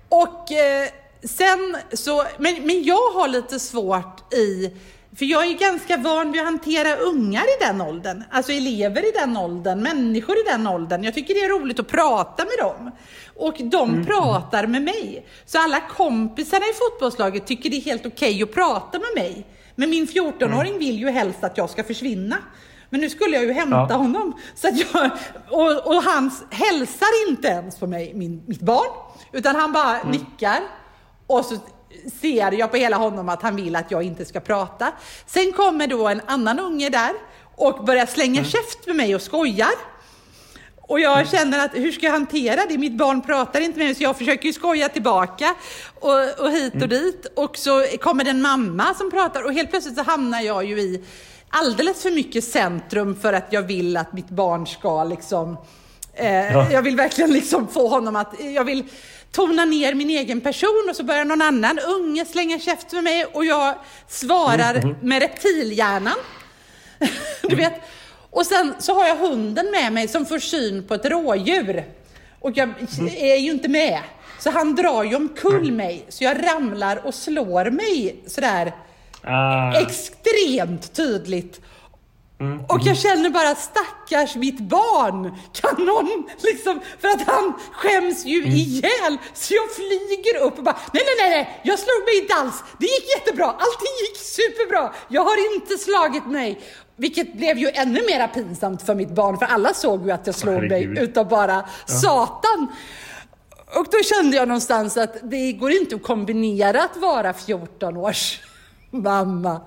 Och 0.08 0.52
eh, 0.52 0.88
sen 1.24 1.76
så, 1.92 2.24
men, 2.38 2.54
men 2.66 2.82
jag 2.82 3.10
har 3.14 3.28
lite 3.28 3.60
svårt 3.60 4.32
i, 4.34 4.70
för 5.16 5.24
jag 5.24 5.46
är 5.46 5.58
ganska 5.58 5.96
van 5.96 6.32
vid 6.32 6.40
att 6.40 6.46
hantera 6.46 6.96
ungar 6.96 7.42
i 7.42 7.64
den 7.64 7.80
åldern, 7.80 8.24
alltså 8.30 8.52
elever 8.52 9.08
i 9.08 9.12
den 9.20 9.36
åldern, 9.36 9.82
människor 9.82 10.36
i 10.38 10.42
den 10.50 10.66
åldern. 10.66 11.04
Jag 11.04 11.14
tycker 11.14 11.34
det 11.34 11.40
är 11.40 11.48
roligt 11.60 11.80
att 11.80 11.88
prata 11.88 12.44
med 12.44 12.66
dem. 12.66 12.90
Och 13.36 13.54
de 13.58 14.04
pratar 14.06 14.66
med 14.66 14.82
mig. 14.82 15.26
Så 15.46 15.58
alla 15.58 15.80
kompisarna 15.80 16.64
i 16.64 16.72
fotbollslaget 16.74 17.46
tycker 17.46 17.70
det 17.70 17.76
är 17.76 17.80
helt 17.80 18.06
okej 18.06 18.42
att 18.42 18.54
prata 18.54 18.98
med 18.98 19.24
mig. 19.24 19.46
Men 19.74 19.90
min 19.90 20.06
14-åring 20.06 20.78
vill 20.78 20.98
ju 20.98 21.10
helst 21.10 21.44
att 21.44 21.56
jag 21.58 21.70
ska 21.70 21.84
försvinna. 21.84 22.36
Men 22.90 23.00
nu 23.00 23.10
skulle 23.10 23.36
jag 23.36 23.44
ju 23.44 23.52
hämta 23.52 23.86
Ja. 23.90 23.96
honom. 23.96 24.40
Så 24.54 24.68
att 24.68 24.74
jag, 24.78 25.10
och, 25.50 25.86
och 25.86 26.02
han 26.02 26.30
hälsar 26.50 27.28
inte 27.30 27.48
ens 27.48 27.78
på 27.78 27.86
mig, 27.86 28.12
min, 28.14 28.42
mitt 28.46 28.60
barn. 28.60 28.88
Utan 29.32 29.56
han 29.56 29.72
bara 29.72 30.02
nickar. 30.02 30.58
Och 31.26 31.44
så 31.44 31.56
ser 32.20 32.52
jag 32.52 32.70
på 32.70 32.76
hela 32.76 32.96
honom 32.96 33.28
att 33.28 33.42
han 33.42 33.56
vill 33.56 33.76
att 33.76 33.90
jag 33.90 34.02
inte 34.02 34.24
ska 34.24 34.40
prata. 34.40 34.92
Sen 35.26 35.52
kommer 35.52 35.86
då 35.86 36.08
en 36.08 36.20
annan 36.26 36.58
unge 36.60 36.88
där 36.88 37.12
och 37.56 37.84
börjar 37.84 38.06
slänga 38.06 38.44
käft 38.44 38.86
med 38.86 38.96
mig 38.96 39.14
och 39.14 39.22
skojar. 39.22 39.72
Och 40.90 41.00
jag 41.00 41.28
känner 41.28 41.64
att 41.64 41.74
hur 41.74 41.92
ska 41.92 42.06
jag 42.06 42.12
hantera 42.12 42.60
det? 42.68 42.78
Mitt 42.78 42.98
barn 42.98 43.22
pratar 43.22 43.60
inte 43.60 43.78
med 43.78 43.86
mig 43.86 43.94
så 43.94 44.02
jag 44.02 44.18
försöker 44.18 44.46
ju 44.46 44.52
skoja 44.52 44.88
tillbaka 44.88 45.54
och, 46.00 46.40
och 46.40 46.50
hit 46.50 46.82
och 46.82 46.88
dit. 46.88 47.26
Och 47.36 47.56
så 47.56 47.86
kommer 48.00 48.24
det 48.24 48.30
en 48.30 48.42
mamma 48.42 48.94
som 48.94 49.10
pratar 49.10 49.42
och 49.42 49.52
helt 49.52 49.70
plötsligt 49.70 49.96
så 49.96 50.02
hamnar 50.02 50.40
jag 50.40 50.64
ju 50.64 50.80
i 50.80 51.04
alldeles 51.50 52.02
för 52.02 52.10
mycket 52.10 52.44
centrum 52.44 53.16
för 53.16 53.32
att 53.32 53.46
jag 53.50 53.62
vill 53.62 53.96
att 53.96 54.12
mitt 54.12 54.28
barn 54.28 54.66
ska 54.66 55.04
liksom 55.04 55.56
eh, 56.14 56.52
Ja. 56.52 56.72
Jag 56.72 56.82
vill 56.82 56.96
verkligen 56.96 57.32
liksom 57.32 57.68
få 57.68 57.88
honom 57.88 58.16
att, 58.16 58.34
jag 58.40 58.64
vill 58.64 58.84
tona 59.32 59.64
ner 59.64 59.94
min 59.94 60.10
egen 60.10 60.40
person 60.40 60.86
och 60.90 60.96
så 60.96 61.02
börjar 61.02 61.24
någon 61.24 61.42
annan 61.42 61.78
unge 61.78 62.24
slänga 62.24 62.58
käft 62.58 62.92
med 62.92 63.04
mig 63.04 63.24
och 63.24 63.44
jag 63.44 63.74
svarar 64.08 65.04
med 65.04 65.22
reptilhjärnan. 65.22 66.16
Du 67.42 67.56
vet. 67.56 67.74
Och 68.30 68.46
sen 68.46 68.74
så 68.78 68.94
har 68.94 69.08
jag 69.08 69.16
hunden 69.16 69.70
med 69.70 69.92
mig 69.92 70.08
som 70.08 70.26
får 70.26 70.38
syn 70.38 70.86
på 70.88 70.94
ett 70.94 71.04
rådjur. 71.04 71.84
Och 72.40 72.56
jag 72.56 72.68
är 73.16 73.36
ju 73.36 73.50
inte 73.50 73.68
med. 73.68 74.00
Så 74.38 74.50
han 74.50 74.74
drar 74.74 75.04
ju 75.04 75.16
omkull 75.16 75.72
mig. 75.72 76.04
Så 76.08 76.24
jag 76.24 76.46
ramlar 76.46 77.06
och 77.06 77.14
slår 77.14 77.70
mig 77.70 78.22
sådär 78.26 78.72
Ah, 79.22 79.80
extremt 79.80 80.92
tydligt. 80.92 81.60
Och 82.68 82.80
jag 82.82 82.96
känner 82.96 83.30
bara 83.30 83.54
stackars 83.54 84.36
mitt 84.36 84.60
barn. 84.60 85.34
Kan 85.52 85.84
någon 85.86 86.28
liksom, 86.38 86.80
för 87.00 87.08
att 87.08 87.22
han 87.26 87.52
skäms 87.72 88.24
ju 88.24 88.42
ihjäl. 88.44 89.18
Så 89.34 89.54
jag 89.54 89.70
flyger 89.74 90.40
upp 90.46 90.58
och 90.58 90.64
bara, 90.64 90.76
nej, 90.92 91.02
nej, 91.06 91.14
nej, 91.18 91.30
nej, 91.30 91.60
jag 91.64 91.78
slog 91.78 92.04
mig 92.04 92.18
inte 92.22 92.34
alls. 92.34 92.64
Det 92.78 92.86
gick 92.86 93.04
jättebra, 93.18 93.46
allting 93.46 93.94
gick 94.06 94.16
superbra. 94.16 94.92
Jag 95.08 95.24
har 95.24 95.54
inte 95.54 95.78
slagit 95.78 96.26
mig. 96.26 96.60
Vilket 96.96 97.34
blev 97.34 97.58
ju 97.58 97.68
ännu 97.74 98.00
mera 98.06 98.28
pinsamt 98.28 98.82
för 98.82 98.94
mitt 98.94 99.14
barn, 99.14 99.38
för 99.38 99.46
alla 99.46 99.74
såg 99.74 100.06
ju 100.06 100.10
att 100.10 100.26
jag 100.26 100.34
slog 100.34 100.54
mig 100.54 100.68
Herregud. 100.68 100.98
utav 100.98 101.28
bara 101.28 101.64
satan. 101.86 102.66
Och 103.76 103.86
då 103.90 103.98
kände 104.02 104.36
jag 104.36 104.48
någonstans 104.48 104.96
att 104.96 105.16
det 105.22 105.52
går 105.52 105.70
inte 105.70 105.94
att 105.94 106.02
kombinera 106.02 106.82
att 106.82 106.96
vara 106.96 107.32
14 107.32 107.96
års 107.96 108.40
mamma 108.90 109.60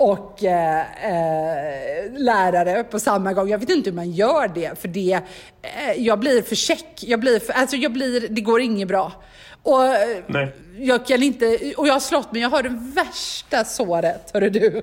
och 0.00 0.44
eh, 0.44 0.80
eh, 0.80 2.12
lärare 2.12 2.84
på 2.84 2.98
samma 2.98 3.32
gång. 3.32 3.48
Jag 3.48 3.58
vet 3.58 3.70
inte 3.70 3.90
hur 3.90 3.96
man 3.96 4.10
gör 4.10 4.48
det, 4.54 4.80
för 4.80 4.88
det, 4.88 5.20
eh, 5.62 5.92
jag 5.96 6.18
blir 6.18 6.42
för 6.42 6.54
check. 6.54 6.86
Jag 7.00 7.20
blir 7.20 7.38
för, 7.38 7.52
alltså 7.52 7.76
jag 7.76 7.92
blir, 7.92 8.28
det 8.28 8.40
går 8.40 8.60
inget 8.60 8.88
bra. 8.88 9.12
Och 9.62 9.78
Nej. 10.26 10.54
jag 10.78 11.06
kan 11.06 11.22
inte, 11.22 11.58
och 11.76 11.88
jag 11.88 11.92
har 11.92 12.00
slått 12.00 12.32
mig, 12.32 12.42
jag 12.42 12.50
har 12.50 12.62
det 12.62 12.78
värsta 12.94 13.64
såret, 13.64 14.30
hörru 14.34 14.50
du. 14.50 14.82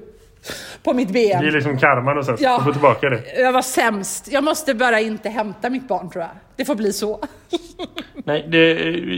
På 0.84 0.94
mitt 0.94 1.10
ben. 1.10 1.42
Det 1.42 1.48
är 1.48 1.52
liksom 1.52 1.80
karma 1.80 2.10
någonstans. 2.10 2.42
Ja. 2.42 2.58
Du 2.58 2.64
får 2.64 2.72
tillbaka 2.72 3.10
det. 3.10 3.42
Jag 3.42 3.52
var 3.52 3.62
sämst. 3.62 4.28
Jag 4.32 4.44
måste 4.44 4.74
bara 4.74 5.00
inte 5.00 5.30
hämta 5.30 5.70
mitt 5.70 5.88
barn 5.88 6.10
tror 6.10 6.24
jag. 6.24 6.32
Det 6.58 6.66
får 6.66 6.76
bli 6.76 6.94
så. 6.94 7.20
Nej, 8.26 8.46
det, 8.48 8.74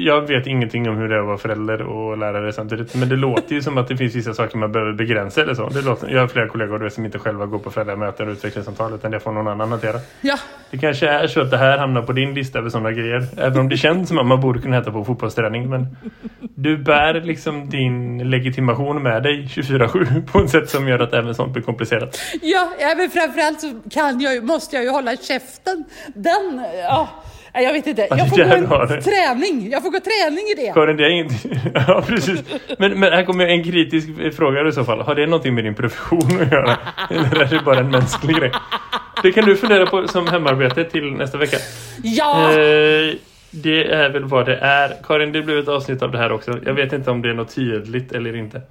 jag 0.06 0.22
vet 0.28 0.48
ingenting 0.48 0.90
om 0.90 0.98
hur 0.98 1.10
det 1.10 1.16
är 1.16 1.20
att 1.20 1.26
vara 1.26 1.38
förälder 1.38 1.82
och 1.82 2.18
lärare 2.18 2.54
samtidigt. 2.54 2.96
Men 2.96 3.10
det 3.10 3.16
låter 3.16 3.56
ju 3.56 3.62
som 3.62 3.78
att 3.78 3.88
det 3.88 3.98
finns 3.98 4.16
vissa 4.16 4.34
saker 4.34 4.58
man 4.58 4.72
behöver 4.72 4.94
begränsa 4.94 5.42
eller 5.42 5.54
så. 5.54 5.70
Det 5.70 5.82
låter, 5.82 6.10
jag 6.10 6.22
har 6.22 6.28
flera 6.28 6.48
kollegor 6.48 6.90
som 6.90 7.06
inte 7.06 7.20
själva 7.20 7.46
går 7.46 7.60
på 7.60 7.72
föräldramöten 7.72 8.28
och 8.28 8.32
utvecklingssamtal 8.32 8.94
utan 8.94 9.12
det 9.12 9.20
får 9.20 9.32
någon 9.32 9.48
annan 9.48 9.70
hantera. 9.70 10.00
Ja, 10.22 10.38
Det 10.72 10.78
kanske 10.78 11.08
är 11.08 11.28
så 11.28 11.42
att 11.42 11.52
det 11.52 11.58
här 11.58 11.78
hamnar 11.78 12.02
på 12.02 12.12
din 12.14 12.34
lista 12.34 12.60
över 12.60 12.70
sådana 12.70 12.92
grejer. 12.92 13.28
Även 13.38 13.60
om 13.60 13.70
det 13.70 13.78
känns 13.78 14.08
som 14.08 14.18
att 14.18 14.26
man 14.26 14.42
borde 14.42 14.62
kunna 14.62 14.76
heta 14.76 14.92
på 14.92 15.06
fotbollsträning. 15.06 15.70
Men 15.70 15.98
du 16.56 16.78
bär 16.78 17.22
liksom 17.22 17.70
din 17.70 18.30
legitimation 18.30 19.04
med 19.04 19.24
dig 19.24 19.46
24-7 19.56 20.28
på 20.32 20.40
ett 20.40 20.50
sätt 20.50 20.70
som 20.70 20.88
gör 20.88 21.00
att 21.00 21.14
även 21.14 21.36
sånt 21.36 21.54
blir 21.54 21.64
komplicerat. 21.64 22.20
ja, 22.42 22.70
men 22.98 23.10
framförallt 23.10 23.62
så 23.62 23.80
kan 23.92 24.20
jag, 24.20 24.44
måste 24.44 24.76
jag 24.76 24.86
ju 24.86 24.90
hålla 24.92 25.16
käften. 25.16 25.86
Den, 26.16 26.66
ja. 26.84 27.10
Jag 27.62 27.74
vet 27.74 27.88
inte. 27.88 28.08
Ja, 28.10 28.18
Jag 28.18 28.30
får 28.30 28.38
gå 28.38 28.94
en 28.94 29.02
träning. 29.02 29.70
Jag 29.72 29.84
får 29.84 29.90
gå 29.92 30.00
träning 30.00 30.46
i 30.48 30.56
det. 30.56 30.74
Karin, 30.74 30.98
det 30.98 31.04
är 31.04 31.10
inget... 31.10 31.46
Ja, 31.88 32.04
precis. 32.08 32.44
Men, 32.80 33.00
men 33.00 33.14
här 33.14 33.24
kommer 33.24 33.48
en 33.48 33.64
kritisk 33.64 34.08
fråga 34.36 34.68
i 34.68 34.72
så 34.72 34.84
fall. 34.84 35.02
Har 35.02 35.16
det 35.16 35.26
någonting 35.26 35.56
med 35.56 35.64
din 35.64 35.76
profession 35.76 36.42
att 36.42 36.52
göra? 36.52 36.78
Eller 37.10 37.42
är 37.42 37.46
det 37.46 37.62
bara 37.66 37.80
en 37.80 37.92
mänsklig 37.92 38.36
grej? 38.36 38.52
Det 39.24 39.32
kan 39.32 39.46
du 39.46 39.56
fundera 39.56 39.86
på 39.86 40.08
som 40.08 40.28
hemarbete 40.28 40.84
till 40.84 41.12
nästa 41.12 41.38
vecka. 41.38 41.58
Ja! 42.04 42.52
Eh, 42.52 43.16
det 43.52 43.92
är 43.92 44.10
väl 44.10 44.24
vad 44.24 44.46
det 44.46 44.56
är. 44.58 44.94
Karin, 45.04 45.32
det 45.32 45.42
blev 45.42 45.58
ett 45.60 45.68
avsnitt 45.68 46.02
av 46.02 46.12
det 46.12 46.18
här 46.18 46.32
också. 46.32 46.60
Jag 46.66 46.74
vet 46.74 46.94
inte 46.94 47.12
om 47.12 47.22
det 47.22 47.30
är 47.30 47.34
något 47.34 47.56
tydligt 47.56 48.12
eller 48.12 48.36
inte. 48.36 48.62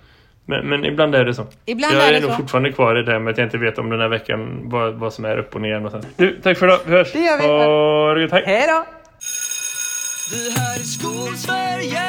Men, 0.48 0.68
men 0.68 0.84
ibland 0.84 1.14
är 1.14 1.24
det 1.24 1.34
så. 1.34 1.46
Ibland 1.66 1.94
jag 1.94 2.04
är 2.04 2.08
är, 2.08 2.12
det 2.12 2.20
nog 2.20 2.30
så. 2.30 2.36
fortfarande 2.36 2.72
kvar 2.72 2.98
i 2.98 3.02
det 3.02 3.12
här 3.12 3.18
med 3.18 3.30
att 3.30 3.38
jag 3.38 3.46
inte 3.46 3.58
vet 3.58 3.78
om 3.78 3.90
den 3.90 4.00
här 4.00 4.08
veckan 4.08 4.60
vad, 4.64 4.94
vad 4.94 5.12
som 5.12 5.24
är 5.24 5.38
upp 5.38 5.54
och 5.54 5.60
ner. 5.60 5.84
Och 5.84 5.90
sen. 5.90 6.02
Du, 6.16 6.40
tack 6.42 6.58
för 6.58 6.66
idag. 6.66 6.78
Vi 6.86 6.92
hörs. 6.92 7.12
Det 7.12 7.18
gör 7.18 7.38
vi. 7.38 7.46
Ha 7.46 8.14
det 8.14 8.20
gött. 8.20 8.32
Hej. 8.32 8.42
Hej 8.46 8.66
då! 8.68 8.84
Det 10.30 10.60
här 10.60 10.74
är 10.74 10.82
Skolsverige 10.82 12.02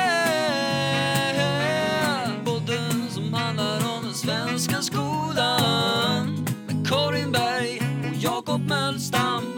Podden 2.46 3.10
som 3.10 3.34
handlar 3.34 3.76
om 3.78 4.04
den 4.04 4.14
svenska 4.14 4.76
skolan 4.76 6.46
Med 6.68 6.88
Karin 6.90 7.32
Berg 7.32 7.82
och 8.10 8.16
Jakob 8.18 8.62
Mölstam 8.70 9.49